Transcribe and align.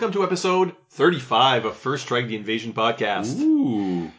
welcome 0.00 0.18
to 0.18 0.24
episode 0.24 0.74
35 0.92 1.66
of 1.66 1.76
First 1.76 2.04
Strike 2.04 2.26
the 2.26 2.34
Invasion 2.34 2.72
podcast. 2.72 3.38
Ooh. 3.38 4.10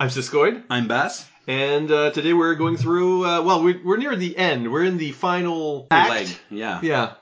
I'm 0.00 0.08
Siskoid, 0.08 0.64
I'm 0.70 0.88
Bass. 0.88 1.28
and 1.46 1.90
uh, 1.90 2.10
today 2.12 2.32
we're 2.32 2.54
going 2.54 2.78
through, 2.78 3.26
uh, 3.26 3.42
well, 3.42 3.62
we're, 3.62 3.78
we're 3.84 3.98
near 3.98 4.16
the 4.16 4.34
end. 4.34 4.72
We're 4.72 4.84
in 4.84 4.96
the 4.96 5.12
final 5.12 5.88
act. 5.90 6.08
Leg. 6.08 6.28
Yeah. 6.48 6.80
Yeah. 6.82 7.12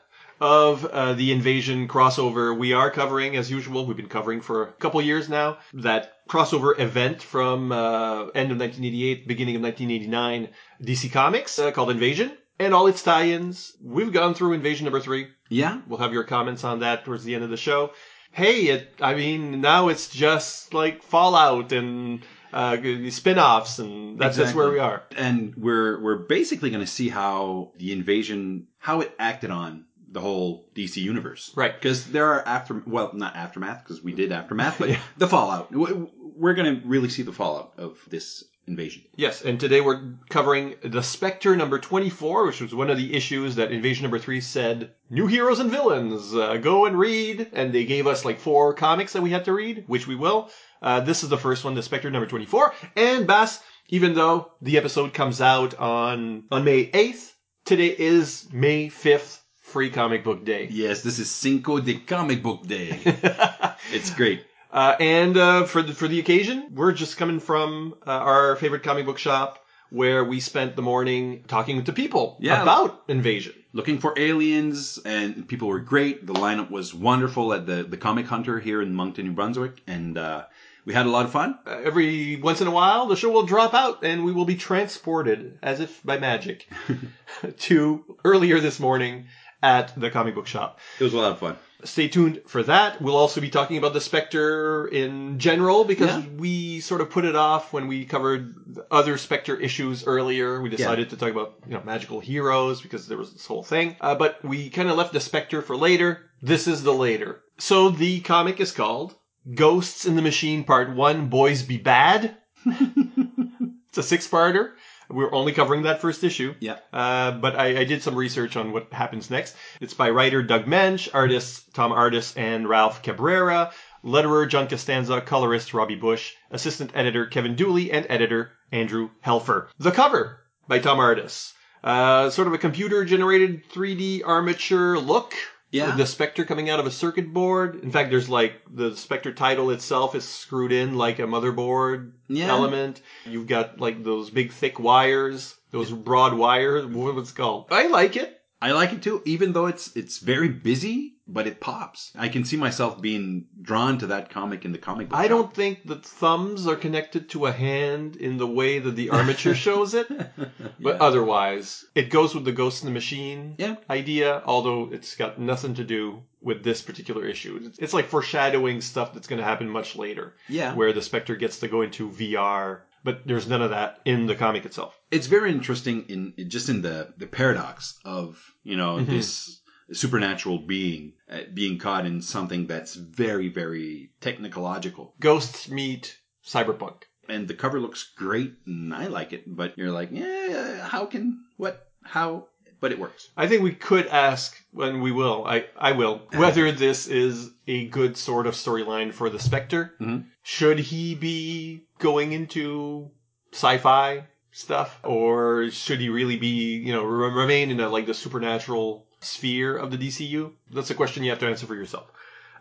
Of 0.41 0.85
uh, 0.85 1.15
the 1.15 1.33
invasion 1.33 1.89
crossover, 1.89 2.57
we 2.57 2.73
are 2.73 2.89
covering, 2.89 3.35
as 3.35 3.51
usual, 3.51 3.85
we've 3.85 3.97
been 3.97 4.09
covering 4.09 4.41
for 4.41 4.63
a 4.63 4.73
couple 4.75 5.03
years 5.03 5.29
now, 5.29 5.59
that 5.73 6.13
crossover 6.29 6.79
event 6.79 7.21
from 7.21 7.73
uh, 7.73 8.27
end 8.27 8.53
of 8.53 8.61
1988, 8.61 9.27
beginning 9.27 9.57
of 9.57 9.63
1989, 9.63 10.51
DC 10.85 11.11
Comics 11.11 11.59
uh, 11.59 11.73
called 11.73 11.91
Invasion, 11.91 12.31
and 12.61 12.73
all 12.75 12.87
its 12.87 13.03
tie-ins. 13.03 13.73
We've 13.83 14.13
gone 14.13 14.35
through 14.35 14.53
Invasion 14.53 14.85
number 14.85 15.01
three. 15.01 15.31
Yeah. 15.55 15.81
We'll 15.87 16.01
have 16.01 16.13
your 16.13 16.25
comments 16.25 16.65
on 16.65 16.81
that 16.81 17.05
towards 17.05 17.25
the 17.25 17.35
end 17.35 17.45
of 17.45 17.51
the 17.51 17.57
show. 17.57 17.93
Hey, 18.33 18.63
it, 18.67 18.93
I 19.01 19.15
mean, 19.15 19.61
now 19.61 19.89
it's 19.89 20.09
just 20.09 20.75
like 20.75 21.03
Fallout 21.05 21.71
and 21.71 22.25
uh, 22.53 22.77
spin-offs, 23.11 23.79
and 23.79 24.19
that's, 24.19 24.37
that's 24.37 24.55
where 24.55 24.71
we 24.71 24.81
are. 24.81 25.05
And 25.17 25.55
we're 25.57 26.01
we're 26.03 26.19
basically 26.19 26.71
going 26.71 26.81
to 26.85 26.91
see 26.91 27.09
how 27.09 27.71
the 27.79 27.93
invasion 27.93 28.67
how 28.79 29.01
it 29.03 29.15
acted 29.19 29.51
on 29.53 29.85
the 30.11 30.21
whole 30.21 30.69
DC 30.75 30.97
universe. 30.97 31.53
Right. 31.55 31.75
Because 31.75 32.07
there 32.07 32.27
are 32.33 32.47
after 32.47 32.83
well 32.87 33.13
not 33.15 33.37
aftermath 33.37 33.85
because 33.85 34.03
we 34.03 34.13
did 34.13 34.33
aftermath, 34.33 34.79
but 34.79 34.89
Yeah. 34.95 35.01
the 35.19 35.29
fallout. 35.29 35.73
We're 35.73 36.55
going 36.55 36.81
to 36.81 36.87
really 36.87 37.09
see 37.09 37.23
the 37.23 37.33
fallout 37.33 37.75
of 37.79 37.99
this 38.09 38.43
invasion. 38.67 39.03
Yes, 39.17 39.43
and 39.43 39.59
today 39.61 39.81
we're 39.81 40.15
covering 40.29 40.75
the 40.83 41.03
Spectre 41.03 41.57
number 41.57 41.79
24, 41.79 42.47
which 42.47 42.61
was 42.61 42.75
one 42.75 42.91
of 42.91 42.97
the 42.97 43.15
issues 43.15 43.57
that 43.57 43.73
Invasion 43.73 44.05
number 44.05 44.19
3 44.19 44.41
said, 44.41 44.93
new 45.11 45.27
heroes 45.27 45.61
and 45.61 45.71
villains, 45.71 46.35
uh, 46.35 46.57
go 46.57 46.87
and 46.87 46.99
read. 46.99 47.51
And 47.53 47.73
they 47.73 47.85
gave 47.85 48.07
us 48.07 48.25
like 48.25 48.41
four 48.41 48.75
comics 48.75 49.13
that 49.13 49.23
we 49.23 49.31
had 49.31 49.45
to 49.47 49.53
read, 49.53 49.85
which 49.87 50.07
we 50.07 50.17
will. 50.17 50.51
Uh, 50.83 51.01
this 51.01 51.23
is 51.23 51.29
the 51.29 51.39
first 51.39 51.65
one, 51.65 51.75
the 51.75 51.83
Spectre 51.83 52.11
number 52.11 52.27
24. 52.27 52.75
And 52.97 53.27
Bass, 53.27 53.61
even 53.89 54.15
though 54.15 54.53
the 54.61 54.79
episode 54.79 55.15
comes 55.15 55.41
out 55.41 55.75
on, 55.79 56.45
on 56.51 56.65
May 56.65 56.91
8th, 56.91 57.33
today 57.65 57.95
is 57.99 58.49
May 58.53 58.89
5th, 58.89 59.41
free 59.61 59.91
comic 59.91 60.25
book 60.25 60.45
day. 60.45 60.69
Yes, 60.71 61.03
this 61.03 61.19
is 61.19 61.31
Cinco 61.31 61.81
de 61.81 61.99
Comic 61.99 62.43
Book 62.43 62.67
Day. 62.67 63.01
it's 63.93 64.11
great. 64.11 64.45
Uh, 64.75 64.97
and 64.99 65.37
uh, 65.37 65.65
for 65.65 65.83
the 65.83 65.95
for 65.95 66.09
the 66.09 66.19
occasion, 66.19 66.69
we're 66.75 66.93
just 66.93 67.17
coming 67.17 67.39
from 67.41 67.95
uh, 68.07 68.11
our 68.11 68.57
favorite 68.57 68.83
comic 68.83 69.07
book 69.07 69.19
shop 69.19 69.61
where 69.91 70.25
we 70.25 70.41
spent 70.41 70.75
the 70.75 70.83
morning 70.83 71.45
talking 71.47 71.85
to 71.85 71.93
people 71.93 72.37
Yeah. 72.41 72.61
about 72.63 73.05
Invasion. 73.07 73.53
looking 73.73 73.99
for 74.01 74.13
aliens 74.19 74.99
and 75.05 75.47
people 75.47 75.69
were 75.69 75.79
great 75.79 76.27
the 76.27 76.33
lineup 76.33 76.71
was 76.71 76.93
wonderful 76.93 77.53
at 77.53 77.67
the, 77.67 77.85
the 77.85 77.97
comic 77.97 78.27
hunter 78.27 78.59
here 78.59 78.83
in 78.83 78.93
moncton 78.95 79.27
new 79.27 79.33
brunswick 79.33 79.75
and 79.87 80.19
uh, 80.19 80.45
we 80.87 80.93
had 80.95 81.07
a 81.07 81.11
lot 81.17 81.25
of 81.27 81.31
fun 81.33 81.51
Uh, 81.67 81.81
every 81.85 82.37
once 82.37 82.61
in 82.61 82.67
a 82.67 82.71
while, 82.81 83.07
the 83.07 83.15
show 83.17 83.31
will 83.31 83.47
drop 83.47 83.73
out 83.75 84.03
and 84.05 84.25
we 84.25 84.33
will 84.33 84.45
be 84.55 84.57
transported, 84.57 85.59
as 85.63 85.79
if 85.81 86.03
by 86.05 86.19
magic, 86.19 86.67
to 87.69 88.05
earlier 88.25 88.59
this 88.61 88.79
morning 88.81 89.27
at 89.65 89.99
the 89.99 90.11
comic 90.11 90.35
book 90.35 90.47
shop. 90.47 90.79
it 91.01 91.05
was 91.05 91.15
a 91.15 91.19
lot 91.19 91.33
of 91.33 91.39
fun 91.39 91.57
Stay 91.85 92.09
tuned 92.09 92.41
for 92.47 92.63
that. 92.63 93.03
We'll 93.03 93.17
also 93.17 93.43
be 93.43 93.51
talking 93.51 93.77
about 93.77 93.93
the 93.93 94.01
Spectre 94.01 94.87
in 94.87 95.39
general 95.39 95.85
because 95.85 96.17
Yeah. 96.17 96.31
we 96.39 96.81
sort 96.81 97.03
of 97.03 97.11
put 97.11 97.27
it 97.27 97.37
off 97.37 97.75
when 97.75 97.89
we 97.89 98.07
covered 98.07 98.55
other 98.91 99.19
Spectre 99.19 99.55
issues 99.61 100.07
earlier. 100.07 100.63
We 100.63 100.71
decided 100.71 101.11
to 101.11 101.17
talk 101.19 101.31
about 101.31 101.57
you 101.67 101.75
know 101.75 101.83
magical 101.85 102.21
heroes 102.21 102.81
because 102.81 103.07
there 103.07 103.19
was 103.19 103.35
this 103.35 103.45
whole 103.45 103.63
thing, 103.63 103.97
uh, 104.01 104.15
but 104.15 104.43
we 104.43 104.71
kind 104.71 104.89
of 104.89 104.97
left 104.97 105.13
the 105.13 105.21
Spectre 105.21 105.61
for 105.61 105.77
later. 105.77 106.31
This 106.41 106.67
is 106.67 106.83
the 106.85 106.95
later. 106.95 107.43
So 107.59 107.91
the 107.91 108.21
comic 108.21 108.61
is 108.61 108.73
called 108.73 109.15
Ghosts 109.55 110.07
in 110.07 110.17
the 110.17 110.23
Machine 110.23 110.65
Part 110.65 110.89
One: 110.97 111.29
Boys 111.29 111.63
Be 111.63 111.77
Bad. 111.77 112.35
it's 112.65 113.99
a 113.99 114.03
six-parter. 114.03 114.71
We're 115.09 115.33
only 115.35 115.53
covering 115.53 115.83
that 115.83 116.01
first 116.01 116.25
issue. 116.25 116.55
yeah 116.61 116.79
Uh, 116.93 117.33
but 117.33 117.57
I, 117.57 117.81
I 117.81 117.85
did 117.85 118.03
some 118.03 118.15
research 118.15 118.57
on 118.57 118.73
what 118.73 118.93
happens 118.93 119.31
next. 119.31 119.55
It's 119.81 119.95
by 119.95 120.11
writer 120.11 120.43
Doug 120.43 120.67
Moench, 120.67 121.09
artists 121.13 121.65
Tom 121.73 121.93
Artis 121.93 122.37
and 122.37 122.69
Ralph 122.69 123.03
Cabrera, 123.03 123.73
letterer 124.05 124.49
John 124.49 124.69
Costanza, 124.69 125.21
colorist 125.21 125.75
Robbie 125.75 125.95
Busch, 125.97 126.33
assistant 126.51 126.93
editor 126.95 127.27
Kevin 127.27 127.57
Dooley, 127.57 127.91
and 127.91 128.07
editor 128.09 128.53
Andrew 128.73 129.11
Helfer. 129.25 129.69
The 129.79 129.93
cover 129.93 130.41
by 130.69 130.79
Tom 130.79 130.99
Artis. 130.99 131.53
Uh, 131.83 132.31
sort 132.31 132.49
of 132.49 132.55
a 132.55 132.59
computer 132.59 133.05
generated 133.05 133.69
3D 133.69 134.23
armature 134.25 134.99
look. 134.99 135.35
Yeah. 135.75 135.97
The 135.97 136.07
Spectre 136.07 136.45
coming 136.45 136.71
out 136.71 136.79
of 136.79 136.87
a 136.87 136.91
circuit 136.91 137.33
board. 137.33 137.83
In 137.83 137.91
fact, 137.91 138.11
there's 138.11 138.29
like 138.29 138.55
the 138.73 138.97
Spectre 138.97 139.33
title 139.33 139.71
itself 139.71 140.15
is 140.15 140.25
screwed 140.25 140.71
in 140.71 140.95
like 140.95 141.19
a 141.19 141.23
motherboard 141.23 142.13
Yeah. 142.29 142.49
element. 142.49 143.01
You've 143.27 143.49
got 143.49 143.81
like 143.81 144.05
those 144.05 144.31
big 144.31 144.53
thick 144.53 144.79
wires, 144.79 145.57
those 145.73 145.91
broad 145.91 146.35
wires. 146.35 146.87
What 146.87 147.15
was 147.17 147.31
it 147.31 147.35
called? 147.37 147.67
I 147.71 147.89
like 147.89 148.17
it. 148.17 148.41
i 148.63 148.71
like 148.73 148.93
it 148.93 149.03
too 149.03 149.21
even 149.27 149.53
though 149.53 149.67
it's 149.67 149.95
it's 149.97 150.19
very 150.19 150.49
busy 150.49 151.14
but 151.27 151.47
it 151.47 151.59
pops 151.61 152.13
i 152.17 152.29
can 152.29 152.45
see 152.45 152.57
myself 152.57 153.01
being 153.01 153.45
drawn 153.63 153.97
to 153.97 154.07
that 154.09 154.29
comic 154.29 154.65
in 154.65 154.73
the 154.73 154.79
comic 154.79 155.09
book 155.09 155.19
I 155.19 155.23
shop. 155.23 155.29
don't 155.31 155.55
think 155.55 155.79
the 155.85 155.97
thumbs 155.97 156.67
are 156.67 156.77
connected 156.77 157.29
to 157.31 157.47
a 157.47 157.53
hand 157.53 158.17
in 158.17 158.37
the 158.37 158.47
way 158.47 158.79
that 158.79 158.95
the 158.95 159.09
armature 159.11 159.55
shows 159.67 159.95
it, 159.95 160.07
but 160.09 160.97
Yeah. 160.97 160.97
otherwise, 161.01 161.85
it 161.95 162.11
goes 162.11 162.35
with 162.35 162.45
the 162.45 162.53
Ghost 162.53 162.83
in 162.83 162.87
the 162.87 162.93
Machine 162.93 163.55
Yeah. 163.59 163.77
idea, 163.89 164.43
although 164.45 164.89
it's 164.93 165.15
got 165.15 165.39
nothing 165.39 165.75
to 165.75 165.85
do 165.85 166.23
with 166.43 166.63
this 166.63 166.83
particular 166.83 167.25
issue. 167.27 167.57
It's- 167.79 167.93
like 167.95 168.07
foreshadowing 168.09 168.81
stuff 168.83 169.15
that's 169.15 169.27
going 169.27 169.39
to 169.39 169.45
happen 169.45 169.69
much 169.69 169.97
later, 169.97 170.35
yeah 170.49 170.75
where 170.75 170.93
the 170.93 171.03
Spectre 171.03 171.37
gets 171.37 171.59
to 171.61 171.69
go 171.69 171.81
into 171.83 172.11
VR, 172.11 172.81
but 173.03 173.27
there's 173.27 173.47
none 173.49 173.63
of 173.63 173.71
that 173.71 173.99
in 174.05 174.27
the 174.27 174.35
comic 174.35 174.65
itself. 174.67 174.99
it's 175.11 175.27
very 175.27 175.51
interesting 175.51 176.05
in 176.09 176.35
just 176.49 176.69
in 176.69 176.83
the 176.83 176.97
the 177.17 177.27
paradox 177.27 177.99
of 178.05 178.27
you 178.63 178.77
know 178.77 178.97
Mhm. 178.97 179.07
this 179.07 179.61
supernatural 179.93 180.59
being 180.59 181.13
uh, 181.31 181.41
being 181.53 181.79
caught 181.79 182.07
in 182.07 182.23
something 182.23 182.67
that's 182.67 182.95
very 182.95 183.49
very 183.49 184.11
technological 184.21 185.15
Ghosts 185.21 185.69
meet 185.69 186.19
cyberpunk. 186.45 187.03
and 187.29 187.49
the 187.49 187.55
cover 187.55 187.81
looks 187.81 188.13
great 188.17 188.55
and 188.67 188.95
i 188.95 189.07
like 189.07 189.33
it 189.33 189.45
but 189.47 189.77
you're 189.77 189.91
like 189.91 190.11
yeah 190.13 190.87
how 190.87 191.07
can 191.07 191.41
what 191.57 191.89
how 192.03 192.49
but 192.81 192.93
it 192.93 192.99
works 192.99 193.31
I 193.37 193.47
think 193.47 193.63
we 193.63 193.73
could 193.73 194.07
ask, 194.09 194.55
and 194.79 195.01
we 195.03 195.11
will, 195.11 195.47
I, 195.47 195.65
I 195.79 195.93
will, 195.93 196.21
whether 196.35 196.71
this 196.71 197.07
is 197.07 197.51
a 197.67 197.87
good 197.87 198.15
sort 198.17 198.47
of 198.47 198.53
storyline 198.55 199.11
for 199.15 199.31
the 199.31 199.39
Spectre. 199.39 199.95
Mhm. 199.99 200.27
Should 200.43 200.79
he 200.81 201.15
be 201.15 201.87
going 201.99 202.33
into 202.33 203.11
sci-fi 203.53 204.25
stuff, 204.51 205.01
or 205.03 205.71
should 205.71 205.99
he 206.01 206.11
really 206.11 206.37
be, 206.37 206.77
you 206.77 206.93
know, 206.93 207.05
remain 207.05 207.71
in 207.71 207.81
a, 207.81 207.89
like 207.89 208.05
the 208.05 208.13
supernatural 208.13 209.04
sphere 209.25 209.77
of 209.77 209.91
the 209.91 209.99
DCU? 209.99 210.53
That's 210.73 210.91
a 210.91 210.95
question 210.95 211.25
you 211.25 211.31
have 211.31 211.39
to 211.41 211.47
answer 211.47 211.67
for 211.67 211.75
yourself. 211.75 212.11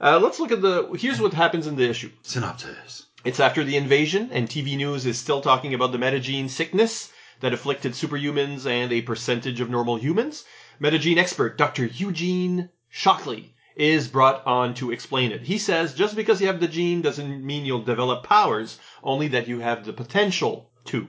Uh, 0.02 0.20
let's 0.20 0.40
look 0.40 0.52
at 0.52 0.62
the. 0.62 0.90
Here's 1.00 1.22
what 1.22 1.34
happens 1.34 1.68
in 1.68 1.76
the 1.76 1.90
issue. 1.90 2.12
synopsis 2.24 3.06
It's 3.24 3.40
after 3.40 3.64
the 3.64 3.78
invasion, 3.78 4.30
and 4.32 4.50
TV 4.50 4.76
news 4.76 5.06
is 5.06 5.18
still 5.18 5.42
talking 5.42 5.74
about 5.74 5.92
the 5.92 5.98
metagene 5.98 6.50
sickness 6.50 7.12
that 7.40 7.54
afflicted 7.54 7.94
superhumans 7.94 8.66
and 8.66 8.92
a 8.92 9.02
percentage 9.02 9.62
of 9.62 9.70
normal 9.70 9.98
humans. 9.98 10.46
Metagene 10.82 11.18
expert 11.18 11.58
Dr. 11.58 11.86
Eugene 11.86 12.70
Shockley 12.90 13.54
is 13.76 14.08
brought 14.08 14.46
on 14.46 14.74
to 14.76 14.92
explain 14.92 15.32
it. 15.32 15.42
He 15.42 15.58
says 15.58 15.94
just 15.94 16.16
because 16.16 16.40
you 16.42 16.48
have 16.48 16.60
the 16.60 16.68
gene 16.68 17.02
doesn't 17.02 17.46
mean 17.46 17.66
you'll 17.66 17.82
develop 17.84 18.24
powers, 18.24 18.80
only 19.04 19.28
that 19.30 19.48
you 19.48 19.60
have 19.60 19.86
the 19.86 19.94
potential 19.94 20.70
to. 20.86 21.08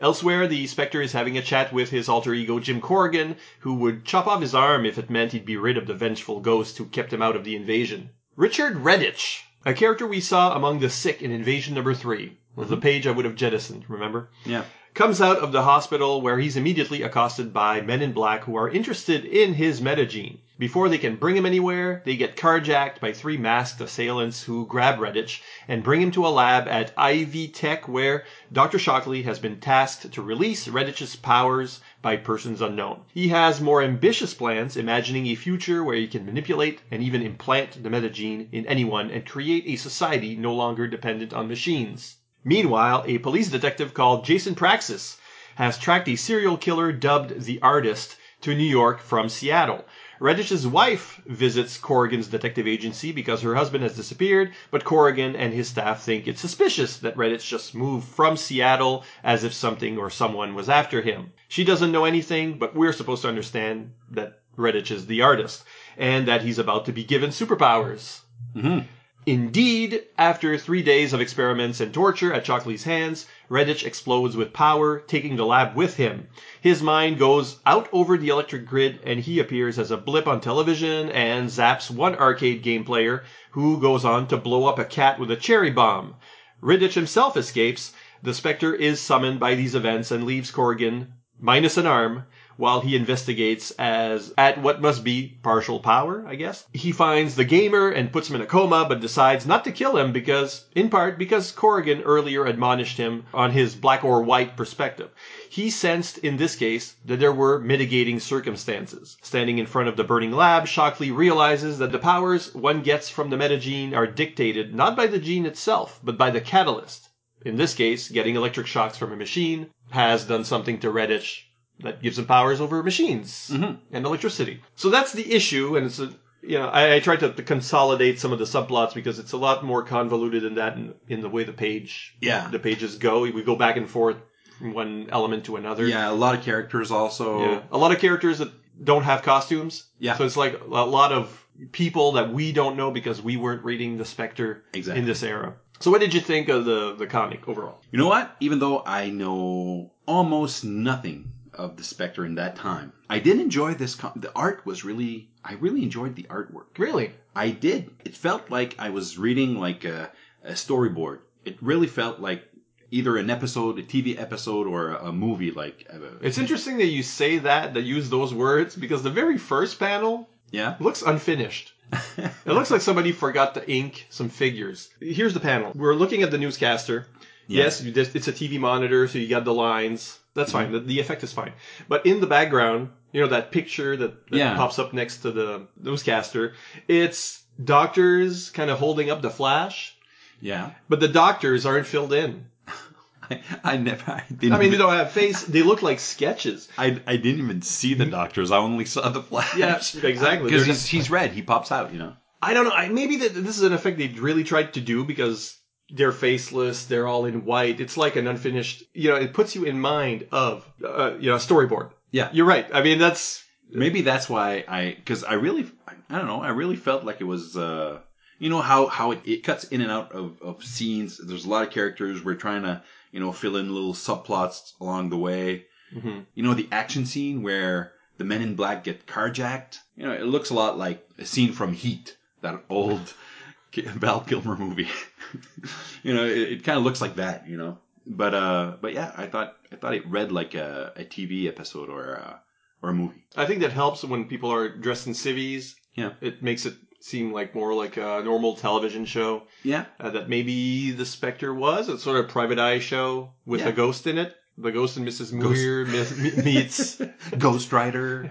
Elsewhere, 0.00 0.46
the 0.46 0.66
Spectre 0.66 1.00
is 1.00 1.12
having 1.12 1.38
a 1.38 1.42
chat 1.42 1.72
with 1.72 1.90
his 1.90 2.08
alter 2.08 2.34
ego 2.34 2.58
Jim 2.58 2.80
Corrigan, 2.80 3.36
who 3.60 3.74
would 3.74 4.04
chop 4.04 4.26
off 4.26 4.40
his 4.40 4.54
arm 4.54 4.84
if 4.84 4.98
it 4.98 5.10
meant 5.10 5.32
he'd 5.32 5.44
be 5.44 5.56
rid 5.56 5.76
of 5.76 5.86
the 5.86 5.94
vengeful 5.94 6.40
ghost 6.40 6.78
who 6.78 6.86
kept 6.86 7.12
him 7.12 7.22
out 7.22 7.36
of 7.36 7.44
the 7.44 7.54
invasion. 7.54 8.10
Richard 8.36 8.76
Redditch, 8.76 9.42
a 9.64 9.72
character 9.72 10.06
we 10.06 10.20
saw 10.20 10.56
among 10.56 10.80
the 10.80 10.90
sick 10.90 11.22
in 11.22 11.30
Invasion 11.30 11.74
number 11.74 11.94
3, 11.94 12.36
was 12.56 12.68
the 12.68 12.74
mm-hmm. 12.74 12.82
page 12.82 13.06
I 13.06 13.12
would 13.12 13.24
have 13.24 13.36
jettisoned, 13.36 13.84
remember? 13.88 14.30
yeah 14.44 14.64
comes 14.94 15.20
out 15.20 15.38
of 15.38 15.50
the 15.50 15.62
hospital 15.64 16.20
where 16.20 16.38
he's 16.38 16.56
immediately 16.56 17.02
accosted 17.02 17.52
by 17.52 17.80
men 17.80 18.00
in 18.00 18.12
black 18.12 18.44
who 18.44 18.54
are 18.54 18.70
interested 18.70 19.24
in 19.24 19.54
his 19.54 19.80
metagene. 19.80 20.38
Before 20.64 20.88
they 20.88 20.96
can 20.96 21.16
bring 21.16 21.36
him 21.36 21.44
anywhere, 21.44 22.00
they 22.06 22.16
get 22.16 22.38
carjacked 22.38 22.98
by 22.98 23.12
three 23.12 23.36
masked 23.36 23.82
assailants 23.82 24.44
who 24.44 24.66
grab 24.66 24.98
Redditch 24.98 25.42
and 25.68 25.82
bring 25.82 26.00
him 26.00 26.10
to 26.12 26.26
a 26.26 26.32
lab 26.32 26.66
at 26.68 26.94
Ivy 26.96 27.48
Tech 27.48 27.86
where 27.86 28.24
Dr. 28.50 28.78
Shockley 28.78 29.24
has 29.24 29.38
been 29.38 29.60
tasked 29.60 30.10
to 30.10 30.22
release 30.22 30.66
Redditch's 30.66 31.16
powers 31.16 31.80
by 32.00 32.16
persons 32.16 32.62
unknown. 32.62 33.02
He 33.12 33.28
has 33.28 33.60
more 33.60 33.82
ambitious 33.82 34.32
plans, 34.32 34.74
imagining 34.74 35.26
a 35.26 35.34
future 35.34 35.84
where 35.84 35.96
he 35.96 36.06
can 36.06 36.24
manipulate 36.24 36.80
and 36.90 37.02
even 37.02 37.20
implant 37.20 37.82
the 37.82 37.90
metagene 37.90 38.48
in 38.50 38.64
anyone 38.64 39.10
and 39.10 39.26
create 39.26 39.64
a 39.66 39.76
society 39.76 40.34
no 40.34 40.54
longer 40.54 40.88
dependent 40.88 41.34
on 41.34 41.46
machines. 41.46 42.16
Meanwhile, 42.42 43.04
a 43.06 43.18
police 43.18 43.50
detective 43.50 43.92
called 43.92 44.24
Jason 44.24 44.54
Praxis 44.54 45.18
has 45.56 45.76
tracked 45.76 46.08
a 46.08 46.16
serial 46.16 46.56
killer 46.56 46.90
dubbed 46.90 47.42
the 47.42 47.60
Artist 47.60 48.16
to 48.40 48.54
New 48.54 48.64
York 48.64 49.00
from 49.00 49.28
Seattle. 49.28 49.84
Redditch's 50.20 50.66
wife 50.66 51.20
visits 51.26 51.76
Corrigan's 51.78 52.28
detective 52.28 52.66
agency 52.66 53.12
because 53.12 53.42
her 53.42 53.54
husband 53.54 53.82
has 53.82 53.96
disappeared, 53.96 54.52
but 54.70 54.84
Corrigan 54.84 55.34
and 55.36 55.52
his 55.52 55.68
staff 55.68 56.02
think 56.02 56.26
it's 56.26 56.40
suspicious 56.40 56.98
that 56.98 57.16
Redditch 57.16 57.46
just 57.46 57.74
moved 57.74 58.08
from 58.08 58.36
Seattle 58.36 59.04
as 59.22 59.44
if 59.44 59.52
something 59.52 59.98
or 59.98 60.10
someone 60.10 60.54
was 60.54 60.68
after 60.68 61.02
him. 61.02 61.32
She 61.48 61.64
doesn't 61.64 61.92
know 61.92 62.04
anything, 62.04 62.58
but 62.58 62.74
we're 62.74 62.92
supposed 62.92 63.22
to 63.22 63.28
understand 63.28 63.92
that 64.10 64.40
Redditch 64.56 64.90
is 64.90 65.06
the 65.06 65.22
artist 65.22 65.64
and 65.96 66.28
that 66.28 66.42
he's 66.42 66.58
about 66.58 66.86
to 66.86 66.92
be 66.92 67.04
given 67.04 67.30
superpowers. 67.30 68.20
Mhm. 68.56 68.86
Indeed, 69.26 70.02
after 70.18 70.58
three 70.58 70.82
days 70.82 71.14
of 71.14 71.20
experiments 71.22 71.80
and 71.80 71.94
torture 71.94 72.30
at 72.34 72.44
Shockley's 72.44 72.84
hands, 72.84 73.26
Redditch 73.48 73.82
explodes 73.82 74.36
with 74.36 74.52
power, 74.52 75.00
taking 75.00 75.36
the 75.36 75.46
lab 75.46 75.74
with 75.74 75.96
him. 75.96 76.28
His 76.60 76.82
mind 76.82 77.18
goes 77.18 77.58
out 77.64 77.88
over 77.90 78.18
the 78.18 78.28
electric 78.28 78.66
grid 78.66 79.00
and 79.02 79.20
he 79.20 79.38
appears 79.38 79.78
as 79.78 79.90
a 79.90 79.96
blip 79.96 80.26
on 80.26 80.42
television 80.42 81.08
and 81.08 81.48
zaps 81.48 81.90
one 81.90 82.14
arcade 82.16 82.62
game 82.62 82.84
player 82.84 83.24
who 83.52 83.80
goes 83.80 84.04
on 84.04 84.26
to 84.26 84.36
blow 84.36 84.66
up 84.66 84.78
a 84.78 84.84
cat 84.84 85.18
with 85.18 85.30
a 85.30 85.36
cherry 85.36 85.70
bomb. 85.70 86.16
Redditch 86.62 86.92
himself 86.92 87.34
escapes. 87.34 87.94
The 88.22 88.34
Spectre 88.34 88.74
is 88.74 89.00
summoned 89.00 89.40
by 89.40 89.54
these 89.54 89.74
events 89.74 90.10
and 90.10 90.24
leaves 90.24 90.50
Corrigan, 90.50 91.14
minus 91.40 91.78
an 91.78 91.86
arm, 91.86 92.24
while 92.56 92.80
he 92.80 92.94
investigates 92.94 93.72
as 93.72 94.32
at 94.38 94.60
what 94.60 94.80
must 94.80 95.02
be 95.02 95.36
partial 95.42 95.80
power, 95.80 96.24
I 96.26 96.36
guess. 96.36 96.64
He 96.72 96.92
finds 96.92 97.34
the 97.34 97.44
gamer 97.44 97.88
and 97.88 98.12
puts 98.12 98.30
him 98.30 98.36
in 98.36 98.42
a 98.42 98.46
coma, 98.46 98.86
but 98.88 99.00
decides 99.00 99.44
not 99.44 99.64
to 99.64 99.72
kill 99.72 99.96
him 99.96 100.12
because, 100.12 100.66
in 100.74 100.88
part, 100.88 101.18
because 101.18 101.50
Corrigan 101.50 102.02
earlier 102.02 102.44
admonished 102.44 102.96
him 102.96 103.24
on 103.34 103.50
his 103.50 103.74
black 103.74 104.04
or 104.04 104.22
white 104.22 104.56
perspective. 104.56 105.10
He 105.48 105.68
sensed 105.68 106.18
in 106.18 106.36
this 106.36 106.54
case 106.54 106.94
that 107.04 107.18
there 107.18 107.32
were 107.32 107.58
mitigating 107.58 108.20
circumstances. 108.20 109.16
Standing 109.20 109.58
in 109.58 109.66
front 109.66 109.88
of 109.88 109.96
the 109.96 110.04
burning 110.04 110.32
lab, 110.32 110.66
Shockley 110.66 111.10
realizes 111.10 111.78
that 111.78 111.92
the 111.92 111.98
powers 111.98 112.54
one 112.54 112.82
gets 112.82 113.08
from 113.08 113.30
the 113.30 113.36
metagene 113.36 113.96
are 113.96 114.06
dictated 114.06 114.74
not 114.74 114.96
by 114.96 115.06
the 115.06 115.18
gene 115.18 115.46
itself, 115.46 115.98
but 116.04 116.16
by 116.16 116.30
the 116.30 116.40
catalyst. 116.40 117.08
In 117.44 117.56
this 117.56 117.74
case, 117.74 118.08
getting 118.08 118.36
electric 118.36 118.66
shocks 118.66 118.96
from 118.96 119.12
a 119.12 119.16
machine 119.16 119.70
has 119.90 120.24
done 120.24 120.44
something 120.44 120.78
to 120.78 120.92
Redditch 120.92 121.42
that 121.80 122.02
gives 122.02 122.18
him 122.18 122.26
powers 122.26 122.60
over 122.60 122.82
machines 122.82 123.50
Mhm. 123.52 123.78
and 123.92 124.06
electricity. 124.06 124.60
So 124.76 124.90
that's 124.90 125.12
the 125.12 125.34
issue, 125.34 125.76
and 125.76 125.86
it's 125.86 125.98
a 125.98 126.12
you 126.42 126.58
know 126.58 126.68
I, 126.68 126.94
I 126.96 127.00
tried 127.00 127.20
to, 127.20 127.32
to 127.32 127.42
consolidate 127.42 128.20
some 128.20 128.32
of 128.32 128.38
the 128.38 128.44
subplots 128.44 128.94
because 128.94 129.18
it's 129.18 129.32
a 129.32 129.36
lot 129.38 129.64
more 129.64 129.82
convoluted 129.82 130.42
than 130.42 130.54
that 130.56 130.76
in, 130.76 130.94
in 131.08 131.20
the 131.20 131.28
way 131.28 131.44
the 131.44 131.52
page 131.52 132.16
Yeah. 132.20 132.48
the 132.50 132.58
pages 132.58 132.96
go. 132.98 133.22
We 133.22 133.42
go 133.42 133.56
back 133.56 133.76
and 133.76 133.88
forth 133.88 134.16
from 134.58 134.72
one 134.74 135.08
element 135.10 135.44
to 135.46 135.56
another. 135.56 135.86
Yeah, 135.86 136.10
a 136.10 136.12
lot 136.14 136.36
of 136.38 136.42
characters 136.44 136.90
also. 136.90 137.40
Yeah. 137.40 137.60
A 137.72 137.78
lot 137.78 137.92
of 137.92 137.98
characters 137.98 138.38
that 138.38 138.50
don't 138.82 139.02
have 139.04 139.22
costumes. 139.22 139.84
Yeah. 139.98 140.16
So 140.16 140.24
it's 140.24 140.36
like 140.36 140.60
a 140.60 140.84
lot 140.98 141.12
of 141.12 141.44
people 141.72 142.12
that 142.12 142.32
we 142.32 142.52
don't 142.52 142.76
know 142.76 142.90
because 142.90 143.22
we 143.22 143.36
weren't 143.36 143.64
reading 143.64 143.96
the 143.98 144.04
Spectre 144.04 144.64
Exactly. 144.74 145.00
in 145.00 145.06
this 145.06 145.22
era. 145.22 145.54
So 145.80 145.90
what 145.90 146.00
did 146.00 146.12
you 146.14 146.20
think 146.20 146.48
of 146.48 146.64
the 146.64 146.94
the 146.96 147.06
comic 147.06 147.48
overall? 147.48 147.80
You 147.90 147.98
know 147.98 148.06
what? 148.08 148.36
Even 148.40 148.58
though 148.58 148.82
I 148.86 149.10
know 149.10 149.90
almost 150.06 150.64
nothing 150.64 151.32
of 151.54 151.76
the 151.76 151.84
Spectre 151.84 152.24
in 152.24 152.34
that 152.36 152.56
time, 152.56 152.92
I 153.08 153.18
did 153.18 153.40
enjoy 153.40 153.74
this. 153.74 153.94
Com- 153.94 154.12
the 154.16 154.32
art 154.34 154.64
was 154.66 154.84
really, 154.84 155.28
I 155.44 155.54
really 155.54 155.82
enjoyed 155.82 156.16
the 156.16 156.24
artwork. 156.24 156.78
Really? 156.78 157.12
I 157.34 157.50
did. 157.50 157.90
It 158.04 158.16
felt 158.16 158.50
like 158.50 158.76
I 158.78 158.90
was 158.90 159.18
reading 159.18 159.58
like 159.58 159.84
a, 159.84 160.10
a 160.44 160.52
storyboard. 160.52 161.18
It 161.44 161.56
really 161.62 161.86
felt 161.86 162.20
like 162.20 162.44
either 162.90 163.16
an 163.16 163.28
episode, 163.28 163.78
a 163.78 163.82
TV 163.82 164.18
episode, 164.20 164.66
or 164.66 164.90
a, 164.90 165.06
a 165.08 165.12
movie. 165.12 165.50
Like, 165.50 165.86
uh, 165.92 165.98
It's 166.20 166.38
interesting 166.38 166.78
that 166.78 166.86
you 166.86 167.02
say 167.02 167.38
that, 167.38 167.74
that 167.74 167.82
use 167.82 168.08
those 168.08 168.32
words, 168.32 168.76
because 168.76 169.02
the 169.02 169.10
very 169.10 169.36
first 169.36 169.78
panel 169.78 170.28
yeah, 170.50 170.76
looks 170.80 171.02
unfinished. 171.02 171.72
It 172.46 172.52
looks 172.52 172.70
like 172.70 172.82
somebody 172.82 173.12
forgot 173.12 173.54
to 173.54 173.70
ink 173.70 174.06
some 174.10 174.28
figures. 174.28 174.90
Here's 175.00 175.34
the 175.34 175.40
panel. 175.40 175.72
We're 175.74 175.94
looking 175.94 176.22
at 176.22 176.30
the 176.30 176.38
newscaster. 176.38 177.06
Yeah. 177.46 177.64
Yes, 177.64 177.80
just, 177.80 178.14
it's 178.16 178.28
a 178.28 178.32
TV 178.32 178.58
monitor, 178.58 179.08
so 179.08 179.18
you 179.18 179.28
got 179.28 179.44
the 179.44 179.54
lines. 179.54 180.18
That's 180.34 180.52
mm-hmm. 180.52 180.64
fine. 180.64 180.72
The, 180.72 180.80
the 180.80 181.00
effect 181.00 181.22
is 181.22 181.32
fine. 181.32 181.52
But 181.88 182.06
in 182.06 182.20
the 182.20 182.26
background, 182.26 182.90
you 183.12 183.20
know, 183.20 183.28
that 183.28 183.52
picture 183.52 183.96
that, 183.96 184.26
that 184.28 184.36
Yeah. 184.36 184.56
pops 184.56 184.78
up 184.78 184.92
next 184.92 185.18
to 185.18 185.30
the 185.30 185.66
newscaster, 185.80 186.54
it's 186.88 187.42
doctors 187.62 188.50
kind 188.50 188.70
of 188.70 188.78
holding 188.78 189.10
up 189.10 189.22
the 189.22 189.30
flash, 189.30 189.96
yeah. 190.40 190.72
but 190.88 191.00
the 191.00 191.08
doctors 191.08 191.64
aren't 191.64 191.86
filled 191.86 192.12
in. 192.12 192.46
I, 193.30 193.40
I 193.62 193.76
never. 193.76 194.10
I 194.10 194.24
didn't. 194.28 194.54
I 194.54 194.58
mean, 194.58 194.72
they 194.72 194.78
don't 194.78 194.92
have 194.92 195.12
face. 195.12 195.44
They 195.44 195.62
look 195.62 195.82
like 195.82 196.00
sketches. 196.00 196.68
I, 196.76 197.00
I 197.06 197.16
didn't 197.16 197.40
even 197.40 197.62
see 197.62 197.94
the 197.94 198.06
doctors. 198.06 198.50
I 198.50 198.58
only 198.58 198.84
saw 198.84 199.08
the 199.08 199.22
flash. 199.22 199.56
Yeah, 199.56 199.76
exactly. 200.02 200.50
Because 200.50 200.66
he's, 200.66 200.86
he's 200.86 201.10
red. 201.10 201.32
He 201.32 201.42
pops 201.42 201.70
out. 201.72 201.92
You 201.92 202.00
know. 202.00 202.16
I 202.42 202.52
don't 202.52 202.64
know. 202.64 202.72
I, 202.72 202.88
maybe 202.88 203.16
that 203.18 203.34
this 203.34 203.56
is 203.56 203.62
an 203.62 203.72
effect 203.72 203.96
they 203.96 204.08
really 204.08 204.44
tried 204.44 204.74
to 204.74 204.80
do 204.80 205.04
because 205.04 205.56
they're 205.90 206.12
faceless. 206.12 206.86
They're 206.86 207.06
all 207.06 207.24
in 207.24 207.44
white. 207.44 207.80
It's 207.80 207.96
like 207.96 208.16
an 208.16 208.26
unfinished. 208.26 208.84
You 208.94 209.10
know, 209.10 209.16
it 209.16 209.32
puts 209.34 209.54
you 209.54 209.64
in 209.64 209.80
mind 209.80 210.26
of 210.32 210.64
uh, 210.84 211.14
you 211.18 211.30
know 211.30 211.36
a 211.36 211.40
storyboard. 211.40 211.90
Yeah. 212.10 212.30
You're 212.32 212.46
right. 212.46 212.66
I 212.72 212.82
mean, 212.82 212.98
that's 212.98 213.44
Maybe 213.70 214.02
that's 214.02 214.28
why 214.28 214.64
I, 214.68 214.94
because 214.96 215.24
I 215.24 215.34
really, 215.34 215.66
I 216.08 216.18
don't 216.18 216.26
know, 216.26 216.42
I 216.42 216.50
really 216.50 216.76
felt 216.76 217.04
like 217.04 217.20
it 217.20 217.24
was, 217.24 217.56
uh, 217.56 217.98
you 218.38 218.50
know 218.50 218.60
how 218.60 218.86
how 218.86 219.12
it, 219.12 219.20
it 219.24 219.42
cuts 219.42 219.64
in 219.64 219.80
and 219.80 219.90
out 219.90 220.12
of, 220.12 220.40
of 220.42 220.62
scenes. 220.62 221.18
There's 221.18 221.44
a 221.44 221.48
lot 221.48 221.66
of 221.66 221.72
characters. 221.72 222.22
We're 222.22 222.34
trying 222.34 222.62
to, 222.62 222.82
you 223.10 223.20
know, 223.20 223.32
fill 223.32 223.56
in 223.56 223.72
little 223.72 223.94
subplots 223.94 224.72
along 224.80 225.10
the 225.10 225.16
way. 225.16 225.66
Mhm. 225.94 226.26
You 226.34 226.42
know, 226.42 226.54
the 226.54 226.68
action 226.70 227.06
scene 227.06 227.42
where 227.42 227.92
the 228.18 228.24
men 228.24 228.42
in 228.42 228.54
black 228.54 228.84
get 228.84 229.06
carjacked. 229.06 229.78
You 229.96 230.04
know, 230.06 230.12
it 230.12 230.24
looks 230.26 230.50
a 230.50 230.54
lot 230.54 230.76
like 230.76 231.08
a 231.18 231.24
scene 231.24 231.52
from 231.52 231.72
Heat, 231.72 232.16
that 232.42 232.62
old 232.68 233.14
Val 233.74 234.20
Kilmer 234.20 234.56
movie. 234.56 234.88
you 236.02 236.14
know, 236.14 236.24
it, 236.24 236.38
it 236.52 236.64
kind 236.64 236.78
of 236.78 236.84
looks 236.84 237.00
like 237.00 237.16
that. 237.16 237.48
You 237.48 237.56
know, 237.56 237.78
but 238.06 238.34
uh, 238.34 238.76
but 238.80 238.92
yeah, 238.94 239.12
I 239.16 239.26
thought 239.26 239.56
I 239.72 239.76
thought 239.76 239.94
it 239.94 240.06
read 240.08 240.32
like 240.32 240.54
a, 240.54 240.92
a 240.96 241.04
TV 241.04 241.46
episode 241.48 241.88
or 241.88 242.12
a, 242.14 242.40
or 242.82 242.90
a 242.90 242.94
movie. 242.94 243.24
I 243.36 243.46
think 243.46 243.60
that 243.62 243.72
helps 243.72 244.04
when 244.04 244.26
people 244.26 244.52
are 244.52 244.68
dressed 244.68 245.06
in 245.06 245.14
civvies. 245.14 245.76
Yeah. 245.94 246.12
It 246.20 246.42
makes 246.42 246.66
it 246.66 246.74
seem 247.00 247.32
like 247.32 247.54
more 247.54 247.72
like 247.74 247.96
a 247.98 248.22
normal 248.24 248.56
television 248.56 249.04
show 249.04 249.42
Yeah. 249.62 249.84
uh, 250.00 250.10
that 250.10 250.28
maybe 250.28 250.90
the 250.90 251.04
Spectre 251.06 251.54
was. 251.54 251.88
It's 251.88 252.02
sort 252.02 252.16
of 252.18 252.24
a 252.24 252.28
private 252.28 252.58
eye 252.58 252.78
show 252.80 253.32
with 253.46 253.60
Yeah. 253.60 253.68
a 253.68 253.72
ghost 253.72 254.06
in 254.06 254.18
it. 254.18 254.34
The 254.56 254.72
ghost 254.72 254.96
and 254.96 255.06
Mrs. 255.06 255.38
Ghost. 255.38 255.60
Muir 255.60 255.84
me- 256.46 256.54
meets. 256.54 257.00
Ghost 257.38 257.72
Rider. 257.72 258.30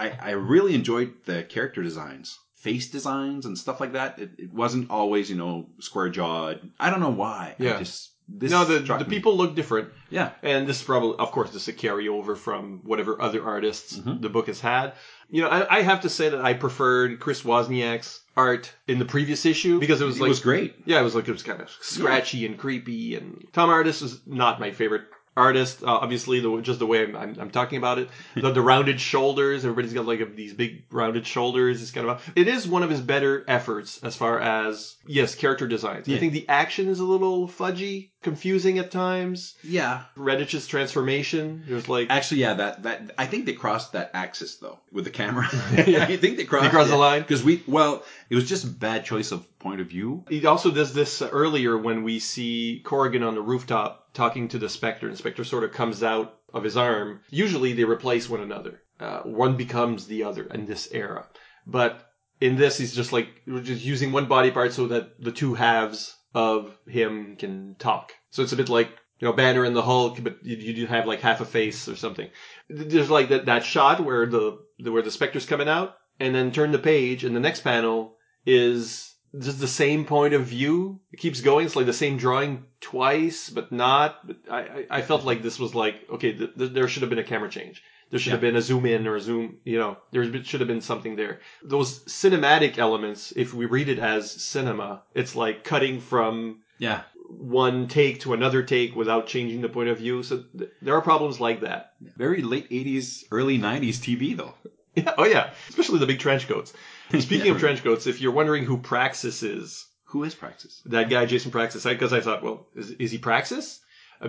I, 0.00 0.12
I 0.20 0.30
really 0.30 0.74
enjoyed 0.74 1.12
the 1.24 1.42
character 1.42 1.82
designs, 1.82 2.38
face 2.62 2.88
designs, 2.88 3.44
and 3.46 3.58
stuff 3.58 3.80
like 3.80 3.92
that. 3.92 4.18
It, 4.18 4.30
it 4.38 4.52
wasn't 4.52 4.90
always, 4.90 5.28
you 5.28 5.36
know, 5.36 5.66
square 5.80 6.08
jawed. 6.08 6.60
I 6.80 6.90
don't 6.90 7.00
know 7.00 7.10
why. 7.10 7.56
I 7.58 7.62
Yeah. 7.62 7.78
just 7.78 8.10
this 8.28 8.50
no, 8.52 8.64
the, 8.64 8.78
the 8.78 8.98
me. 8.98 9.04
people 9.04 9.36
look 9.36 9.56
different. 9.56 9.88
Yeah, 10.08 10.30
And 10.42 10.66
this 10.66 10.78
is 10.78 10.84
probably, 10.84 11.16
of 11.18 11.32
course, 11.32 11.50
this 11.50 11.62
is 11.62 11.68
a 11.68 11.72
carryover 11.72 12.36
from 12.36 12.80
whatever 12.84 13.20
other 13.20 13.44
artists 13.44 13.98
Mhm. 13.98 14.22
the 14.22 14.28
book 14.28 14.46
has 14.46 14.60
had. 14.60 14.92
You 15.28 15.42
know, 15.42 15.48
I, 15.48 15.78
I 15.78 15.82
have 15.82 16.00
to 16.02 16.08
say 16.08 16.28
that 16.28 16.40
I 16.40 16.54
preferred 16.54 17.18
Chris 17.18 17.42
Wozniak's 17.42 18.20
art 18.36 18.72
in 18.86 18.98
the 19.00 19.04
previous 19.04 19.44
issue 19.44 19.80
because 19.80 20.00
it 20.00 20.04
was 20.06 20.20
like. 20.20 20.26
it 20.28 20.36
was 20.36 20.40
great. 20.40 20.74
yeah, 20.86 21.00
it 21.00 21.04
was 21.04 21.14
like 21.16 21.26
it 21.28 21.32
was 21.32 21.42
kind 21.42 21.60
of 21.60 21.68
scratchy 21.80 22.46
and 22.46 22.56
creepy. 22.58 23.16
And 23.16 23.44
Tom 23.52 23.70
Artis 23.70 24.02
is 24.02 24.20
not 24.26 24.60
my 24.60 24.70
favorite 24.70 25.02
artist. 25.36 25.82
Uh, 25.82 25.86
obviously, 25.86 26.40
the 26.40 26.60
just 26.60 26.78
the 26.78 26.86
way 26.86 27.02
I'm, 27.04 27.16
I'm, 27.16 27.36
I'm 27.40 27.50
talking 27.50 27.78
about 27.78 27.98
it, 27.98 28.08
the, 28.36 28.52
the 28.52 28.62
rounded 28.62 29.00
shoulders. 29.00 29.64
Everybody's 29.64 29.92
got 29.92 30.06
like 30.06 30.36
these 30.36 30.54
big 30.54 30.84
rounded 30.90 31.26
shoulders. 31.26 31.82
It's 31.82 31.90
kind 31.90 32.08
of 32.08 32.22
a, 32.36 32.40
it 32.40 32.48
is 32.48 32.68
one 32.68 32.82
of 32.82 32.90
his 32.90 33.00
better 33.00 33.44
efforts 33.48 34.02
as 34.02 34.16
far 34.16 34.38
as 34.40 34.96
yes, 35.06 35.34
character 35.34 35.66
designs. 35.66 36.08
I 36.08 36.12
Yeah. 36.12 36.18
think 36.18 36.32
the 36.32 36.48
action 36.48 36.88
is 36.88 37.00
a 37.00 37.04
little 37.04 37.48
fudgy, 37.48 38.10
confusing 38.22 38.78
at 38.78 38.90
times. 38.90 39.54
Yeah. 39.62 40.04
Redditch's 40.16 40.66
transformation. 40.66 41.64
There's 41.66 41.88
like 41.88 42.08
Actually, 42.10 42.40
yeah, 42.42 42.54
that 42.54 42.82
that 42.84 43.12
I 43.18 43.26
think 43.26 43.46
they 43.46 43.52
crossed 43.52 43.92
that 43.92 44.10
axis 44.14 44.56
though 44.56 44.78
with 44.90 45.04
the 45.04 45.10
camera. 45.10 45.48
Yeah. 45.86 46.04
I 46.04 46.16
think 46.16 46.36
they 46.36 46.44
crossed. 46.44 46.64
They 46.64 46.70
crossed 46.70 46.90
the 46.90 46.96
line? 46.96 47.22
because 47.22 47.42
we 47.42 47.62
well, 47.66 48.04
it 48.30 48.34
was 48.34 48.48
just 48.48 48.64
a 48.64 48.68
bad 48.68 49.04
choice 49.04 49.32
of 49.32 49.46
point 49.58 49.80
of 49.80 49.86
view. 49.88 50.24
he 50.28 50.44
also 50.46 50.70
does 50.70 50.92
this 50.92 51.22
earlier 51.22 51.76
when 51.76 52.02
we 52.02 52.18
see 52.18 52.80
Corrigan 52.84 53.22
on 53.22 53.34
the 53.34 53.42
rooftop 53.42 54.12
talking 54.12 54.48
to 54.48 54.58
the 54.58 54.68
Spectre, 54.68 55.08
and 55.08 55.16
Spectre 55.16 55.44
sort 55.44 55.64
of 55.64 55.72
comes 55.72 56.02
out 56.02 56.38
of 56.52 56.64
his 56.64 56.76
arm. 56.76 57.20
Usually 57.30 57.72
they 57.72 57.84
replace 57.84 58.28
one 58.28 58.40
another. 58.40 58.82
Uh, 59.00 59.20
one 59.22 59.56
becomes 59.56 60.06
the 60.06 60.24
other 60.24 60.44
in 60.44 60.66
this 60.66 60.88
era, 60.92 61.26
but 61.66 62.12
in 62.40 62.56
this 62.56 62.76
he's 62.78 62.94
just 62.94 63.12
like 63.12 63.28
we're 63.46 63.62
just 63.62 63.84
using 63.84 64.12
one 64.12 64.26
body 64.26 64.50
part 64.50 64.72
so 64.72 64.86
that 64.88 65.20
the 65.22 65.32
two 65.32 65.54
halves 65.54 66.16
of 66.34 66.76
him 66.86 67.36
can 67.36 67.76
talk. 67.78 68.12
So 68.30 68.42
it's 68.42 68.52
a 68.52 68.56
bit 68.56 68.68
like 68.68 68.88
you 69.18 69.28
know 69.28 69.32
Banner 69.32 69.64
and 69.64 69.76
the 69.76 69.82
Hulk, 69.82 70.18
but 70.22 70.38
you, 70.42 70.74
do 70.74 70.86
have 70.86 71.06
like 71.06 71.20
half 71.20 71.40
a 71.40 71.44
face 71.44 71.88
or 71.88 71.96
something. 71.96 72.28
There's 72.68 73.10
like 73.10 73.28
that 73.28 73.46
that 73.46 73.64
shot 73.64 74.04
where 74.04 74.26
the, 74.26 74.58
where 74.78 75.02
the 75.02 75.10
Spectre's 75.10 75.46
coming 75.46 75.68
out, 75.68 75.96
and 76.18 76.34
then 76.34 76.52
turn 76.52 76.72
the 76.72 76.78
page, 76.78 77.24
and 77.24 77.34
the 77.34 77.40
next 77.40 77.60
panel 77.60 78.16
is 78.44 79.14
just 79.38 79.60
the 79.60 79.68
same 79.68 80.04
point 80.04 80.34
of 80.34 80.44
view. 80.44 81.00
It 81.12 81.20
keeps 81.20 81.40
going. 81.40 81.66
It's 81.66 81.76
like 81.76 81.86
the 81.86 81.92
same 81.92 82.16
drawing 82.16 82.64
twice, 82.80 83.48
but 83.48 83.72
not. 83.72 84.26
But 84.26 84.36
I, 84.50 84.86
I, 84.90 85.02
felt 85.02 85.24
like 85.24 85.42
this 85.42 85.58
was 85.58 85.74
like 85.74 85.94
okay. 86.14 86.32
Th- 86.32 86.50
there 86.56 86.88
should 86.88 87.02
have 87.02 87.10
been 87.10 87.18
a 87.18 87.24
camera 87.24 87.48
change. 87.48 87.82
There 88.12 88.20
should 88.20 88.28
Yeah. 88.28 88.32
have 88.34 88.40
been 88.42 88.56
a 88.56 88.62
zoom 88.62 88.84
in 88.86 89.06
or 89.08 89.16
a 89.16 89.20
zoom, 89.20 89.56
you 89.64 89.78
know, 89.78 89.96
there 90.12 90.22
should 90.44 90.60
have 90.60 90.68
been 90.68 90.82
something 90.82 91.16
there. 91.16 91.40
Those 91.64 92.04
cinematic 92.04 92.76
elements, 92.76 93.32
if 93.34 93.54
we 93.54 93.64
read 93.66 93.88
it 93.88 93.98
as 93.98 94.30
cinema, 94.30 95.02
it's 95.14 95.34
like 95.34 95.64
cutting 95.64 95.98
from 96.00 96.58
Yeah. 96.78 97.00
one 97.30 97.88
take 97.88 98.20
to 98.20 98.34
another 98.34 98.62
take 98.62 98.94
without 98.94 99.26
changing 99.26 99.62
the 99.62 99.70
point 99.70 99.88
of 99.88 99.96
view. 99.96 100.22
So 100.22 100.44
th- 100.58 100.70
there 100.82 100.94
are 100.94 101.00
problems 101.00 101.40
like 101.40 101.62
that. 101.62 101.94
Very 102.18 102.42
late 102.42 102.68
80s, 102.70 103.24
early 103.32 103.58
90s 103.58 103.98
TV, 103.98 104.34
though. 104.36 104.54
Yeah, 104.94 105.14
oh 105.16 105.24
yeah, 105.24 105.54
especially 105.70 105.98
the 106.00 106.06
big 106.06 106.18
trench 106.18 106.46
coats. 106.46 106.74
Speaking 107.18 107.50
of 107.52 107.58
trench 107.58 107.82
coats, 107.82 108.06
if 108.06 108.20
you're 108.20 108.32
wondering 108.32 108.64
who 108.66 108.76
Praxis 108.76 109.42
is, 109.42 109.86
Who 110.08 110.22
is 110.24 110.34
Praxis? 110.34 110.82
that 110.84 111.08
guy 111.08 111.24
Jason 111.24 111.50
Praxis, 111.50 111.84
because 111.84 112.12
I, 112.12 112.20
thought, 112.20 112.42
well, 112.42 112.66
is, 112.76 112.90
is 112.90 113.10
he 113.10 113.16
Praxis? 113.16 113.80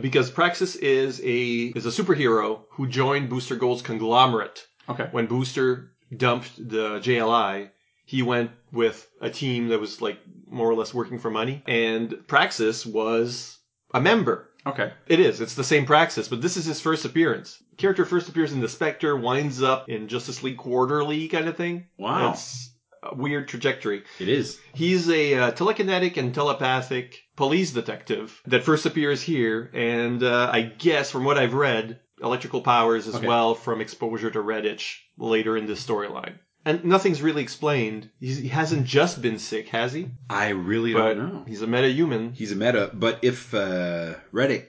Because 0.02 0.32
Praxis 0.32 0.76
is 0.76 1.20
a 1.24 1.72
is 1.76 1.86
a 1.86 1.90
superhero 2.04 2.62
who 2.72 2.88
joined 2.88 3.30
Booster 3.30 3.56
Gold's 3.56 3.82
conglomerate 3.82 4.66
Okay. 4.90 5.08
when 5.12 5.28
Booster 5.28 5.92
dumped 6.16 6.56
the 6.58 7.00
JLI. 7.00 7.70
He 8.06 8.22
went 8.22 8.52
with 8.72 9.08
a 9.22 9.30
team 9.30 9.70
that 9.70 9.80
was 9.80 10.02
like 10.02 10.20
more 10.50 10.70
or 10.70 10.76
less 10.76 10.94
working 10.94 11.20
for 11.20 11.32
money, 11.32 11.64
and 11.68 12.28
Praxis 12.28 12.86
was 12.86 13.58
a 13.94 14.02
member. 14.02 14.50
Okay. 14.66 14.92
It 15.08 15.20
is. 15.20 15.42
It's 15.42 15.56
the 15.56 15.64
same 15.64 15.86
Praxis, 15.86 16.28
but 16.28 16.42
this 16.42 16.58
is 16.58 16.66
his 16.66 16.80
first 16.82 17.06
appearance. 17.06 17.62
Character 17.78 18.06
first 18.06 18.30
appears 18.30 18.54
in 18.54 18.62
the 18.62 18.70
Spectre, 18.70 19.16
winds 19.18 19.62
up 19.62 19.90
in 19.90 20.08
Justice 20.08 20.42
League 20.44 20.58
Quarterly 20.58 21.28
kind 21.28 21.48
of 21.48 21.58
thing. 21.58 21.86
Wow. 21.98 22.32
It's 22.32 22.73
weird 23.13 23.48
trajectory. 23.48 24.03
It 24.19 24.29
is. 24.29 24.60
He's 24.74 25.10
a 25.10 25.33
uh, 25.36 25.51
telekinetic 25.51 26.17
and 26.17 26.33
telepathic 26.33 27.19
police 27.36 27.72
detective 27.72 28.41
that 28.45 28.63
first 28.63 28.86
appears 28.86 29.22
here, 29.22 29.69
and 29.74 30.24
uh, 30.24 30.50
I 30.51 30.62
guess 30.62 31.12
from 31.12 31.24
what 31.25 31.38
I've 31.38 31.53
read, 31.53 32.00
electrical 32.22 32.62
powers 32.62 33.07
as 33.07 33.15
Okay. 33.15 33.27
well 33.27 33.55
from 33.55 33.81
exposure 33.81 34.31
to 34.31 34.39
Redditch 34.39 34.98
later 35.17 35.57
in 35.57 35.65
this 35.65 35.86
storyline. 35.86 36.36
And 36.65 36.86
nothing's 36.86 37.22
really 37.22 37.41
explained. 37.41 38.10
He's, 38.22 38.38
he 38.38 38.48
hasn't 38.48 38.86
just 38.86 39.22
been 39.22 39.38
sick, 39.38 39.67
has 39.69 39.91
he? 39.91 40.12
I 40.29 40.50
really 40.50 40.93
But 40.93 41.15
don't 41.15 41.33
know. 41.33 41.43
he's 41.45 41.62
a 41.62 41.67
meta-human. 41.67 42.31
He's 42.31 42.53
a 42.53 42.55
meta, 42.55 42.89
but 42.93 43.19
if 43.22 43.53
uh, 43.53 44.13
Reddit, 44.33 44.67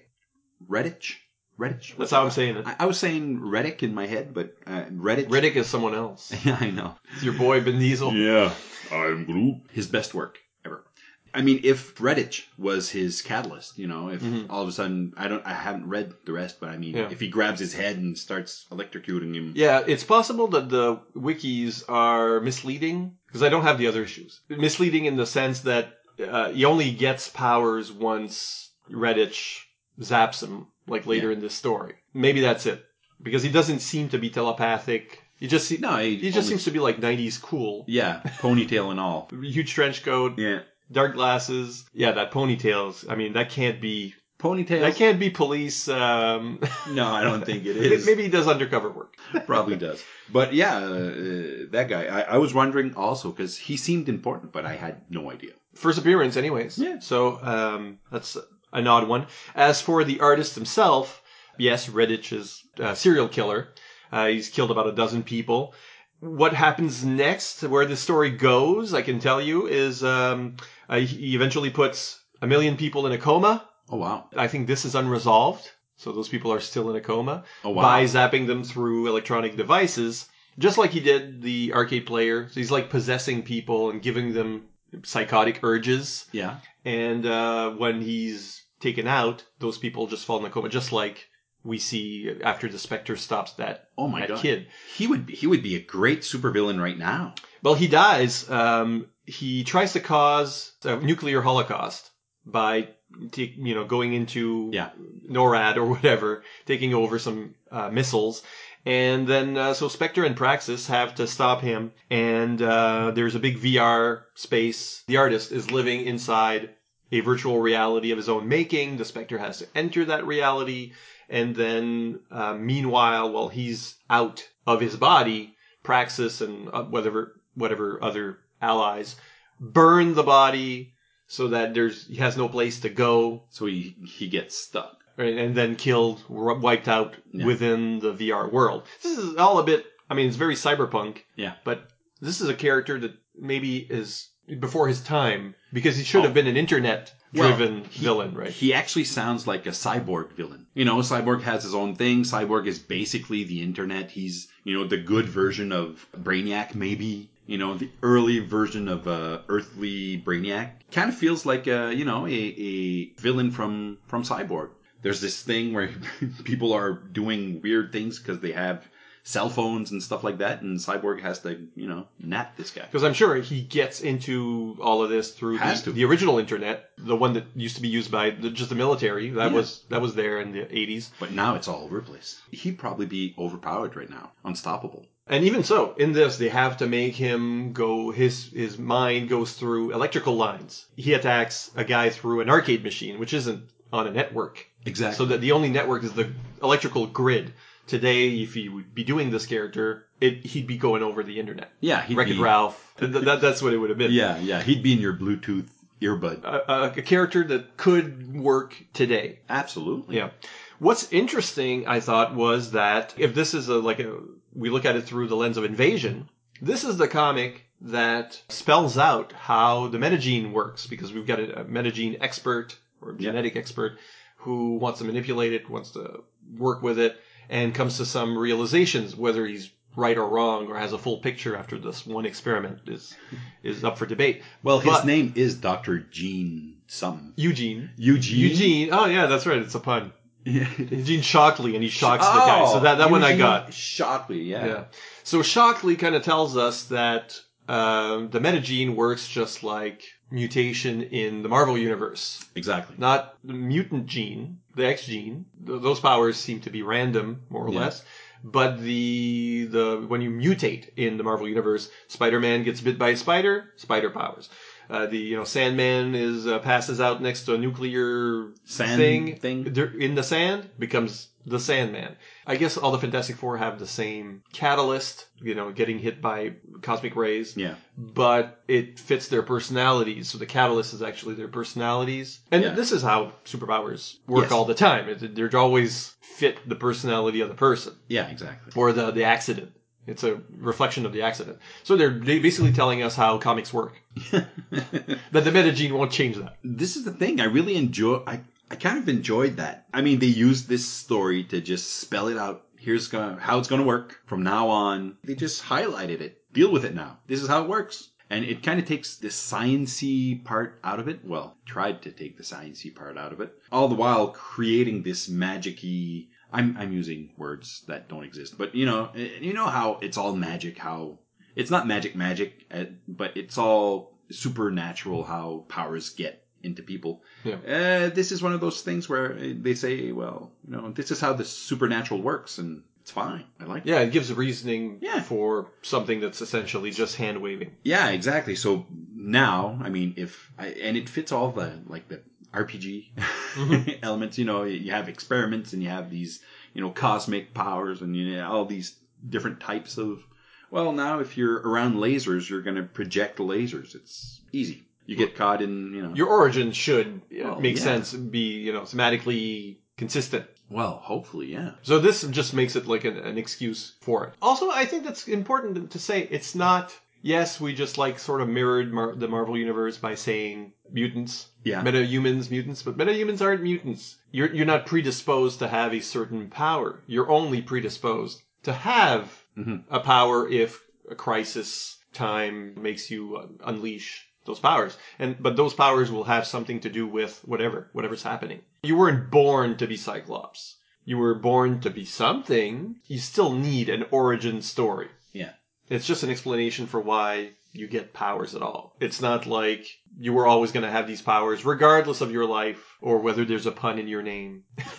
Redditch, 0.69 1.13
Redditch. 1.59 1.97
That's 1.97 2.11
how 2.11 2.25
I'm 2.25 2.31
saying 2.31 2.57
it. 2.57 2.67
I, 2.67 2.77
I 2.81 2.87
was 2.87 2.99
saying 2.99 3.41
Reddick 3.41 3.83
in 3.83 3.95
my 3.95 4.07
head, 4.07 4.35
but 4.35 4.57
uh, 4.67 4.85
Reddit. 4.93 5.29
Riddick 5.29 5.57
is 5.57 5.67
someone 5.69 5.95
else. 5.95 6.33
Yeah, 6.45 6.57
I 6.61 6.71
know. 6.71 6.97
It's 7.15 7.23
your 7.23 7.35
boy 7.35 7.61
Vin 7.61 7.79
Diesel. 7.79 8.13
Yeah, 8.13 8.53
I'm 8.93 9.25
Groot. 9.25 9.63
His 9.71 9.87
best 9.87 10.15
work 10.15 10.39
ever. 10.65 10.85
I 11.33 11.43
mean, 11.43 11.61
if 11.65 11.97
Redditch 11.97 12.45
was 12.59 12.89
his 12.91 13.21
catalyst, 13.23 13.77
you 13.79 13.87
know, 13.89 14.09
if 14.09 14.21
Mhm. 14.23 14.47
all 14.51 14.63
of 14.63 14.69
a 14.69 14.73
sudden 14.73 15.15
I 15.17 15.27
don't, 15.29 15.45
I 15.47 15.53
haven't 15.53 15.89
read 15.89 16.13
the 16.27 16.33
rest, 16.33 16.61
but 16.61 16.69
I 16.71 16.77
mean, 16.77 16.97
Yeah. 16.97 17.09
if 17.11 17.19
he 17.21 17.29
grabs 17.29 17.59
his 17.61 17.73
head 17.73 17.97
and 17.97 18.17
starts 18.19 18.67
electrocuting 18.71 19.35
him, 19.35 19.53
Yeah, 19.57 19.83
it's 19.87 20.05
possible 20.05 20.47
that 20.49 20.69
the 20.69 20.97
wikis 21.17 21.83
are 21.89 22.41
misleading 22.41 23.17
because 23.27 23.43
I 23.43 23.49
don't 23.49 23.63
have 23.63 23.79
the 23.79 23.87
other 23.89 24.03
issues. 24.03 24.41
Misleading 24.49 25.07
in 25.07 25.17
the 25.17 25.27
sense 25.27 25.61
that 25.61 25.95
uh, 26.21 26.51
he 26.53 26.65
only 26.65 26.93
gets 26.93 27.29
powers 27.29 27.91
once 27.91 28.71
Redditch 28.89 29.61
zaps 30.01 30.41
him, 30.43 30.67
like 30.87 31.07
later 31.07 31.31
in 31.33 31.41
this 31.41 31.55
story. 31.55 31.95
Maybe 32.13 32.41
that's 32.41 32.67
it 32.67 32.85
because 33.23 33.43
he 33.43 33.51
doesn't 33.51 33.81
seem 33.81 34.09
to 34.11 34.19
be 34.19 34.31
telepathic. 34.31 35.23
He 35.37 35.47
just 35.49 35.67
se- 35.69 35.79
no, 35.81 35.97
he, 35.97 36.17
he 36.17 36.31
just 36.31 36.39
only- 36.39 36.49
seems 36.51 36.65
to 36.65 36.71
be 36.71 36.79
like 36.79 37.01
'90s 37.01 37.41
cool. 37.41 37.85
yeah, 37.89 38.21
ponytail 38.39 38.91
and 38.91 39.01
all. 39.01 39.29
Huge 39.43 39.73
trench 39.73 40.05
coat, 40.05 40.39
Yeah, 40.39 40.61
dark 40.93 41.15
glasses. 41.15 41.85
Yeah, 41.93 42.13
that 42.13 42.31
ponytails. 42.31 43.05
I 43.11 43.15
mean, 43.17 43.33
that 43.35 43.51
can't 43.51 43.81
be 43.81 44.15
ponytail. 44.39 44.81
that 44.81 44.95
can't 44.95 45.19
be 45.19 45.31
police. 45.31 45.89
Um, 45.89 46.61
No, 46.91 47.07
I 47.07 47.23
don't 47.25 47.45
think 47.45 47.67
it 47.67 47.77
is. 47.93 48.07
maybe 48.07 48.23
he 48.23 48.29
does 48.29 48.47
undercover 48.47 48.91
work. 48.91 49.17
Probably 49.47 49.77
does. 49.77 50.03
But 50.33 50.55
yeah, 50.55 50.77
uh, 50.77 51.67
that 51.71 51.87
guy. 51.89 52.05
I, 52.07 52.21
I 52.35 52.37
was 52.39 52.55
wondering 52.55 52.95
also 52.95 53.31
because 53.31 53.57
he 53.57 53.77
seemed 53.77 54.09
important, 54.09 54.53
but 54.53 54.65
I 54.65 54.77
had 54.77 55.03
no 55.11 55.31
idea. 55.31 55.53
First 55.75 55.99
appearance, 55.99 56.37
anyways. 56.37 56.79
Yeah. 56.79 57.01
So 57.01 57.41
um, 57.43 57.99
that's 58.13 58.37
an 58.75 58.87
odd 58.87 59.09
one. 59.09 59.27
As 59.55 59.81
for 59.81 60.05
the 60.05 60.21
artist 60.21 60.55
himself, 60.55 61.23
yes, 61.59 61.89
Redditch 61.89 62.33
is 62.33 62.63
a 62.79 62.95
serial 62.95 63.29
killer. 63.29 63.69
Uh, 64.13 64.27
he's 64.27 64.49
killed 64.51 64.71
about 64.71 64.87
a 64.87 64.93
dozen 64.93 65.23
people. 65.23 65.75
What 66.21 66.55
happens 66.55 67.05
next, 67.05 67.63
where 67.63 67.87
the 67.87 67.97
story 67.97 68.31
goes, 68.31 68.95
I 68.95 69.03
can 69.03 69.19
tell 69.21 69.41
you, 69.41 69.67
is 69.67 70.03
um, 70.05 70.57
uh, 70.89 70.99
he 70.99 71.35
eventually 71.35 71.71
puts 71.71 72.21
a 72.41 72.47
million 72.47 72.77
people 72.77 73.07
in 73.07 73.13
a 73.13 73.19
coma. 73.19 73.69
Oh 73.91 73.99
wow! 73.99 74.25
I 74.37 74.49
think 74.49 74.67
this 74.67 74.85
is 74.85 74.95
unresolved. 74.95 75.71
So 75.97 76.11
those 76.13 76.29
people 76.29 76.53
are 76.53 76.61
still 76.61 76.91
in 76.91 76.97
a 76.97 77.01
coma 77.01 77.45
Oh 77.63 77.71
wow! 77.71 77.83
by 77.83 78.05
zapping 78.05 78.47
them 78.47 78.65
through 78.65 79.07
electronic 79.07 79.57
devices, 79.57 80.27
just 80.59 80.79
like 80.79 80.91
he 80.91 81.01
did 81.01 81.43
the 81.43 81.73
arcade 81.75 82.07
player. 82.07 82.49
So 82.49 82.55
he's 82.61 82.71
like 82.71 82.89
possessing 82.91 83.43
people 83.43 83.91
and 83.91 84.01
giving 84.03 84.33
them 84.33 84.65
psychotic 85.03 85.61
urges. 85.63 86.27
yeah. 86.33 86.59
And 86.85 87.27
uh, 87.27 87.71
when 87.73 88.01
he's 88.01 88.63
taken 88.85 89.09
out, 89.09 89.43
those 89.59 89.79
people 89.79 90.07
just 90.07 90.25
fall 90.27 90.39
in 90.39 90.45
a 90.45 90.51
coma, 90.51 90.69
just 90.69 90.93
like 90.93 91.27
we 91.65 91.79
see 91.79 92.31
after 92.45 92.69
the 92.69 92.79
Spectre 92.79 93.17
stops 93.17 93.53
that, 93.55 93.89
Oh 93.97 94.07
my 94.07 94.21
that 94.21 94.29
god! 94.29 94.39
kid. 94.41 94.67
He 94.95 95.07
would 95.07 95.25
be, 95.27 95.35
he 95.35 95.47
would 95.49 95.63
be 95.63 95.75
a 95.77 95.81
great 95.83 96.21
supervillain 96.21 96.81
right 96.81 96.99
now. 96.99 97.35
Well, 97.63 97.75
he 97.75 97.89
dies. 97.89 98.49
Um, 98.51 99.07
he 99.25 99.65
tries 99.65 99.95
to 99.95 100.01
cause 100.01 100.73
a 100.85 100.97
nuclear 100.97 101.41
holocaust 101.41 102.11
by, 102.45 102.91
take, 103.33 103.55
you 103.57 103.75
know, 103.75 103.87
going 103.87 104.13
into 104.13 104.69
Yeah. 104.73 104.91
NORAD 105.31 105.77
or 105.77 105.87
whatever, 105.87 106.45
taking 106.67 106.93
over 106.93 107.19
some 107.19 107.55
uh, 107.73 107.89
missiles. 107.89 108.43
And 108.85 109.27
then, 109.27 109.57
uh, 109.57 109.73
so 109.73 109.89
Spectre 109.89 110.25
and 110.25 110.37
Praxis 110.37 110.87
have 110.89 111.15
to 111.15 111.27
stop 111.27 111.63
him. 111.63 111.93
And 112.11 112.61
uh, 112.61 113.13
there's 113.15 113.35
a 113.35 113.41
big 113.41 113.59
VR 113.59 114.25
space. 114.35 115.03
The 115.07 115.17
artist 115.17 115.53
is 115.53 115.71
living 115.71 116.05
inside 116.05 116.69
a 117.15 117.21
virtual 117.21 117.61
reality 117.61 118.11
of 118.11 118.19
his 118.19 118.29
own 118.29 118.49
making. 118.49 118.97
The 118.97 119.05
Spectre 119.05 119.39
has 119.39 119.59
to 119.59 119.67
enter 119.75 120.05
that 120.07 120.27
reality. 120.27 120.93
And 121.29 121.55
then, 121.57 122.21
uh, 122.31 122.55
meanwhile, 122.55 123.33
while 123.33 123.49
he's 123.49 123.97
out 124.11 124.47
of 124.67 124.81
his 124.81 124.97
body, 124.97 125.55
Praxis 125.83 126.41
and 126.41 126.69
uh, 126.73 126.85
whatever 126.85 127.41
whatever 127.55 128.03
other 128.03 128.39
allies 128.61 129.17
burn 129.61 130.15
the 130.15 130.23
body 130.23 130.93
so 131.29 131.49
that 131.49 131.73
there's 131.75 132.07
he 132.09 132.17
has 132.17 132.37
no 132.37 132.49
place 132.49 132.81
to 132.81 132.89
go 132.89 133.45
So 133.51 133.67
he 133.67 133.95
he 134.07 134.29
gets 134.29 134.57
stuck. 134.57 134.97
right, 135.17 135.37
and 135.37 135.55
then 135.55 135.77
killed, 135.77 136.23
wiped 136.29 136.89
out 136.89 137.15
Yeah. 137.33 137.47
within 137.47 138.01
the 138.01 138.13
VR 138.13 138.51
world. 138.51 138.83
This 139.03 139.17
is 139.19 139.37
all 139.37 139.59
a 139.59 139.65
bit. 139.65 139.87
I 140.11 140.15
mean, 140.15 140.27
it's 140.29 140.37
very 140.37 140.55
cyberpunk. 140.57 141.19
Yeah. 141.37 141.55
But 141.65 141.89
this 142.21 142.41
is 142.41 142.49
a 142.49 142.55
character 142.55 142.99
that 142.99 143.15
maybe 143.39 143.79
is 143.79 144.29
before 144.61 144.89
his 144.89 145.01
time 145.01 145.55
because 145.73 145.97
he 145.97 146.05
should 146.05 146.23
have 146.23 146.33
Oh. 146.33 146.35
been 146.35 146.47
an 146.47 146.57
internet-driven 146.57 147.75
Well, 147.81 147.89
villain, 147.93 148.35
right? 148.35 148.51
He 148.51 148.73
actually 148.75 149.05
sounds 149.05 149.47
like 149.47 149.67
a 149.67 149.71
cyborg 149.71 150.33
villain. 150.33 150.67
You 150.75 150.85
know, 150.85 150.97
cyborg 150.99 151.43
has 151.43 151.63
his 151.65 151.75
own 151.75 151.97
thing. 151.97 152.23
Cyborg 152.23 152.67
is 152.67 152.79
basically 152.79 153.45
the 153.45 153.63
internet. 153.63 154.11
He's 154.13 154.49
you 154.65 154.77
know 154.77 154.85
the 154.87 154.97
good 154.99 155.29
version 155.29 155.73
of 155.73 156.07
Brainiac, 156.17 156.75
maybe. 156.75 157.31
You 157.47 157.59
know, 157.59 157.75
the 157.77 157.91
early 158.03 158.39
version 158.39 158.89
of 158.89 159.07
uh, 159.07 159.41
earthly 159.51 160.19
Brainiac. 160.25 160.71
Kind 160.93 161.11
of 161.11 161.15
feels 161.15 161.45
like 161.45 161.67
a 161.67 161.93
you 161.95 162.05
know 162.05 162.27
a, 162.27 162.31
a 162.33 163.07
villain 163.21 163.51
from 163.51 163.99
from 164.07 164.23
Cyborg. 164.23 164.71
There's 165.03 165.21
this 165.21 165.43
thing 165.43 165.75
where 165.75 165.91
people 166.45 166.73
are 166.73 166.93
doing 166.95 167.61
weird 167.63 167.93
things 167.93 168.19
because 168.19 168.41
they 168.41 168.53
have 168.53 168.89
cell 169.27 169.49
phones 169.49 169.91
and 169.91 170.03
stuff 170.03 170.23
like 170.23 170.39
that, 170.39 170.61
and 170.61 170.79
Cyborg 170.79 171.21
has 171.23 171.41
to 171.41 171.67
you 171.75 171.89
know 171.89 172.07
nap 172.21 172.57
this 172.57 172.71
guy. 172.71 172.83
Because 172.83 173.03
I'm 173.05 173.15
sure 173.15 173.35
he 173.37 173.63
gets 173.63 174.01
into 174.03 174.77
all 174.81 175.03
of 175.03 175.09
this 175.11 175.33
through 175.33 175.57
Has 175.57 175.83
the, 175.83 175.91
to. 175.91 175.93
the 175.97 176.05
original 176.05 176.39
internet, 176.39 176.91
the 176.99 177.17
one 177.17 177.33
that 177.33 177.45
used 177.57 177.77
to 177.77 177.83
be 177.83 177.89
used 177.89 178.11
by 178.11 178.31
the, 178.31 178.51
just 178.51 178.69
the 178.69 178.77
military. 178.77 179.31
That 179.31 179.51
Yeah. 179.51 179.57
was 179.57 179.83
that 179.89 180.01
was 180.03 180.15
there 180.15 180.41
in 180.41 180.53
the 180.53 180.61
80s. 180.67 181.11
But 181.19 181.33
now 181.33 181.55
it's 181.57 181.69
all 181.69 181.83
over 181.85 182.01
the 182.01 182.07
place. 182.07 182.41
He'd 182.51 182.79
probably 182.79 183.07
be 183.07 183.35
overpowered 183.39 183.97
right 183.97 184.11
now, 184.11 184.33
unstoppable. 184.45 185.07
And 185.27 185.43
even 185.45 185.65
so, 185.65 185.95
in 185.95 186.13
this, 186.13 186.37
they 186.37 186.51
have 186.51 186.77
to 186.77 186.87
make 186.87 187.15
him 187.15 187.73
go. 187.73 188.11
His 188.11 188.51
his 188.53 188.77
mind 188.79 189.31
goes 189.31 189.55
through 189.55 189.93
electrical 189.93 190.37
lines. 190.37 190.85
He 190.97 191.15
attacks 191.15 191.71
a 191.77 191.85
guy 191.85 192.11
through 192.11 192.41
an 192.43 192.51
arcade 192.51 192.85
machine, 192.85 193.19
which 193.19 193.33
isn't 193.33 193.71
on 193.91 194.07
a 194.07 194.11
network. 194.11 194.67
Exactly. 194.85 195.17
So 195.17 195.25
that 195.31 195.41
the 195.41 195.53
only 195.53 195.71
network 195.71 196.05
is 196.05 196.13
the 196.13 196.31
electrical 196.63 197.07
grid. 197.07 197.55
Today, 197.87 198.31
if 198.31 198.55
he 198.55 198.69
would 198.69 198.95
be 198.95 199.05
doing 199.05 199.31
this 199.31 199.47
character, 199.47 200.07
it 200.21 200.45
he'd 200.47 200.67
be 200.67 200.79
going 200.79 201.03
over 201.03 201.23
the 201.23 201.39
internet. 201.39 201.71
yeah, 201.81 202.03
he'd 202.03 202.17
Wreck-It 202.17 202.35
be, 202.35 202.41
Ralph. 202.41 202.95
Th- 202.99 203.13
th- 203.13 203.41
that's 203.41 203.61
what 203.61 203.73
it 203.73 203.79
would 203.79 203.91
have 203.91 203.99
been. 203.99 204.13
Yeah, 204.13 204.39
yeah, 204.39 204.63
he'd 204.63 204.83
be 204.83 204.93
in 204.93 205.01
your 205.01 205.15
Bluetooth 205.15 205.69
earbud. 206.01 206.45
A, 206.45 206.93
a, 206.97 207.03
character 207.03 207.45
that 207.45 207.77
could 207.77 208.35
work 208.39 208.77
today. 208.93 209.41
Absolutely. 209.49 210.17
Yeah. 210.17 210.31
What's 210.79 211.13
interesting, 211.13 211.87
I 211.87 212.01
thought, 212.01 212.35
was 212.35 212.73
that 212.73 213.15
if 213.17 213.35
this 213.35 213.55
is 213.55 213.69
a 213.69 213.77
like 213.77 214.01
a 214.01 214.19
we 214.55 214.71
look 214.71 214.85
at 214.85 214.97
it 214.97 215.03
through 215.03 215.29
the 215.29 215.37
lens 215.37 215.57
of 215.57 215.65
invasion, 215.65 216.29
this 216.61 216.85
is 216.85 216.97
the 216.97 217.09
comic 217.09 217.65
that 217.81 218.41
spells 218.49 218.97
out 218.97 219.33
how 219.33 219.89
the 219.89 219.99
metagene 219.99 220.53
works 220.53 220.87
because 220.87 221.13
we've 221.13 221.27
got 221.27 221.41
a, 221.41 221.61
a 221.61 221.65
metagene 221.65 222.17
expert 222.21 222.77
or 223.01 223.13
genetic 223.13 223.57
expert 223.57 223.99
who 224.37 224.77
wants 224.77 224.99
to 224.99 225.05
manipulate 225.05 225.53
it, 225.53 225.69
wants 225.69 225.91
to 225.91 226.23
work 226.57 226.83
with 226.83 226.99
it, 226.99 227.19
and 227.49 227.75
comes 227.75 227.97
to 227.99 228.07
some 228.07 228.37
realizations. 228.37 229.17
Whether 229.17 229.47
he's 229.47 229.71
right 229.97 230.19
or 230.19 230.29
wrong 230.29 230.67
or 230.67 230.77
has 230.77 230.93
a 230.93 230.99
full 230.99 231.19
picture 231.19 231.57
after 231.57 231.79
this 231.79 232.05
one 232.07 232.27
experiment 232.27 232.81
is 232.89 233.15
is 233.63 233.85
up 233.85 233.97
for 233.99 234.07
debate. 234.07 234.43
Well, 234.63 234.81
his 234.81 234.93
But- 234.93 235.07
name 235.07 235.33
is 235.37 235.55
Dr. 235.55 236.01
Gene 236.01 236.79
something. 236.87 237.33
Eugene. 237.37 237.91
Eugene. 237.97 238.39
Eugene. 238.39 238.89
Oh 238.93 239.07
yeah, 239.07 239.27
that's 239.27 239.47
right. 239.47 239.59
It's 239.59 239.75
a 239.75 239.81
pun. 239.81 240.13
Yeah. 240.45 240.69
Eugene 240.79 241.23
Shockley, 241.23 241.75
and 241.75 241.83
he 241.83 241.89
shocks 241.89 242.27
the 242.27 242.33
guy. 242.33 242.67
So 242.71 242.81
that, 242.81 242.99
that 242.99 243.11
one 243.11 243.23
I 243.25 243.33
Oh, 243.35 243.39
got. 243.39 243.73
Shockley, 243.73 244.43
yeah. 244.43 244.67
Yeah. 244.67 244.85
So 245.23 245.43
Shockley 245.43 245.97
kind 245.97 246.15
of 246.15 246.23
tells 246.23 246.55
us 246.57 246.85
that 246.85 247.39
um, 247.67 248.29
the 248.31 248.41
metagene 248.41 248.95
works 248.95 249.27
just 249.27 249.63
like 249.63 250.03
mutation 250.31 251.03
in 251.03 251.43
the 251.43 251.49
Marvel 251.49 251.77
universe, 251.79 252.45
Exactly. 252.55 252.97
not 252.99 253.37
the 253.45 253.53
mutant 253.53 254.07
gene, 254.07 254.59
the 254.75 254.87
X 254.87 255.07
gene. 255.07 255.47
Th- 255.67 255.81
those 255.81 256.01
powers 256.01 256.37
seem 256.37 256.61
to 256.63 256.71
be 256.71 256.83
random, 256.83 257.43
more 257.51 257.67
or 257.67 257.73
Yeah. 257.73 257.81
less. 257.81 258.05
But 258.47 258.79
the 258.83 259.67
the 259.71 260.05
when 260.07 260.21
you 260.21 260.31
mutate 260.31 260.91
in 260.97 261.17
the 261.17 261.25
Marvel 261.25 261.49
universe, 261.49 261.89
Spider-Man 262.09 262.63
gets 262.63 262.81
bit 262.83 262.99
by 262.99 263.11
a 263.11 263.17
spider, 263.17 263.73
spider 263.77 264.11
powers. 264.11 264.51
Uh, 264.91 265.07
the 265.07 265.17
you 265.17 265.37
know 265.37 265.45
Sandman 265.45 266.15
is 266.15 266.47
uh, 266.47 266.59
passes 266.59 267.01
out 267.01 267.23
next 267.23 267.45
to 267.45 267.55
a 267.55 267.59
nuclear 267.59 268.51
Sand 268.67 268.99
thing, 268.99 269.37
thing? 269.37 269.77
In 269.99 270.15
the 270.15 270.23
sand 270.23 270.69
becomes 270.79 271.29
the 271.47 271.59
Sandman. 271.59 272.17
I 272.47 272.57
guess 272.57 272.77
all 272.77 272.91
the 272.93 272.99
Fantastic 272.99 273.37
Four 273.37 273.57
have 273.57 273.79
the 273.79 273.87
same 273.87 274.43
catalyst, 274.53 275.27
you 275.41 275.55
know, 275.55 275.73
getting 275.73 275.99
hit 275.99 276.21
by 276.21 276.53
cosmic 276.83 277.17
rays, 277.17 277.57
Yeah. 277.57 277.75
but 277.97 278.63
it 278.69 278.99
fits 278.99 279.29
their 279.29 279.43
personalities. 279.43 280.29
So 280.29 280.39
the 280.39 280.47
catalyst 280.47 280.93
is 280.95 281.03
actually 281.03 281.35
their 281.37 281.49
personalities, 281.49 282.41
and 282.51 282.63
Yeah. 282.63 282.75
this 282.75 282.93
is 282.93 283.03
how 283.03 283.33
superpowers 283.45 284.17
work 284.27 284.45
Yes. 284.45 284.53
all 284.53 284.65
the 284.67 284.75
time. 284.75 285.09
It- 285.09 285.35
They're 285.35 285.57
always 285.57 286.15
fit 286.21 286.59
the 286.69 286.75
personality 286.77 287.41
of 287.41 287.49
the 287.49 287.55
person 287.55 287.95
Yeah, 288.09 288.29
exactly. 288.29 288.73
or 288.77 288.93
the 288.93 289.11
the 289.11 289.25
accident. 289.25 289.73
It's 290.07 290.23
a 290.23 290.39
reflection 290.59 291.07
of 291.07 291.15
the 291.15 291.23
accident. 291.23 291.59
So 291.83 291.97
they're 291.97 292.11
basically 292.11 292.73
telling 292.73 293.03
us 293.03 293.17
how 293.17 293.39
comics 293.39 293.73
work. 293.73 293.95
That 294.71 295.45
the 295.45 295.51
metagene 295.51 295.93
won't 295.93 296.13
change 296.13 296.37
that. 296.37 296.59
this 296.63 296.97
is 296.97 297.05
the 297.05 297.13
thing. 297.13 297.41
I 297.41 297.45
really 297.45 297.77
enjoy. 297.77 298.23
I 298.27 298.41
I 298.75 298.77
kind 298.77 298.99
of 298.99 299.09
enjoyed 299.09 299.59
that. 299.59 299.87
I 299.95 300.03
mean, 300.03 300.19
they 300.19 300.27
used 300.27 300.69
this 300.69 300.85
story 300.85 301.45
to 301.45 301.61
just 301.61 301.95
spell 302.01 302.27
it 302.27 302.37
out. 302.37 302.67
Here's 302.77 303.07
gonna, 303.07 303.39
how 303.41 303.61
it's 303.61 303.69
going 303.69 303.81
to 303.81 303.87
work 303.87 304.21
from 304.27 304.43
now 304.43 304.69
on. 304.69 305.17
They 305.23 305.37
just 305.37 305.63
highlighted 305.63 306.21
it. 306.21 306.43
Deal 306.53 306.73
with 306.73 306.85
it 306.85 306.93
now. 306.93 307.21
This 307.29 307.41
is 307.41 307.47
how 307.47 307.63
it 307.63 307.69
works. 307.69 308.09
And 308.31 308.45
it 308.45 308.65
kind 308.65 308.81
of 308.81 308.85
takes 308.85 309.17
the 309.17 309.29
sciency 309.29 310.45
part 310.45 310.81
out 310.83 310.99
of 310.99 311.07
it. 311.07 311.25
Well, 311.25 311.57
tried 311.65 312.03
to 312.03 312.11
take 312.11 312.37
the 312.37 312.43
sciency 312.43 312.93
part 312.93 313.17
out 313.17 313.33
of 313.33 313.41
it. 313.41 313.57
All 313.71 313.87
the 313.87 313.95
while 313.95 314.31
creating 314.31 315.05
this 315.05 315.29
magic-y. 315.29 316.27
I'm 316.53 316.77
I'm 316.77 316.93
using 316.93 317.31
words 317.37 317.85
that 317.87 318.09
don't 318.09 318.25
exist, 318.25 318.59
but 318.59 318.75
you 318.75 318.87
know, 318.87 319.11
eh, 319.15 319.39
you 319.41 319.53
know 319.53 319.67
how 319.67 319.99
it's 320.03 320.17
all 320.17 320.35
magic. 320.35 320.79
How 320.79 321.21
it's 321.55 321.71
not 321.71 321.87
magic 321.87 322.17
magic, 322.17 322.67
eh, 322.73 322.87
but 323.07 323.37
it's 323.37 323.57
all 323.57 324.19
supernatural. 324.31 325.23
How 325.23 325.65
powers 325.69 326.11
get 326.11 326.44
into 326.65 326.83
people. 326.83 327.23
Yeah. 327.45 327.55
Uh, 327.57 328.09
this 328.15 328.33
is 328.33 328.43
one 328.43 328.53
of 328.53 328.61
those 328.61 328.81
things 328.83 329.09
where 329.09 329.35
uh, 329.35 329.53
they 329.61 329.75
say, 329.75 330.13
well, 330.13 330.51
you 330.67 330.77
know, 330.77 330.91
this 330.91 331.11
is 331.11 331.21
how 331.21 331.33
the 331.35 331.45
supernatural 331.45 332.23
works, 332.23 332.59
and 332.59 332.83
it's 333.03 333.11
fine. 333.11 333.45
I 333.61 333.65
like. 333.65 333.85
it. 333.87 333.91
Yeah, 333.91 334.01
it 334.01 334.13
gives 334.13 334.31
a 334.31 334.35
reasoning 334.35 334.99
Yeah. 335.03 335.21
for 335.23 335.71
something 335.83 336.21
that's 336.21 336.41
essentially 336.41 336.91
just 336.91 337.17
hand 337.17 337.41
waving. 337.43 337.73
Yeah, 337.83 338.09
exactly. 338.11 338.57
So 338.57 338.87
now, 339.15 339.79
I 339.83 339.91
mean, 339.91 340.15
if 340.17 340.51
I, 340.59 340.69
and 340.69 340.97
it 340.97 341.09
fits 341.09 341.31
all 341.33 341.51
the 341.53 341.81
like 341.87 342.09
the 342.09 342.23
RPG 342.55 343.99
elements. 344.03 344.39
You 344.39 344.45
know, 344.45 344.63
you 344.63 344.93
have 344.93 345.09
experiments 345.09 345.73
and 345.73 345.83
you 345.83 345.89
have 345.89 346.09
these, 346.11 346.41
you 346.73 346.81
know, 346.81 346.91
cosmic 346.91 347.53
powers 347.53 348.01
and 348.01 348.17
you 348.17 348.37
know 348.37 348.49
all 348.51 348.65
these 348.65 348.95
different 349.29 349.61
types 349.61 349.99
of. 349.99 350.23
Well, 350.71 350.93
now 350.93 351.21
if 351.21 351.37
you're 351.37 351.57
around 351.61 351.97
lasers, 351.97 352.49
you're 352.49 352.63
going 352.63 352.77
to 352.77 352.83
project 352.85 353.39
lasers. 353.39 353.95
It's 353.95 354.41
easy. 354.53 354.84
You 355.07 355.17
get 355.17 355.35
caught 355.37 355.61
in, 355.63 355.93
you 355.95 356.03
know. 356.03 356.15
Your 356.15 356.29
origin 356.29 356.73
should 356.73 357.21
uh, 357.33 357.45
Well, 357.45 357.61
make 357.61 357.77
yeah. 357.77 357.83
sense, 357.83 358.13
be 358.15 358.39
you 358.67 358.73
know 358.73 358.83
thematically 358.83 359.79
consistent. 359.97 360.47
well, 360.71 360.97
hopefully, 361.03 361.53
yeah. 361.53 361.73
So 361.83 361.99
this 361.99 362.23
just 362.23 362.55
makes 362.55 362.75
it 362.77 362.87
like 362.87 363.05
an, 363.05 363.17
an 363.19 363.39
excuse 363.39 363.97
for 364.01 364.27
it. 364.27 364.35
Also, 364.43 364.71
I 364.71 364.85
think 364.87 365.05
that's 365.05 365.29
important 365.29 365.91
to 365.91 365.99
say. 365.99 366.23
It's 366.31 366.55
not. 366.55 366.97
Yes, 367.23 367.59
we 367.59 367.73
just 367.75 367.97
like 367.97 368.19
sort 368.19 368.43
of 368.43 368.49
mirrored 368.51 368.93
Mar- 368.93 369.15
the 369.15 369.29
Marvel 369.29 369.57
universe 369.57 369.97
by 369.97 370.15
saying 370.15 370.73
mutants, 370.93 371.49
Yeah. 371.65 371.83
metahumans, 371.83 372.51
mutants, 372.51 372.83
but 372.83 372.99
metahumans 372.99 373.41
aren't 373.41 373.63
mutants. 373.63 374.17
You're 374.31 374.53
you're 374.55 374.67
not 374.67 374.85
predisposed 374.87 375.59
to 375.61 375.69
have 375.69 375.95
a 375.95 376.01
certain 376.01 376.51
power. 376.51 377.03
You're 377.07 377.31
only 377.31 377.63
predisposed 377.63 378.43
to 378.65 378.73
have 378.75 379.31
Mhm. 379.57 379.85
a 379.91 380.01
power 380.01 380.49
if 380.49 380.83
a 381.11 381.15
crisis 381.15 381.97
time 382.13 382.75
makes 382.83 383.11
you 383.11 383.37
uh, 383.37 383.47
unleash 383.65 384.27
those 384.45 384.59
powers. 384.61 384.97
And 385.19 385.37
but 385.41 385.57
those 385.57 385.75
powers 385.75 386.11
will 386.11 386.25
have 386.25 386.47
something 386.47 386.81
to 386.81 386.91
do 386.91 387.07
with 387.07 387.41
whatever 387.45 387.89
whatever's 387.93 388.23
happening. 388.23 388.61
You 388.83 388.97
weren't 388.97 389.31
born 389.31 389.77
to 389.79 389.87
be 389.87 389.97
Cyclops. 389.97 390.77
You 391.05 391.19
were 391.19 391.35
born 391.35 391.81
to 391.81 391.91
be 391.91 392.05
something. 392.05 392.97
You 393.07 393.19
still 393.19 393.53
need 393.53 393.89
an 393.89 394.07
origin 394.11 394.63
story. 394.63 395.09
Yeah. 395.33 395.53
It's 395.91 396.07
just 396.07 396.23
an 396.23 396.31
explanation 396.31 396.87
for 396.87 396.99
why 397.01 397.51
you 397.73 397.87
get 397.89 398.15
powers 398.15 398.55
at 398.55 398.63
all. 398.63 398.97
It's 399.01 399.21
not 399.21 399.47
like 399.47 399.85
you 400.19 400.33
were 400.33 400.47
always 400.47 400.73
going 400.73 400.85
to 400.87 400.91
have 400.91 401.07
these 401.09 401.21
powers 401.21 401.65
regardless 401.65 402.21
of 402.23 402.31
your 402.31 402.47
life 402.47 402.97
or 403.03 403.19
whether 403.19 403.45
there's 403.45 403.67
a 403.67 403.73
pun 403.73 403.99
in 403.99 404.09
your 404.09 404.23
name. 404.23 404.63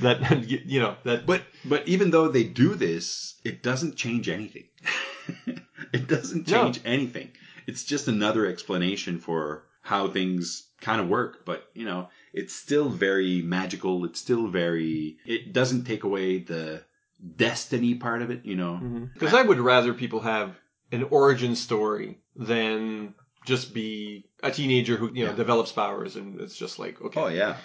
That 0.00 0.44
you 0.48 0.80
know, 0.80 0.96
that 1.04 1.26
But 1.26 1.42
but 1.64 1.86
even 1.88 2.10
though 2.10 2.28
they 2.28 2.44
do 2.44 2.74
this, 2.74 3.34
it 3.44 3.62
doesn't 3.62 3.96
change 3.96 4.28
anything. 4.28 4.64
it 5.92 6.06
doesn't 6.08 6.48
No. 6.48 6.64
change 6.64 6.80
anything. 6.84 7.30
It's 7.70 7.84
just 7.84 8.08
another 8.08 8.42
explanation 8.46 9.18
for 9.20 9.64
how 9.82 10.08
things 10.08 10.68
kind 10.80 11.00
of 11.00 11.08
work. 11.08 11.44
But 11.44 11.60
you 11.74 11.84
know, 11.84 12.08
it's 12.32 12.54
still 12.54 12.88
very 13.08 13.42
magical. 13.42 14.04
It's 14.06 14.20
still 14.20 14.46
very. 14.48 15.16
It 15.24 15.52
doesn't 15.52 15.84
take 15.84 16.04
away 16.04 16.38
the 16.52 16.84
destiny 17.36 17.94
part 17.94 18.22
of 18.22 18.30
it. 18.30 18.44
You 18.44 18.56
know. 18.56 18.74
Mm-hmm. 18.82 19.04
Because 19.14 19.34
I 19.34 19.42
would 19.42 19.60
rather 19.60 19.94
people 19.94 20.20
have 20.20 20.56
an 20.92 21.04
origin 21.10 21.54
story 21.56 22.18
than 22.36 23.14
just 23.46 23.72
be 23.72 24.26
a 24.42 24.50
teenager 24.50 24.96
who 24.96 25.06
you 25.14 25.24
know 25.24 25.30
Yeah. 25.30 25.36
develops 25.36 25.72
powers 25.72 26.16
and 26.16 26.40
it's 26.40 26.56
just 26.56 26.78
like 26.78 27.00
okay. 27.00 27.20
Oh 27.20 27.28
yeah. 27.28 27.56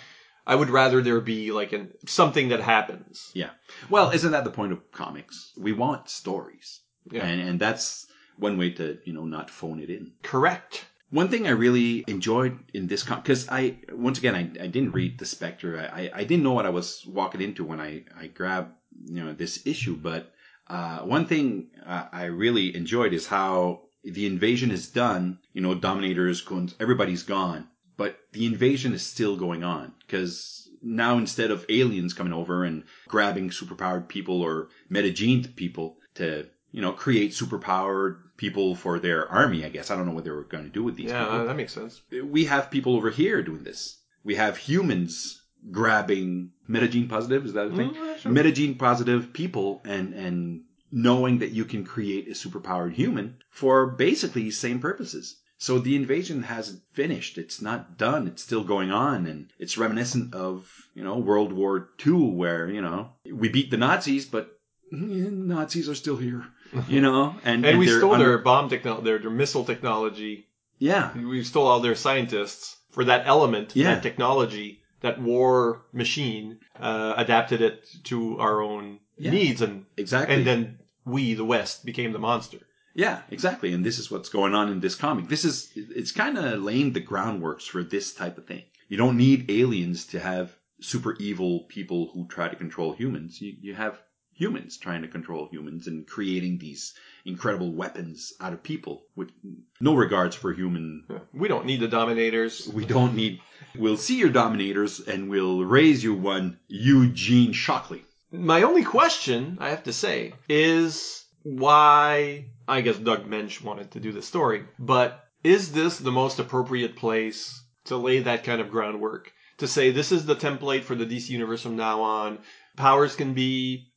I 0.48 0.56
would 0.60 0.70
rather 0.70 1.02
there 1.02 1.20
be 1.22 1.52
like 1.52 1.74
an 1.74 1.92
something 2.06 2.50
that 2.50 2.62
happens. 2.62 3.32
Yeah. 3.34 3.50
Well, 3.90 4.12
isn't 4.12 4.32
that 4.32 4.44
the 4.44 4.52
point 4.60 4.74
of 4.74 4.80
comics? 4.92 5.52
We 5.58 5.74
want 5.74 6.08
stories, 6.10 6.82
Yeah. 7.12 7.26
and 7.26 7.42
and 7.50 7.60
that's 7.60 8.06
one 8.38 8.58
way 8.58 8.72
to 8.72 8.98
you 9.06 9.14
know 9.14 9.26
not 9.26 9.50
phone 9.50 9.80
it 9.80 9.90
in. 9.90 10.12
Correct. 10.24 10.86
One 11.12 11.30
thing 11.30 11.48
I 11.48 11.52
really 11.52 12.04
enjoyed 12.08 12.58
in 12.74 12.88
this 12.88 13.04
comic, 13.04 13.24
because 13.24 13.48
I 13.48 13.78
once 13.92 14.18
again 14.18 14.36
I, 14.36 14.64
I 14.64 14.68
didn't 14.68 14.92
read 14.92 15.18
the 15.18 15.26
Spectre. 15.26 15.90
I, 15.94 16.10
I 16.14 16.24
didn't 16.24 16.44
know 16.44 16.54
what 16.54 16.66
I 16.66 16.70
was 16.70 17.06
walking 17.06 17.42
into 17.42 17.64
when 17.64 17.80
I 17.80 18.04
I 18.20 18.28
grabbed 18.28 18.74
you 19.06 19.24
know 19.24 19.34
this 19.34 19.66
issue. 19.66 19.96
But 19.96 20.32
uh, 20.68 21.00
one 21.00 21.28
thing 21.28 21.70
uh, 21.86 22.08
I 22.12 22.26
really 22.26 22.76
enjoyed 22.76 23.14
is 23.14 23.28
how 23.28 23.84
the 24.04 24.26
invasion 24.26 24.72
is 24.72 24.88
done. 24.88 25.40
You 25.54 25.62
know, 25.62 25.76
Dominators, 25.76 26.44
Khunds, 26.44 26.74
everybody's 26.80 27.24
gone, 27.24 27.68
but 27.98 28.18
the 28.34 28.46
invasion 28.46 28.94
is 28.94 29.04
still 29.04 29.38
going 29.38 29.64
on 29.64 29.94
because 30.06 30.70
now 30.82 31.18
instead 31.18 31.52
of 31.52 31.66
aliens 31.70 32.14
coming 32.14 32.34
over 32.34 32.64
and 32.64 32.84
grabbing 33.08 33.50
superpowered 33.50 34.08
people 34.08 34.42
or 34.42 34.70
metagened 34.92 35.56
people 35.56 35.98
to 36.16 36.48
you 36.72 36.82
know 36.82 36.92
create 36.92 37.32
superpowered 37.32 38.18
people 38.38 38.76
for 38.76 39.00
their 39.00 39.28
army, 39.32 39.64
I 39.66 39.70
guess 39.70 39.90
I 39.92 39.96
don't 39.96 40.06
know 40.06 40.12
what 40.14 40.24
they 40.26 40.32
were 40.32 40.44
going 40.44 40.66
to 40.66 40.70
do 40.70 40.84
with 40.84 40.96
these 40.96 41.10
Yeah, 41.12 41.24
people 41.26 41.46
that 41.46 41.56
makes 41.56 41.74
sense. 41.74 42.02
we 42.24 42.46
have 42.46 42.70
people 42.72 42.96
over 42.96 43.10
here 43.10 43.42
doing 43.42 43.64
this. 43.64 44.00
We 44.24 44.36
have 44.36 44.58
humans 44.58 45.42
grabbing 45.72 46.52
metagene 46.70 47.10
positive. 47.10 47.46
Is 47.46 47.54
that 47.54 47.68
a 47.68 47.76
thing? 47.76 47.92
Mm, 47.92 47.96
yeah, 47.96 48.16
sure. 48.18 48.32
Metagene 48.32 48.78
positive 48.78 49.34
people 49.34 49.82
and 49.86 50.14
and 50.14 50.62
knowing 50.92 51.40
that 51.40 51.52
you 51.52 51.66
can 51.66 51.84
create 51.84 52.28
a 52.28 52.32
superpowered 52.32 52.94
human 52.94 53.38
for 53.50 53.88
basically 53.88 54.44
the 54.44 54.52
same 54.52 54.80
purposes. 54.80 55.42
So 55.58 55.80
the 55.80 55.96
invasion 55.96 56.44
hasn't 56.44 56.82
finished. 56.94 57.38
It's 57.38 57.62
not 57.62 57.98
done. 57.98 58.28
It's 58.28 58.44
still 58.44 58.64
going 58.64 58.92
on, 58.92 59.26
and 59.26 59.50
it's 59.58 59.78
reminiscent 59.78 60.34
of 60.36 60.70
you 60.94 61.04
know 61.04 61.18
World 61.18 61.54
War 61.54 61.90
II, 62.06 62.32
where 62.32 62.70
you 62.70 62.82
know 62.82 63.10
we 63.30 63.48
beat 63.50 63.72
the 63.72 63.78
Nazis, 63.78 64.26
but 64.26 64.55
Nazis 64.92 65.90
are 65.90 65.96
still 65.96 66.18
here. 66.18 66.46
You 66.90 67.00
know, 67.00 67.36
and 67.44 67.66
And, 67.66 67.78
we 67.78 67.88
stole 67.88 68.18
their 68.18 68.38
bomb 68.38 68.68
technology, 68.70 69.04
their, 69.06 69.20
their 69.20 69.30
missile 69.32 69.64
technology. 69.64 70.46
yeah 70.78 71.16
We 71.18 71.44
stole 71.44 71.68
all 71.68 71.80
their 71.80 71.96
scientists 71.96 72.76
for 72.92 73.04
that 73.06 73.22
element, 73.26 73.76
Yeah. 73.76 73.94
that 73.94 74.04
technology, 74.04 74.80
that 75.02 75.20
war 75.22 75.82
machine, 75.94 76.58
uh, 76.80 77.14
adapted 77.16 77.62
it 77.62 77.86
to 78.06 78.38
our 78.40 78.62
own 78.62 79.00
Yeah. 79.18 79.32
needs, 79.32 79.62
and 79.62 79.86
exactly. 79.96 80.36
and 80.36 80.46
then 80.46 80.80
we, 81.06 81.34
the 81.36 81.46
West, 81.46 81.86
became 81.86 82.12
the 82.12 82.20
monster. 82.20 82.60
Yeah, 82.94 83.22
exactly. 83.30 83.72
And 83.74 83.86
this 83.86 83.98
is 84.00 84.10
what's 84.12 84.30
going 84.30 84.54
on 84.56 84.70
in 84.70 84.80
this 84.80 84.96
comic. 84.96 85.28
This 85.30 85.46
is 85.46 85.70
it's 85.76 86.12
kind 86.12 86.38
of 86.38 86.62
laying 86.70 86.94
the 86.94 87.02
groundworks 87.12 87.68
for 87.74 87.84
this 87.84 88.12
type 88.14 88.38
of 88.38 88.46
thing. 88.46 88.64
You 88.90 88.98
don't 88.98 89.18
need 89.18 89.50
aliens 89.50 90.06
to 90.08 90.20
have 90.20 90.58
super 90.82 91.14
evil 91.20 91.52
people 91.76 92.10
who 92.14 92.28
try 92.28 92.48
to 92.50 92.56
control 92.56 92.92
humans. 92.94 93.40
You, 93.42 93.54
you 93.62 93.74
have 93.76 93.96
humans 94.36 94.78
trying 94.78 95.02
to 95.02 95.08
control 95.08 95.48
humans 95.52 95.88
and 95.88 96.06
creating 96.06 96.58
these 96.58 96.94
incredible 97.26 97.74
weapons 97.74 98.34
out 98.40 98.54
of 98.54 98.62
people 98.62 99.06
with 99.16 99.32
no 99.80 99.96
regards 99.96 100.36
for 100.36 100.54
human. 100.54 101.04
We 101.34 101.48
don't 101.48 101.66
need 101.66 101.80
the 101.80 101.88
Dominators. 101.88 102.68
We 102.68 102.86
don't 102.86 103.16
need. 103.16 103.42
We'll 103.76 103.98
see 103.98 104.18
your 104.18 104.30
dominators 104.30 105.00
and 105.02 105.30
we'll 105.30 105.64
raise 105.64 106.04
you 106.04 106.14
one, 106.14 106.60
Eugene 106.68 107.52
Shockley. 107.52 108.06
My 108.32 108.64
only 108.64 108.84
question, 108.84 109.58
I 109.60 109.70
have 109.70 109.84
to 109.84 109.94
say, 109.94 110.34
is 110.50 111.26
why 111.44 112.46
I 112.68 112.82
guess 112.82 112.98
Doug 112.98 113.30
Moench 113.30 113.62
wanted 113.62 113.92
to 113.92 114.00
do 114.00 114.12
the 114.12 114.22
story, 114.22 114.66
but 114.80 115.26
is 115.44 115.72
this 115.72 116.00
the 116.00 116.12
most 116.12 116.40
appropriate 116.40 116.96
place 116.96 117.64
to 117.86 117.98
lay 117.98 118.20
that 118.20 118.44
kind 118.44 118.60
of 118.60 118.72
groundwork? 118.72 119.32
To 119.60 119.68
say 119.68 119.92
this 119.92 120.12
is 120.12 120.26
the 120.26 120.36
template 120.36 120.84
for 120.84 120.96
the 120.96 121.06
DC 121.06 121.30
universe 121.30 121.62
from 121.62 121.76
now 121.76 122.02
on. 122.02 122.40
Powers 122.76 123.16
can 123.16 123.34
be 123.34 123.88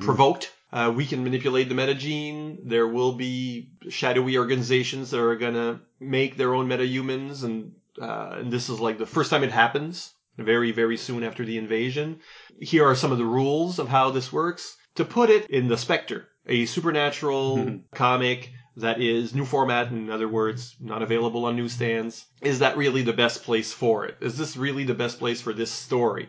provoked. 0.00 0.52
Uh, 0.72 0.92
we 0.94 1.06
can 1.06 1.22
manipulate 1.22 1.68
the 1.68 1.74
metagene. 1.74 2.58
There 2.64 2.88
will 2.88 3.12
be 3.12 3.70
shadowy 3.88 4.38
organizations 4.38 5.10
that 5.10 5.20
are 5.20 5.36
gonna 5.36 5.80
make 6.00 6.36
their 6.36 6.54
own 6.54 6.68
metahumans, 6.68 7.44
and 7.44 7.72
uh, 8.00 8.38
and 8.40 8.52
this 8.52 8.68
is 8.68 8.80
like 8.80 8.98
the 8.98 9.06
first 9.06 9.30
time 9.30 9.44
it 9.44 9.52
happens. 9.52 10.12
Very 10.36 10.72
very 10.72 10.96
soon 10.96 11.22
after 11.22 11.44
the 11.44 11.58
invasion. 11.58 12.18
Here 12.60 12.84
are 12.84 12.96
some 12.96 13.12
of 13.12 13.18
the 13.18 13.24
rules 13.24 13.78
of 13.78 13.88
how 13.88 14.10
this 14.10 14.32
works. 14.32 14.76
To 14.96 15.04
put 15.04 15.30
it 15.30 15.48
in 15.50 15.68
the 15.68 15.76
Spectre, 15.76 16.28
a 16.46 16.66
supernatural 16.66 17.80
comic 17.94 18.50
that 18.76 19.00
is 19.00 19.34
new 19.34 19.44
format, 19.44 19.92
in 19.92 20.10
other 20.10 20.28
words, 20.28 20.76
not 20.80 21.02
available 21.02 21.44
on 21.44 21.56
newsstands. 21.56 22.26
Is 22.42 22.58
that 22.58 22.76
really 22.76 23.02
the 23.02 23.12
best 23.12 23.44
place 23.44 23.72
for 23.72 24.04
it? 24.04 24.16
Is 24.20 24.36
this 24.36 24.56
really 24.56 24.84
the 24.84 24.94
best 24.94 25.18
place 25.18 25.40
for 25.40 25.52
this 25.52 25.70
story? 25.70 26.28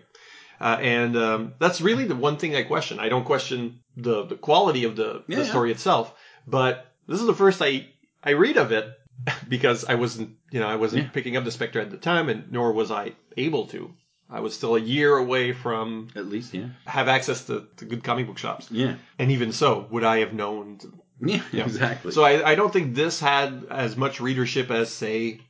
Uh, 0.60 0.78
and 0.82 1.16
um, 1.18 1.54
that's 1.60 1.82
really 1.82 2.06
the 2.06 2.16
one 2.16 2.38
thing 2.38 2.56
I 2.56 2.64
question. 2.64 3.00
I 3.00 3.10
don't 3.10 3.26
question 3.26 3.80
the, 3.98 4.26
the 4.26 4.36
quality 4.36 4.84
of 4.86 4.96
the, 4.96 5.24
Yeah, 5.28 5.38
the 5.38 5.44
yeah. 5.44 5.50
story 5.50 5.72
itself, 5.72 6.14
but 6.48 6.92
this 7.08 7.20
is 7.20 7.28
the 7.28 7.34
first 7.34 7.62
I 7.62 7.88
I 8.24 8.32
read 8.32 8.58
of 8.58 8.72
it 8.72 8.86
because 9.50 9.86
I 9.86 9.96
wasn't 9.96 10.38
you 10.52 10.60
know 10.60 10.68
I 10.68 10.76
wasn't 10.76 11.04
Yeah. 11.04 11.10
picking 11.10 11.38
up 11.38 11.44
the 11.44 11.52
Spectre 11.52 11.80
at 11.82 11.92
the 11.92 11.98
time, 11.98 12.30
and 12.30 12.52
nor 12.52 12.72
was 12.74 12.92
I 12.92 13.14
able 13.38 13.68
to. 13.68 13.94
I 14.30 14.40
was 14.40 14.56
still 14.56 14.76
a 14.76 14.80
year 14.80 15.16
away 15.18 15.52
from 15.54 16.08
At 16.16 16.26
least, 16.26 16.54
yeah. 16.54 16.70
have 16.88 17.08
access 17.08 17.46
to, 17.46 17.68
to 17.78 17.86
good 17.86 18.04
comic 18.04 18.26
book 18.26 18.40
shops, 18.40 18.68
Yeah. 18.72 18.96
and 19.20 19.30
even 19.32 19.52
so, 19.52 19.86
would 19.92 20.04
I 20.04 20.18
have 20.20 20.34
known? 20.34 20.78
To, 20.80 20.92
Yeah, 21.24 21.44
Yeah. 21.52 21.66
exactly. 21.70 22.12
so 22.12 22.24
I, 22.24 22.52
I 22.52 22.56
don't 22.56 22.74
think 22.74 22.96
this 22.96 23.20
had 23.20 23.68
as 23.70 23.96
much 23.96 24.20
readership 24.20 24.72
as 24.72 24.90
say 24.92 25.42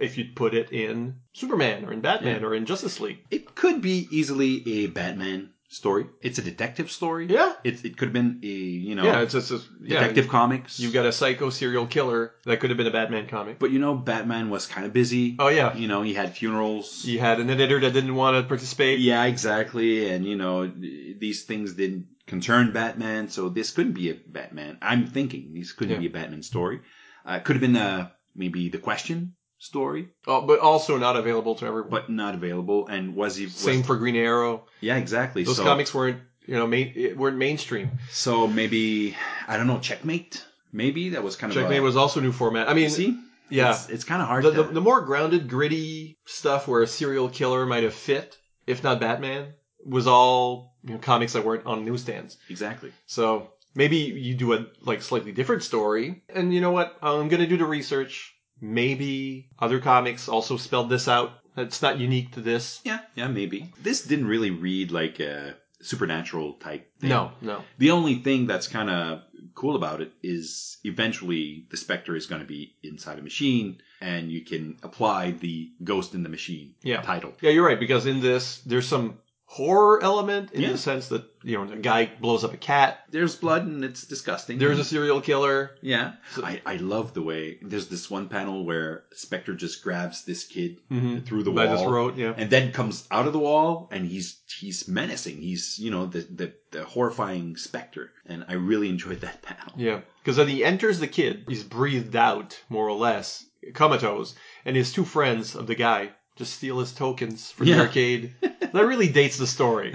if 0.00 0.16
you'd 0.18 0.34
put 0.36 0.54
it 0.54 0.72
in 0.72 1.16
Superman 1.32 1.84
or 1.84 1.92
in 1.92 2.00
Batman 2.00 2.44
or 2.44 2.54
in 2.54 2.66
Justice 2.66 3.00
League. 3.00 3.18
it 3.30 3.54
could 3.54 3.80
be 3.80 4.08
easily 4.10 4.62
a 4.66 4.86
Batman 4.88 5.50
story. 5.68 6.06
It's 6.22 6.38
a 6.38 6.42
detective 6.42 6.90
story. 6.90 7.26
Yeah. 7.26 7.52
It, 7.64 7.84
it 7.84 7.96
could 7.96 8.06
have 8.06 8.12
been 8.12 8.38
a, 8.44 8.46
you 8.46 8.94
know, 8.94 9.02
Yeah, 9.04 9.22
it's 9.22 9.32
just 9.32 9.50
a, 9.50 9.60
yeah, 9.82 10.00
detective 10.00 10.28
comics. 10.28 10.78
You've 10.78 10.92
got 10.92 11.04
a 11.06 11.10
psycho 11.12 11.50
serial 11.50 11.86
killer 11.86 12.32
that 12.44 12.60
could 12.60 12.70
have 12.70 12.76
been 12.76 12.86
a 12.86 12.92
Batman 12.92 13.26
comic. 13.26 13.58
But 13.58 13.70
you 13.72 13.78
know, 13.80 13.94
Batman 13.94 14.50
was 14.50 14.66
kind 14.66 14.86
of 14.86 14.92
busy. 14.92 15.36
Oh 15.38 15.48
yeah, 15.48 15.74
You 15.76 15.88
know, 15.88 16.02
he 16.02 16.14
had 16.14 16.36
funerals. 16.36 17.02
He 17.02 17.18
had 17.18 17.40
an 17.40 17.50
editor 17.50 17.80
that 17.80 17.92
didn't 17.92 18.14
want 18.14 18.36
to 18.42 18.46
participate. 18.48 19.00
Yeah, 19.00 19.24
exactly. 19.24 20.10
And 20.10 20.24
you 20.24 20.36
know, 20.36 20.66
these 20.66 21.42
things 21.44 21.74
didn't 21.74 22.06
concern 22.26 22.72
Batman, 22.72 23.28
so 23.28 23.48
this 23.48 23.70
couldn't 23.72 23.92
be 23.94 24.10
a 24.10 24.14
Batman. 24.14 24.78
I'm 24.80 25.06
thinking 25.06 25.52
this 25.54 25.72
couldn't 25.72 25.94
Yeah. 25.94 26.00
be 26.00 26.06
a 26.06 26.10
Batman 26.10 26.42
story. 26.42 26.80
Uh, 27.28 27.34
it 27.34 27.44
could 27.44 27.56
have 27.56 27.60
been 27.60 27.76
uh 27.76 28.10
maybe 28.36 28.68
the 28.68 28.78
Question 28.78 29.34
story, 29.64 30.08
Oh, 30.26 30.42
but 30.42 30.60
also 30.60 30.98
not 30.98 31.16
available 31.16 31.54
to 31.56 31.66
everyone. 31.66 31.90
but 31.90 32.10
not 32.10 32.34
available. 32.34 32.86
And 32.86 33.16
was 33.16 33.36
he? 33.36 33.46
Was, 33.46 33.54
Same 33.54 33.82
for 33.82 33.96
Green 33.96 34.16
Arrow. 34.16 34.66
Yeah, 34.80 34.96
exactly. 34.96 35.44
Those 35.44 35.56
so, 35.56 35.64
comics 35.64 35.94
weren't 35.94 36.20
you 36.46 36.54
know 36.54 36.66
main, 36.66 37.16
weren't 37.16 37.38
mainstream. 37.38 37.90
So 38.10 38.46
maybe 38.46 39.16
I 39.48 39.56
don't 39.56 39.66
know. 39.66 39.78
Checkmate. 39.78 40.44
Maybe 40.72 41.10
that 41.10 41.22
was 41.22 41.36
kind 41.36 41.52
of 41.52 41.56
Checkmate 41.56 41.78
a, 41.78 41.82
was 41.82 41.96
also 41.96 42.20
new 42.20 42.32
format. 42.32 42.68
I 42.68 42.74
mean, 42.74 42.90
See, 42.90 43.18
yeah, 43.48 43.70
it's, 43.70 43.88
it's 43.88 44.04
kind 44.04 44.20
of 44.20 44.28
hard. 44.28 44.44
the, 44.44 44.50
to, 44.50 44.62
the, 44.64 44.72
the 44.74 44.80
more 44.80 45.00
grounded, 45.02 45.48
gritty 45.48 46.18
stuff 46.26 46.66
where 46.66 46.82
a 46.82 46.86
serial 46.86 47.28
killer 47.28 47.64
might 47.64 47.84
have 47.84 47.94
fit, 47.94 48.36
if 48.66 48.82
not 48.82 49.00
Batman, 49.00 49.54
was 49.84 50.06
all 50.06 50.74
you 50.82 50.94
know, 50.94 50.98
comics 50.98 51.34
that 51.34 51.44
weren't 51.44 51.64
on 51.66 51.84
newsstands. 51.84 52.36
exactly. 52.48 52.92
So 53.06 53.52
maybe 53.74 53.96
you 53.96 54.34
do 54.34 54.52
a 54.54 54.66
like 54.82 55.02
slightly 55.02 55.32
different 55.32 55.62
story. 55.62 56.22
And 56.28 56.52
you 56.52 56.60
know 56.60 56.72
what? 56.72 56.96
I'm 57.02 57.28
gonna 57.28 57.46
do 57.46 57.56
the 57.56 57.64
research. 57.64 58.33
Maybe 58.64 59.48
other 59.58 59.78
comics 59.80 60.28
also 60.28 60.56
spelled 60.56 60.88
this 60.88 61.06
out. 61.08 61.32
It's 61.56 61.82
not 61.82 61.98
unique 61.98 62.32
to 62.32 62.40
this. 62.40 62.80
Yeah, 62.84 63.00
yeah, 63.14 63.28
maybe. 63.28 63.72
This 63.82 64.02
didn't 64.04 64.26
really 64.26 64.50
read 64.50 64.90
like 64.90 65.20
a 65.20 65.54
supernatural 65.80 66.54
type 66.54 66.90
thing. 66.98 67.10
No, 67.10 67.32
no. 67.42 67.62
The 67.78 67.90
only 67.90 68.16
thing 68.16 68.46
that's 68.46 68.66
kind 68.66 68.88
of 68.90 69.22
cool 69.54 69.76
about 69.76 70.00
it 70.00 70.12
is 70.22 70.78
eventually 70.84 71.66
the 71.70 71.76
Spectre 71.76 72.16
is 72.16 72.26
going 72.26 72.40
to 72.40 72.46
be 72.46 72.74
inside 72.82 73.18
a 73.18 73.22
machine 73.22 73.78
and 74.00 74.32
you 74.32 74.40
can 74.44 74.78
apply 74.82 75.32
the 75.32 75.70
Ghost 75.84 76.14
in 76.14 76.22
the 76.22 76.28
Machine 76.28 76.74
Yeah. 76.82 77.02
title. 77.02 77.34
Yeah, 77.40 77.50
you're 77.50 77.64
right, 77.66 77.78
because 77.78 78.06
in 78.06 78.20
this 78.20 78.58
there's 78.66 78.88
some 78.88 79.18
horror 79.46 80.02
element 80.02 80.50
in 80.52 80.62
Yeah. 80.62 80.72
the 80.72 80.78
sense 80.78 81.08
that, 81.08 81.22
you 81.44 81.56
know, 81.56 81.64
the 81.66 81.76
guy 81.76 82.10
blows 82.20 82.42
up 82.44 82.52
a 82.54 82.56
cat. 82.56 83.00
There's 83.10 83.36
blood 83.36 83.66
and 83.66 83.84
it's 83.84 84.04
disgusting. 84.04 84.58
There's 84.58 84.78
a 84.80 84.84
serial 84.84 85.20
killer. 85.20 85.76
Yeah. 85.82 86.14
I, 86.42 86.60
I 86.66 86.76
love 86.76 87.14
the 87.14 87.22
way 87.22 87.58
there's 87.62 87.86
this 87.88 88.10
one 88.10 88.28
panel 88.28 88.64
where 88.64 89.04
Spectre 89.12 89.54
just 89.54 89.84
grabs 89.84 90.24
this 90.24 90.44
kid 90.44 90.78
Mhm. 90.90 91.24
through 91.24 91.44
the 91.44 91.52
By 91.52 91.66
wall. 91.66 91.76
the 91.76 91.84
throat, 91.84 92.16
yeah. 92.16 92.34
and 92.36 92.50
then 92.50 92.72
comes 92.72 93.06
out 93.10 93.26
of 93.26 93.32
the 93.32 93.38
wall 93.38 93.88
and 93.92 94.06
he's 94.06 94.40
he's 94.58 94.88
menacing. 94.88 95.36
He's 95.40 95.78
you 95.78 95.90
know 95.90 96.06
the 96.06 96.20
the, 96.20 96.52
the 96.72 96.84
horrifying 96.84 97.56
specter, 97.56 98.10
and 98.26 98.44
I 98.48 98.54
really 98.54 98.88
enjoyed 98.88 99.20
that 99.20 99.42
panel. 99.42 99.72
Yeah, 99.76 100.00
because 100.22 100.38
when 100.38 100.48
he 100.48 100.64
enters 100.64 100.98
the 100.98 101.06
kid, 101.06 101.44
he's 101.48 101.62
breathed 101.62 102.16
out, 102.16 102.58
more 102.68 102.88
or 102.88 102.96
less, 102.96 103.44
comatose, 103.74 104.34
and 104.64 104.74
his 104.74 104.90
two 104.92 105.04
friends 105.04 105.54
of 105.54 105.66
the 105.66 105.74
guy 105.76 106.10
just 106.36 106.54
steal 106.54 106.80
his 106.80 106.92
tokens 106.92 107.52
from 107.52 107.68
Yeah. 107.68 107.76
the 107.76 107.82
arcade. 107.82 108.34
that 108.74 108.86
really 108.86 109.08
dates 109.08 109.38
the 109.38 109.46
story. 109.46 109.94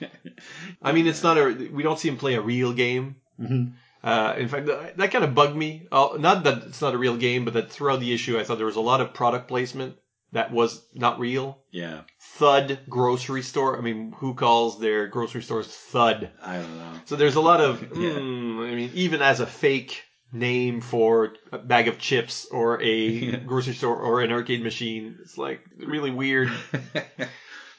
I 0.82 0.92
mean, 0.92 1.06
it's 1.06 1.22
not 1.22 1.36
a. 1.38 1.68
We 1.72 1.82
don't 1.82 1.98
see 1.98 2.08
him 2.08 2.16
play 2.16 2.34
a 2.34 2.40
real 2.40 2.72
game. 2.72 3.16
Mhm. 3.40 3.72
Uh, 4.02 4.34
in 4.38 4.48
fact, 4.48 4.66
that, 4.66 4.96
that 4.96 5.10
kind 5.10 5.24
of 5.24 5.34
bugged 5.34 5.56
me. 5.56 5.86
Uh, 5.90 6.16
not 6.18 6.44
that 6.44 6.62
it's 6.68 6.80
not 6.80 6.94
a 6.94 6.98
real 6.98 7.16
game, 7.16 7.44
but 7.44 7.54
that 7.54 7.70
throughout 7.70 8.00
the 8.00 8.14
issue, 8.14 8.38
I 8.38 8.44
thought 8.44 8.56
there 8.58 8.66
was 8.66 8.76
a 8.76 8.80
lot 8.92 9.00
of 9.00 9.12
product 9.14 9.48
placement 9.48 9.96
that 10.32 10.52
was 10.52 10.84
not 10.94 11.18
real. 11.18 11.58
Yeah, 11.70 12.02
Thud 12.20 12.78
grocery 12.88 13.42
store. 13.42 13.76
I 13.76 13.80
mean, 13.80 14.12
who 14.18 14.34
calls 14.34 14.78
their 14.78 15.08
grocery 15.08 15.42
stores 15.42 15.66
Thud? 15.66 16.30
I 16.42 16.58
don't 16.58 16.78
know. 16.78 16.92
So 17.06 17.16
there's 17.16 17.36
a 17.36 17.40
lot 17.40 17.60
of, 17.60 17.80
Yeah. 17.96 18.10
mm, 18.10 18.70
I 18.70 18.74
mean, 18.74 18.90
even 18.94 19.22
as 19.22 19.40
a 19.40 19.46
fake 19.46 20.02
name 20.32 20.80
for 20.80 21.34
a 21.52 21.58
bag 21.58 21.88
of 21.88 21.98
chips 21.98 22.46
or 22.50 22.80
a 22.82 23.36
grocery 23.46 23.74
store 23.74 23.96
or 23.96 24.20
an 24.20 24.30
arcade 24.32 24.62
machine, 24.62 25.16
it's 25.22 25.38
like 25.38 25.60
really 25.78 26.10
weird 26.10 26.50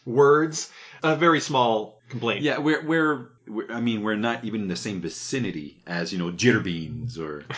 words. 0.08 0.72
A 1.04 1.16
very 1.16 1.40
small 1.40 2.00
complaint. 2.10 2.42
yeah, 2.42 2.58
we're, 2.58 2.84
we're 2.84 3.30
we're 3.48 3.72
I 3.72 3.80
mean 3.82 4.02
we're 4.02 4.16
not 4.16 4.44
even 4.44 4.62
in 4.62 4.68
the 4.68 4.76
same 4.76 5.00
vicinity 5.02 5.82
as 5.86 6.12
you 6.12 6.18
know 6.20 6.32
Jitterbeans 6.32 7.20
or. 7.20 7.44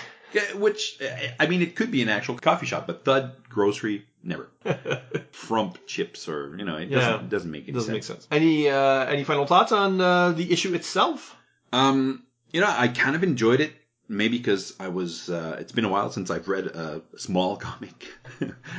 Which 0.55 1.01
I 1.39 1.47
mean, 1.47 1.63
it 1.63 1.75
could 1.75 1.89
be 1.89 2.03
an 2.03 2.09
actual 2.09 2.37
coffee 2.37 2.67
shop, 2.67 2.85
but 2.85 3.03
Thud 3.03 3.31
grocery 3.49 4.05
never. 4.23 4.51
Frump 5.31 5.79
chips 5.87 6.29
or 6.29 6.55
you 6.55 6.65
know, 6.65 6.75
it 6.77 6.91
doesn't 6.91 7.29
doesn't 7.29 7.49
make 7.49 7.63
any 7.63 7.71
Doesn't 7.73 7.87
sense. 7.87 7.95
make 7.95 8.03
sense. 8.03 8.27
Any 8.29 8.69
uh, 8.69 9.05
any 9.05 9.23
final 9.23 9.47
thoughts 9.47 9.71
on 9.71 9.99
uh, 9.99 10.31
the 10.33 10.51
issue 10.51 10.75
itself? 10.75 11.35
Um, 11.73 12.23
you 12.51 12.61
know, 12.61 12.67
I 12.69 12.89
kind 12.89 13.15
of 13.15 13.23
enjoyed 13.23 13.59
it. 13.59 13.73
Maybe 14.11 14.39
because 14.39 14.73
I 14.79 14.87
was. 14.87 15.29
Uh, 15.29 15.57
it's 15.59 15.71
been 15.71 15.85
a 15.85 15.89
while 15.89 16.11
since 16.11 16.31
I've 16.31 16.47
read 16.47 16.65
a 16.65 17.03
small 17.15 17.55
comic. 17.67 18.07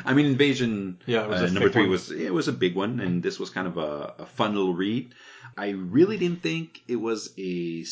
I 0.05 0.13
mean, 0.13 0.27
Invasion. 0.27 0.99
Yeah, 1.07 1.23
uh, 1.23 1.47
number 1.47 1.71
three 1.71 1.83
one. 1.83 1.91
was 1.91 2.11
it 2.11 2.35
was 2.35 2.49
a 2.49 2.53
big 2.53 2.75
one, 2.75 2.99
and 2.99 3.23
this 3.23 3.39
was 3.39 3.49
kind 3.49 3.69
of 3.69 3.79
a, 3.79 4.15
a 4.19 4.27
fun 4.27 4.55
little 4.55 4.75
read. 4.75 5.15
I 5.57 5.71
really 5.71 6.17
didn't 6.17 6.43
think 6.43 6.83
it 6.89 6.97
was 6.97 7.33
a. 7.39 7.85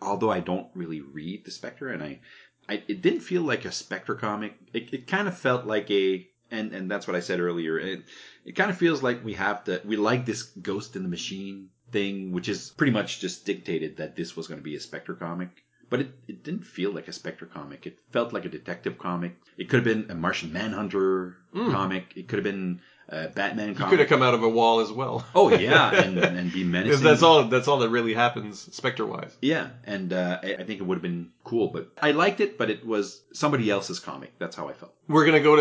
although 0.00 0.30
I 0.30 0.40
don't 0.40 0.68
really 0.74 1.02
read 1.02 1.44
the 1.44 1.50
Spectre, 1.50 1.88
and 1.88 2.02
I, 2.02 2.20
I 2.66 2.82
it 2.88 3.02
didn't 3.02 3.20
feel 3.20 3.42
like 3.42 3.66
a 3.66 3.72
Spectre 3.72 4.14
comic. 4.14 4.54
It, 4.72 4.94
it 4.94 5.06
kind 5.06 5.28
of 5.28 5.36
felt 5.36 5.66
like 5.66 5.90
a. 5.90 6.26
And, 6.50 6.72
and 6.72 6.90
that's 6.90 7.06
what 7.06 7.16
I 7.16 7.20
said 7.20 7.40
earlier. 7.40 7.78
It, 7.78 8.04
it 8.44 8.52
kind 8.52 8.70
of 8.70 8.78
feels 8.78 9.02
like 9.02 9.24
we 9.24 9.34
have 9.34 9.64
to. 9.64 9.82
We 9.84 9.96
like 9.96 10.24
this 10.24 10.44
Ghost 10.44 10.94
in 10.96 11.02
the 11.02 11.08
Machine 11.08 11.70
thing, 11.90 12.32
which 12.32 12.48
is 12.48 12.70
pretty 12.70 12.92
much 12.92 13.20
just 13.20 13.44
dictated 13.44 13.96
that 13.96 14.16
this 14.16 14.36
was 14.36 14.46
going 14.46 14.60
to 14.60 14.64
be 14.64 14.76
a 14.76 14.80
Spectre 14.80 15.14
comic. 15.14 15.63
But 15.90 16.00
it, 16.00 16.10
it 16.28 16.42
didn't 16.44 16.64
feel 16.66 16.92
like 16.92 17.08
a 17.08 17.12
Spectre 17.12 17.46
comic. 17.46 17.86
It 17.86 17.98
felt 18.12 18.32
like 18.32 18.44
a 18.44 18.48
detective 18.48 18.98
comic. 18.98 19.36
It 19.58 19.68
could 19.68 19.84
have 19.86 19.96
been 19.96 20.10
a 20.10 20.14
Martian 20.14 20.52
Manhunter 20.52 21.36
Mm. 21.54 21.70
comic. 21.70 22.12
It 22.16 22.26
could 22.26 22.38
have 22.38 22.44
been 22.44 22.80
uh, 23.08 23.28
Batman 23.28 23.68
He 23.68 23.84
could 23.84 24.00
have 24.00 24.08
come 24.08 24.22
out 24.22 24.34
of 24.34 24.42
a 24.42 24.48
wall 24.48 24.80
as 24.80 24.90
well. 24.90 25.24
Oh 25.34 25.48
yeah, 25.54 25.90
and, 26.04 26.18
and 26.18 26.52
be 26.52 26.64
menacing. 26.64 27.04
That's 27.04 27.22
all. 27.22 27.44
That's 27.44 27.68
all 27.68 27.78
that 27.78 27.90
really 27.90 28.12
happens, 28.14 28.74
Spectre 28.74 29.06
wise. 29.06 29.36
Yeah, 29.40 29.68
and 29.84 30.12
uh, 30.12 30.40
I, 30.42 30.54
I 30.54 30.64
think 30.64 30.80
it 30.80 30.82
would 30.82 30.96
have 30.96 31.02
been 31.02 31.30
cool, 31.44 31.68
but 31.68 31.92
I 32.02 32.10
liked 32.12 32.40
it, 32.40 32.58
but 32.58 32.70
it 32.70 32.84
was 32.84 33.22
somebody 33.32 33.70
else's 33.70 34.00
comic. 34.00 34.32
That's 34.38 34.56
how 34.56 34.68
I 34.68 34.72
felt. 34.72 34.94
We're 35.06 35.26
gonna 35.26 35.40
go 35.40 35.54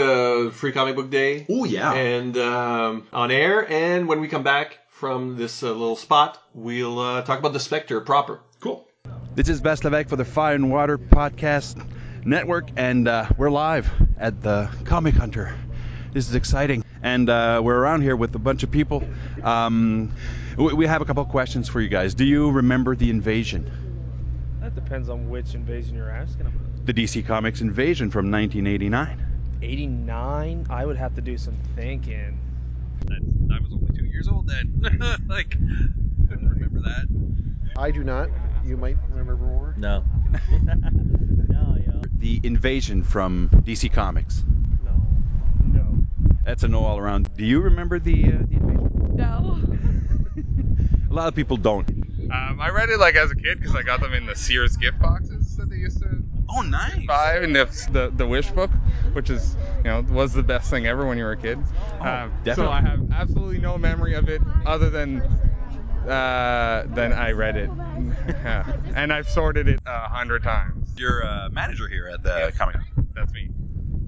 to 0.45 0.51
Free 0.51 0.71
Comic 0.71 0.95
Book 0.95 1.11
Day 1.11 1.45
Oh 1.49 1.65
yeah, 1.65 1.93
and 1.93 2.35
um, 2.37 3.07
on 3.13 3.29
air, 3.29 3.69
and 3.69 4.07
when 4.07 4.19
we 4.19 4.27
come 4.29 4.43
back 4.43 4.79
from 4.89 5.37
this 5.37 5.61
uh, 5.61 5.69
little 5.71 5.97
spot, 5.97 6.39
we'll 6.55 6.97
uh, 6.97 7.21
talk 7.23 7.37
about 7.39 7.53
the 7.53 7.59
Spectre 7.59 8.01
proper. 8.01 8.39
cool. 8.61 8.87
This 9.35 9.49
is 9.49 9.61
Bass 9.61 9.83
Levesque 9.83 10.09
for 10.09 10.15
the 10.15 10.25
Fire 10.25 10.55
and 10.55 10.71
Water 10.71 10.97
Podcast 10.97 11.83
Network, 12.23 12.69
and 12.77 13.07
uh, 13.07 13.27
we're 13.37 13.49
live 13.49 13.91
at 14.19 14.41
the 14.43 14.69
Comic 14.85 15.15
Hunter. 15.15 15.55
This 16.11 16.29
is 16.29 16.35
exciting, 16.35 16.83
and 17.01 17.27
uh, 17.29 17.61
we're 17.63 17.75
around 17.77 18.01
here 18.03 18.15
with 18.15 18.35
a 18.35 18.39
bunch 18.39 18.61
of 18.63 18.69
people. 18.69 19.03
Um, 19.43 20.11
we 20.55 20.73
we 20.73 20.85
have 20.87 21.01
a 21.01 21.05
couple 21.05 21.23
of 21.23 21.29
questions 21.29 21.67
for 21.67 21.81
you 21.81 21.89
guys. 21.89 22.13
Do 22.13 22.25
you 22.25 22.51
remember 22.51 22.95
the 22.95 23.09
invasion, 23.09 23.71
That 24.61 24.75
depends 24.75 25.09
on 25.09 25.29
which 25.29 25.55
invasion 25.55 25.95
you're 25.95 26.11
asking 26.11 26.45
about. 26.45 26.85
the 26.85 26.93
DC 26.93 27.25
Comics 27.25 27.61
invasion 27.61 28.11
from 28.11 28.29
1989? 28.31 29.25
89, 29.63 30.67
I 30.69 30.85
would 30.85 30.97
have 30.97 31.15
to 31.15 31.21
do 31.21 31.37
some 31.37 31.57
thinking. 31.75 32.39
I 33.09 33.59
was 33.59 33.73
only 33.73 33.97
two 33.97 34.05
years 34.05 34.27
old 34.27 34.47
then. 34.47 34.79
like, 35.27 35.49
couldn't 36.29 36.49
remember 36.49 36.81
that. 36.81 37.07
I 37.77 37.89
do 37.91 38.03
not. 38.03 38.29
You 38.65 38.77
might 38.77 38.97
remember 39.09 39.35
more. 39.35 39.73
No. 39.77 40.03
no, 41.49 41.77
yeah. 41.85 42.01
The 42.19 42.39
invasion 42.43 43.03
from 43.03 43.49
DC 43.65 43.91
Comics. 43.91 44.43
No. 44.83 44.91
No. 45.65 45.97
That's 46.45 46.63
a 46.63 46.67
no 46.67 46.83
all 46.83 46.97
around. 46.97 47.35
Do 47.35 47.45
you 47.45 47.61
remember 47.61 47.99
the, 47.99 48.23
uh, 48.23 48.27
the 48.27 48.55
invasion? 48.55 49.15
No. 49.17 49.59
A 51.11 51.13
lot 51.13 51.27
of 51.27 51.35
people 51.35 51.57
don't. 51.57 51.87
Um, 51.89 52.59
I 52.59 52.69
read 52.69 52.89
it 52.89 52.99
like 52.99 53.15
as 53.15 53.29
a 53.29 53.35
kid 53.35 53.59
because 53.59 53.75
I 53.75 53.83
got 53.83 53.99
them 54.01 54.13
in 54.13 54.25
the 54.25 54.35
Sears 54.35 54.77
gift 54.77 54.99
boxes 54.99 55.55
that 55.57 55.69
they 55.69 55.75
used 55.75 55.99
to 55.99 56.23
Oh, 56.49 56.61
nice. 56.61 57.05
buy, 57.05 57.37
and 57.37 57.55
the, 57.55 57.65
the 57.91 58.11
the 58.15 58.25
Wish 58.27 58.49
book, 58.51 58.71
which 59.13 59.29
is 59.29 59.55
you 59.77 59.83
know 59.83 60.01
was 60.01 60.33
the 60.33 60.41
best 60.43 60.69
thing 60.69 60.87
ever 60.87 61.05
when 61.05 61.17
you 61.17 61.23
were 61.25 61.33
a 61.33 61.37
kid. 61.37 61.57
um, 61.59 61.65
so 61.65 62.05
Oh, 62.05 62.29
definitely. 62.43 62.73
I 62.73 62.81
have 62.81 62.99
absolutely 63.11 63.59
no 63.59 63.77
memory 63.77 64.15
of 64.15 64.27
it 64.29 64.41
other 64.65 64.89
than 64.89 65.21
uh, 66.07 66.83
than 66.87 67.13
I 67.13 67.31
read 67.31 67.57
it, 67.57 67.69
Yeah. 68.27 68.75
and 68.95 69.11
I've 69.13 69.29
sorted 69.29 69.67
it 69.67 69.79
a 69.85 70.07
hundred 70.09 70.43
times. 70.43 70.89
You're 70.97 71.21
a 71.21 71.49
manager 71.51 71.87
here 71.87 72.07
at 72.07 72.23
the 72.23 72.29
Yes. 72.29 72.57
Comic 72.57 72.75
Con. 72.75 73.07
That's 73.15 73.31
me. 73.33 73.49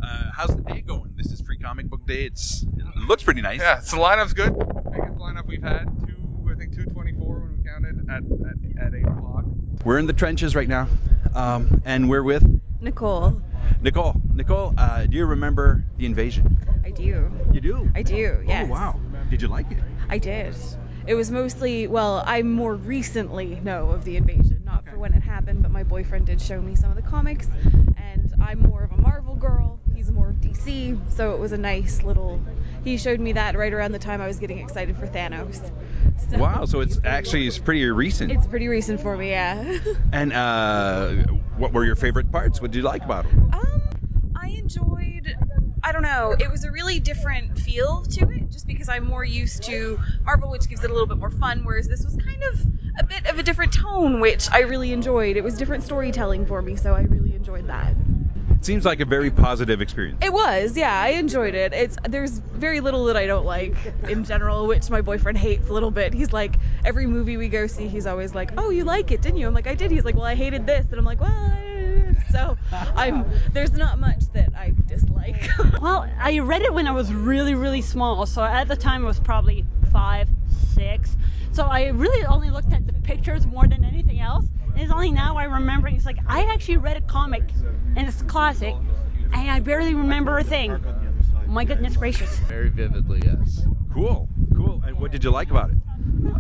Uh, 0.04 0.32
how's 0.34 0.56
the 0.56 0.62
day 0.62 0.82
going? 0.82 1.14
This 1.18 1.32
is 1.32 1.42
Free 1.42 1.58
Comic 1.58 1.88
Book 1.90 2.06
Day. 2.06 2.26
It's 2.26 2.64
it 2.64 2.98
looks 3.08 3.24
pretty 3.24 3.42
nice. 3.42 3.60
Yeah, 3.60 3.80
so 3.80 3.98
the 3.98 4.02
lineup's 4.04 4.34
good. 4.34 4.54
Biggest 4.92 5.18
lineup 5.18 5.48
we've 5.48 5.64
had. 5.64 5.86
Two, 6.06 6.48
I 6.52 6.56
think 6.56 6.74
224 6.76 7.40
when 7.40 7.58
we 7.58 7.64
counted 7.64 8.08
at 8.10 8.24
at, 8.24 8.88
at 8.88 8.94
eight 8.94 9.06
o'clock. 9.08 9.46
We're 9.84 9.98
in 9.98 10.06
the 10.06 10.14
trenches 10.14 10.56
right 10.56 10.68
now, 10.68 10.88
um, 11.34 11.82
and 11.86 12.10
we're 12.10 12.24
with 12.24 12.44
Nicole. 12.82 13.42
Nicole. 13.82 14.16
Nicole, 14.34 14.74
uh, 14.78 15.06
do 15.06 15.18
you 15.18 15.26
remember 15.26 15.84
the 15.98 16.06
invasion? 16.06 16.58
I 16.86 16.92
do. 16.92 17.32
You 17.52 17.62
do. 17.62 17.92
I 17.96 18.04
do, 18.04 18.44
yes. 18.46 18.68
Oh 18.68 18.72
wow. 18.72 19.00
Did 19.30 19.42
you 19.42 19.48
like 19.48 19.72
it? 19.72 19.80
I 20.10 20.18
did. 20.20 20.56
It 21.08 21.14
was 21.14 21.30
mostly, 21.30 21.88
well, 21.88 22.24
I 22.26 22.42
more 22.42 22.76
recently 22.76 23.60
know 23.64 23.90
of 23.92 24.04
the 24.06 24.18
invasion, 24.18 24.64
not 24.66 24.86
for 24.88 24.98
when 24.98 25.14
it 25.14 25.22
happened, 25.22 25.62
but 25.62 25.72
my 25.72 25.84
boyfriend 25.84 26.26
did 26.26 26.42
show 26.42 26.60
me 26.60 26.76
some 26.76 26.90
of 26.90 26.96
the 26.96 27.04
comics, 27.04 27.48
and 27.98 28.34
I'm 28.42 28.60
more 28.60 28.84
of 28.84 28.92
a 28.92 28.98
Marvel 28.98 29.36
girl. 29.36 29.80
He's 29.94 30.10
more 30.10 30.30
of 30.30 30.36
DC, 30.38 30.98
so 31.12 31.34
it 31.36 31.40
was 31.40 31.52
a 31.52 31.58
nice 31.60 32.02
little. 32.02 32.42
He 32.84 32.98
showed 32.98 33.20
me 33.20 33.34
that 33.34 33.56
right 33.56 33.72
around 33.72 33.92
the 33.92 34.00
time 34.00 34.20
I 34.20 34.28
was 34.28 34.38
getting 34.40 34.58
excited 34.60 34.98
for 34.98 35.06
Thanos. 35.08 35.56
So- 36.30 36.38
Wow. 36.40 36.66
So 36.66 36.80
it's 36.80 37.00
actually 37.04 37.46
it's 37.46 37.60
pretty 37.60 37.86
recent. 37.86 38.32
It's 38.32 38.48
pretty 38.48 38.68
recent 38.68 39.00
for 39.00 39.16
me, 39.16 39.30
yeah. 39.30 39.78
and 40.12 40.34
uh, 40.34 41.10
what 41.58 41.72
were 41.72 41.86
your 41.86 41.96
favorite 41.96 42.32
parts? 42.32 42.60
What 42.62 42.72
did 42.72 42.80
you 42.80 42.84
like 42.84 43.04
about 43.04 43.26
it? 43.26 43.34
Um, 43.36 44.32
I 44.36 44.48
enjoyed. 44.48 45.36
I 45.86 45.92
don't 45.92 46.02
know. 46.02 46.36
It 46.40 46.50
was 46.50 46.64
a 46.64 46.72
really 46.72 47.00
different 47.00 47.60
feel 47.60 48.02
to 48.02 48.22
it, 48.22 48.52
just 48.52 48.68
because 48.68 48.90
I'm 48.90 49.06
more 49.06 49.24
used 49.24 49.62
to 49.64 50.00
Marvel, 50.26 50.50
which 50.50 50.68
gives 50.68 50.84
it 50.84 50.90
a 50.90 50.94
little 50.94 51.08
bit 51.08 51.20
more 51.20 51.30
fun, 51.30 51.64
whereas 51.64 51.88
this 51.88 52.04
was 52.04 52.16
kind 52.16 52.40
of 52.54 52.68
a 53.06 53.08
bit 53.08 53.32
of 53.32 53.38
a 53.38 53.44
different 53.44 53.72
tone, 53.72 54.20
which 54.20 54.50
I 54.52 54.62
really 54.62 54.92
enjoyed. 54.92 55.38
It 55.38 55.44
was 55.44 55.56
different 55.60 55.84
storytelling 55.84 56.48
for 56.48 56.60
me, 56.60 56.76
so 56.76 56.96
I 56.96 57.02
really 57.02 57.36
enjoyed 57.36 57.68
that. 57.68 57.92
It 57.92 58.66
Seems 58.66 58.84
like 58.84 59.00
a 59.00 59.06
very 59.06 59.30
positive 59.30 59.80
experience. 59.80 60.18
It 60.24 60.34
was, 60.34 60.76
yeah, 60.76 61.00
I 61.00 61.10
enjoyed 61.10 61.54
it. 61.54 61.72
It's 61.72 61.98
there's 62.10 62.32
very 62.32 62.80
little 62.80 63.06
that 63.06 63.16
I 63.16 63.28
don't 63.28 63.46
like 63.46 63.76
in 64.10 64.24
general, 64.24 64.66
which 64.66 64.90
my 64.90 65.02
boyfriend 65.02 65.38
hates 65.38 65.70
a 65.70 65.74
little 65.74 65.92
bit. 65.92 66.16
He's 66.16 66.34
like 66.34 66.58
every 66.84 67.06
movie 67.06 67.38
we 67.38 67.48
go 67.48 67.68
see, 67.68 67.88
he's 67.90 68.08
always 68.08 68.34
like, 68.34 68.54
"Oh, 68.58 68.72
you 68.72 68.86
like 68.86 69.12
it, 69.12 69.22
didn't 69.22 69.38
you?" 69.38 69.46
I'm 69.46 69.54
like, 69.54 69.68
"I 69.68 69.76
did." 69.76 69.92
He's 69.92 70.04
like, 70.04 70.16
"Well, 70.16 70.26
I 70.26 70.34
hated 70.34 70.66
this," 70.66 70.88
and 70.90 70.98
I'm 70.98 71.06
like, 71.06 71.22
"Well," 71.22 71.30
I-" 71.32 71.75
so 72.32 72.58
I'm 72.72 73.26
there's 73.52 73.74
not 73.74 74.00
much 74.00 74.32
that 74.34 74.50
I 74.56 74.74
dislike. 74.88 75.50
Well, 75.82 76.10
I 76.20 76.40
read 76.40 76.62
it 76.62 76.74
when 76.74 76.88
I 76.88 76.92
was 76.92 77.14
really, 77.14 77.54
really 77.54 77.82
small. 77.82 78.26
So 78.26 78.44
at 78.44 78.68
the 78.68 78.76
time, 78.76 79.04
I 79.04 79.08
was 79.08 79.20
probably 79.20 79.66
five, 79.92 80.28
six. 80.74 81.16
So 81.52 81.64
I 81.66 81.88
really 81.88 82.26
only 82.26 82.50
looked 82.50 82.74
at 82.74 82.86
the 82.88 82.94
pictures 82.94 83.46
more 83.46 83.68
than 83.68 83.84
anything 83.84 84.20
else. 84.20 84.46
And 84.74 84.80
it's 84.82 84.92
only 84.92 85.12
now 85.12 85.38
I 85.38 85.46
remember. 85.46 85.88
It's 85.88 86.06
like 86.06 86.18
I 86.28 86.52
actually 86.54 86.78
read 86.78 86.98
a 86.98 87.02
comic, 87.02 87.44
and 87.96 88.08
it's 88.08 88.22
a 88.22 88.26
classic, 88.26 88.76
and 89.34 89.52
I 89.52 89.60
barely 89.60 89.94
remember 89.94 90.38
a 90.38 90.44
thing. 90.44 90.84
My 91.48 91.64
goodness 91.64 91.96
gracious. 91.96 92.40
Very 92.40 92.70
vividly, 92.70 93.22
yes. 93.24 93.66
Cool. 93.94 94.28
Cool. 94.56 94.82
And 94.86 95.00
what 95.00 95.12
did 95.12 95.24
you 95.24 95.32
like 95.32 95.52
about 95.52 95.70
it? 95.70 95.78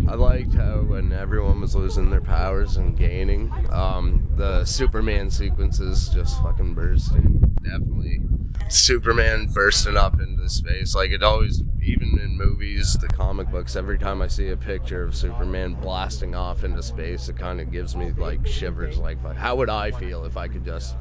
I 0.07 0.15
liked 0.15 0.53
how 0.53 0.83
when 0.83 1.11
everyone 1.11 1.61
was 1.61 1.75
losing 1.75 2.09
their 2.09 2.21
powers 2.21 2.77
and 2.77 2.97
gaining, 2.97 3.51
um, 3.71 4.21
the 4.37 4.65
Superman 4.65 5.31
sequences 5.31 6.09
just 6.09 6.41
fucking 6.41 6.75
bursting. 6.75 7.59
Definitely. 7.63 8.21
Superman 8.69 9.47
bursting 9.53 9.97
up 9.97 10.19
into 10.19 10.47
space. 10.49 10.95
Like 10.95 11.11
it 11.11 11.23
always, 11.23 11.63
even 11.83 12.17
in 12.19 12.37
movies, 12.37 12.97
the 12.99 13.07
comic 13.07 13.49
books, 13.51 13.75
every 13.75 13.97
time 13.97 14.21
I 14.21 14.27
see 14.27 14.49
a 14.49 14.57
picture 14.57 15.03
of 15.03 15.15
Superman 15.15 15.73
blasting 15.73 16.35
off 16.35 16.63
into 16.63 16.81
space, 16.83 17.29
it 17.29 17.37
kind 17.37 17.59
of 17.59 17.71
gives 17.71 17.95
me 17.95 18.11
like 18.11 18.45
shivers. 18.47 18.97
Like, 18.97 19.23
how 19.35 19.55
would 19.55 19.69
I 19.69 19.91
feel 19.91 20.25
if 20.25 20.37
I 20.37 20.47
could 20.47 20.65
just 20.65 20.95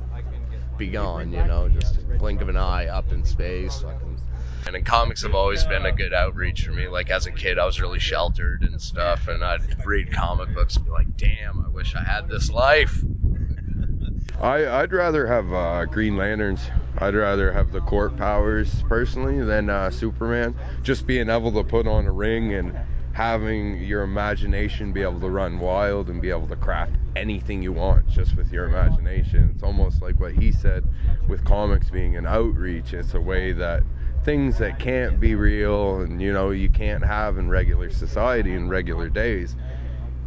be 0.76 0.88
gone, 0.88 1.32
you 1.32 1.44
know, 1.44 1.68
just 1.68 2.06
blink 2.18 2.40
of 2.40 2.48
an 2.48 2.56
eye 2.56 2.86
up 2.86 3.12
in 3.12 3.24
space? 3.24 3.80
Fucking 3.80 4.18
and 4.66 4.76
in 4.76 4.82
comics 4.82 5.22
have 5.22 5.34
always 5.34 5.64
been 5.64 5.86
a 5.86 5.92
good 5.92 6.12
outreach 6.12 6.66
for 6.66 6.72
me. 6.72 6.88
Like 6.88 7.10
as 7.10 7.26
a 7.26 7.30
kid, 7.30 7.58
I 7.58 7.66
was 7.66 7.80
really 7.80 7.98
sheltered 7.98 8.62
and 8.62 8.80
stuff, 8.80 9.28
and 9.28 9.44
I'd 9.44 9.60
read 9.84 10.12
comic 10.12 10.54
books 10.54 10.76
and 10.76 10.84
be 10.84 10.90
like, 10.90 11.08
"Damn, 11.16 11.60
I 11.60 11.68
wish 11.68 11.94
I 11.94 12.02
had 12.02 12.28
this 12.28 12.50
life." 12.50 13.04
I, 14.40 14.66
I'd 14.82 14.92
rather 14.92 15.26
have 15.26 15.52
uh, 15.52 15.84
Green 15.86 16.16
Lanterns. 16.16 16.68
I'd 16.98 17.14
rather 17.14 17.52
have 17.52 17.70
the 17.72 17.80
court 17.80 18.16
powers 18.16 18.82
personally 18.88 19.40
than 19.44 19.70
uh, 19.70 19.90
Superman. 19.90 20.54
Just 20.82 21.06
being 21.06 21.28
able 21.28 21.52
to 21.52 21.64
put 21.64 21.86
on 21.86 22.06
a 22.06 22.12
ring 22.12 22.52
and 22.54 22.76
having 23.12 23.80
your 23.80 24.02
imagination 24.02 24.92
be 24.92 25.02
able 25.02 25.20
to 25.20 25.30
run 25.30 25.60
wild 25.60 26.08
and 26.08 26.20
be 26.20 26.30
able 26.30 26.48
to 26.48 26.56
craft 26.56 26.92
anything 27.14 27.62
you 27.62 27.72
want 27.72 28.08
just 28.08 28.36
with 28.36 28.52
your 28.52 28.64
imagination. 28.64 29.50
It's 29.54 29.62
almost 29.62 30.02
like 30.02 30.18
what 30.18 30.32
he 30.32 30.50
said 30.50 30.84
with 31.28 31.44
comics 31.44 31.90
being 31.90 32.16
an 32.16 32.26
outreach. 32.26 32.92
It's 32.92 33.14
a 33.14 33.20
way 33.20 33.52
that 33.52 33.84
things 34.24 34.58
that 34.58 34.78
can't 34.78 35.20
be 35.20 35.34
real 35.34 36.00
and 36.00 36.20
you 36.20 36.32
know 36.32 36.50
you 36.50 36.68
can't 36.68 37.04
have 37.04 37.38
in 37.38 37.48
regular 37.48 37.90
society 37.90 38.54
in 38.54 38.68
regular 38.68 39.08
days, 39.08 39.54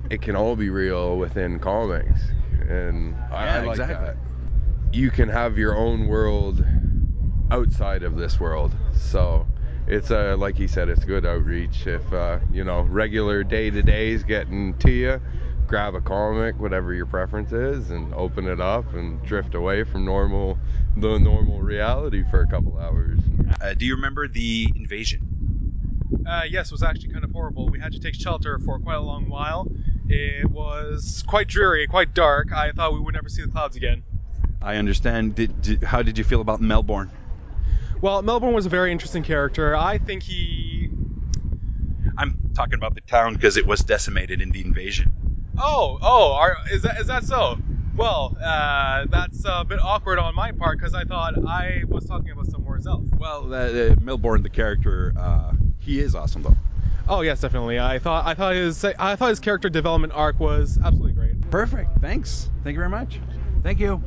it 0.09 0.21
can 0.21 0.35
all 0.35 0.55
be 0.55 0.69
real 0.69 1.17
within 1.17 1.59
comics. 1.59 2.21
And 2.69 3.15
I, 3.31 3.45
Yeah, 3.45 3.55
I 3.55 3.59
like 3.59 3.79
exactly. 3.79 4.07
that. 4.07 4.17
You 4.93 5.11
can 5.11 5.29
have 5.29 5.57
your 5.57 5.75
own 5.75 6.07
world 6.07 6.65
outside 7.51 8.03
of 8.03 8.15
this 8.15 8.39
world. 8.39 8.75
So 8.93 9.47
it's 9.87 10.11
a 10.11 10.35
like 10.35 10.55
he 10.57 10.67
said, 10.67 10.89
it's 10.89 11.03
good 11.03 11.25
outreach. 11.25 11.87
If 11.87 12.11
uh, 12.13 12.39
you 12.51 12.63
know 12.63 12.81
regular 12.81 13.43
day 13.43 13.69
to 13.69 13.81
days 13.81 14.23
getting 14.23 14.73
to 14.79 14.91
you, 14.91 15.21
grab 15.67 15.95
a 15.95 16.01
comic, 16.01 16.59
whatever 16.59 16.93
your 16.93 17.05
preference 17.05 17.51
is, 17.51 17.89
and 17.89 18.13
open 18.13 18.47
it 18.47 18.59
up 18.61 18.93
and 18.93 19.23
drift 19.23 19.55
away 19.55 19.83
from 19.83 20.05
normal 20.05 20.57
the 20.99 21.19
normal 21.19 21.61
reality 21.61 22.23
for 22.29 22.41
a 22.41 22.47
couple 22.47 22.77
hours. 22.77 23.19
Uh, 23.61 23.73
do 23.73 23.85
you 23.85 23.95
remember 23.95 24.27
the 24.27 24.67
invasion? 24.75 25.21
Uh, 26.27 26.43
yes, 26.49 26.67
it 26.67 26.71
was 26.71 26.83
actually 26.83 27.11
kind 27.11 27.23
of 27.23 27.31
horrible. 27.31 27.69
We 27.69 27.79
had 27.79 27.93
to 27.93 27.99
take 27.99 28.15
shelter 28.15 28.59
for 28.59 28.79
quite 28.79 28.95
a 28.95 29.01
long 29.01 29.29
while. 29.29 29.67
It 30.09 30.49
was 30.49 31.23
quite 31.27 31.47
dreary, 31.47 31.85
quite 31.87 32.13
dark. 32.13 32.51
I 32.53 32.71
thought 32.71 32.93
we 32.93 32.99
would 32.99 33.13
never 33.13 33.29
see 33.29 33.41
the 33.41 33.49
clouds 33.49 33.75
again. 33.75 34.03
I 34.61 34.77
understand. 34.77 35.35
Did, 35.35 35.61
did 35.61 35.83
how 35.83 36.01
did 36.01 36.17
you 36.17 36.23
feel 36.23 36.41
about 36.41 36.61
Melbourne? 36.61 37.11
Well, 38.01 38.21
Melbourne 38.21 38.53
was 38.53 38.65
a 38.65 38.69
very 38.69 38.91
interesting 38.91 39.23
character. 39.23 39.75
I 39.75 39.97
think 39.97 40.23
he. 40.23 40.89
I'm 42.17 42.51
talking 42.55 42.75
about 42.75 42.95
the 42.95 43.01
town 43.01 43.33
because 43.33 43.57
it 43.57 43.67
was 43.67 43.81
decimated 43.81 44.41
in 44.41 44.49
the 44.51 44.61
invasion. 44.61 45.11
Oh, 45.57 45.97
oh, 46.01 46.33
are, 46.33 46.57
is 46.71 46.83
that 46.83 46.99
is 46.99 47.07
that 47.07 47.23
so? 47.23 47.57
Well, 47.97 48.35
uh, 48.41 49.05
that's 49.09 49.43
a 49.43 49.65
bit 49.67 49.79
awkward 49.83 50.19
on 50.19 50.35
my 50.35 50.51
part 50.51 50.77
because 50.77 50.93
I 50.93 51.03
thought 51.03 51.33
I 51.35 51.83
was 51.89 52.05
talking 52.05 52.31
about 52.31 52.45
somewhere 52.45 52.79
else. 52.85 53.03
Well, 53.19 53.51
uh, 53.51 53.57
uh, 53.57 53.95
Melbourne, 53.99 54.43
the 54.43 54.49
character, 54.49 55.13
uh, 55.17 55.53
He 55.79 55.99
is 55.99 56.13
awesome 56.13 56.43
though. 56.43 56.55
Oh 57.09 57.21
yes, 57.21 57.41
definitely. 57.41 57.79
I 57.79 57.99
thought 57.99 58.25
I 58.27 58.33
thought 58.33 58.53
his 58.53 58.83
I 58.83 59.15
thought 59.15 59.29
his 59.29 59.39
character 59.39 59.69
development 59.69 60.13
arc 60.13 60.39
was 60.39 60.77
absolutely 60.83 61.13
great. 61.13 61.49
Perfect. 61.49 61.89
Thanks. 62.01 62.49
Thank 62.63 62.75
you 62.75 62.79
very 62.79 62.89
much. 62.89 63.19
Thank 63.63 63.79
you. 63.79 64.01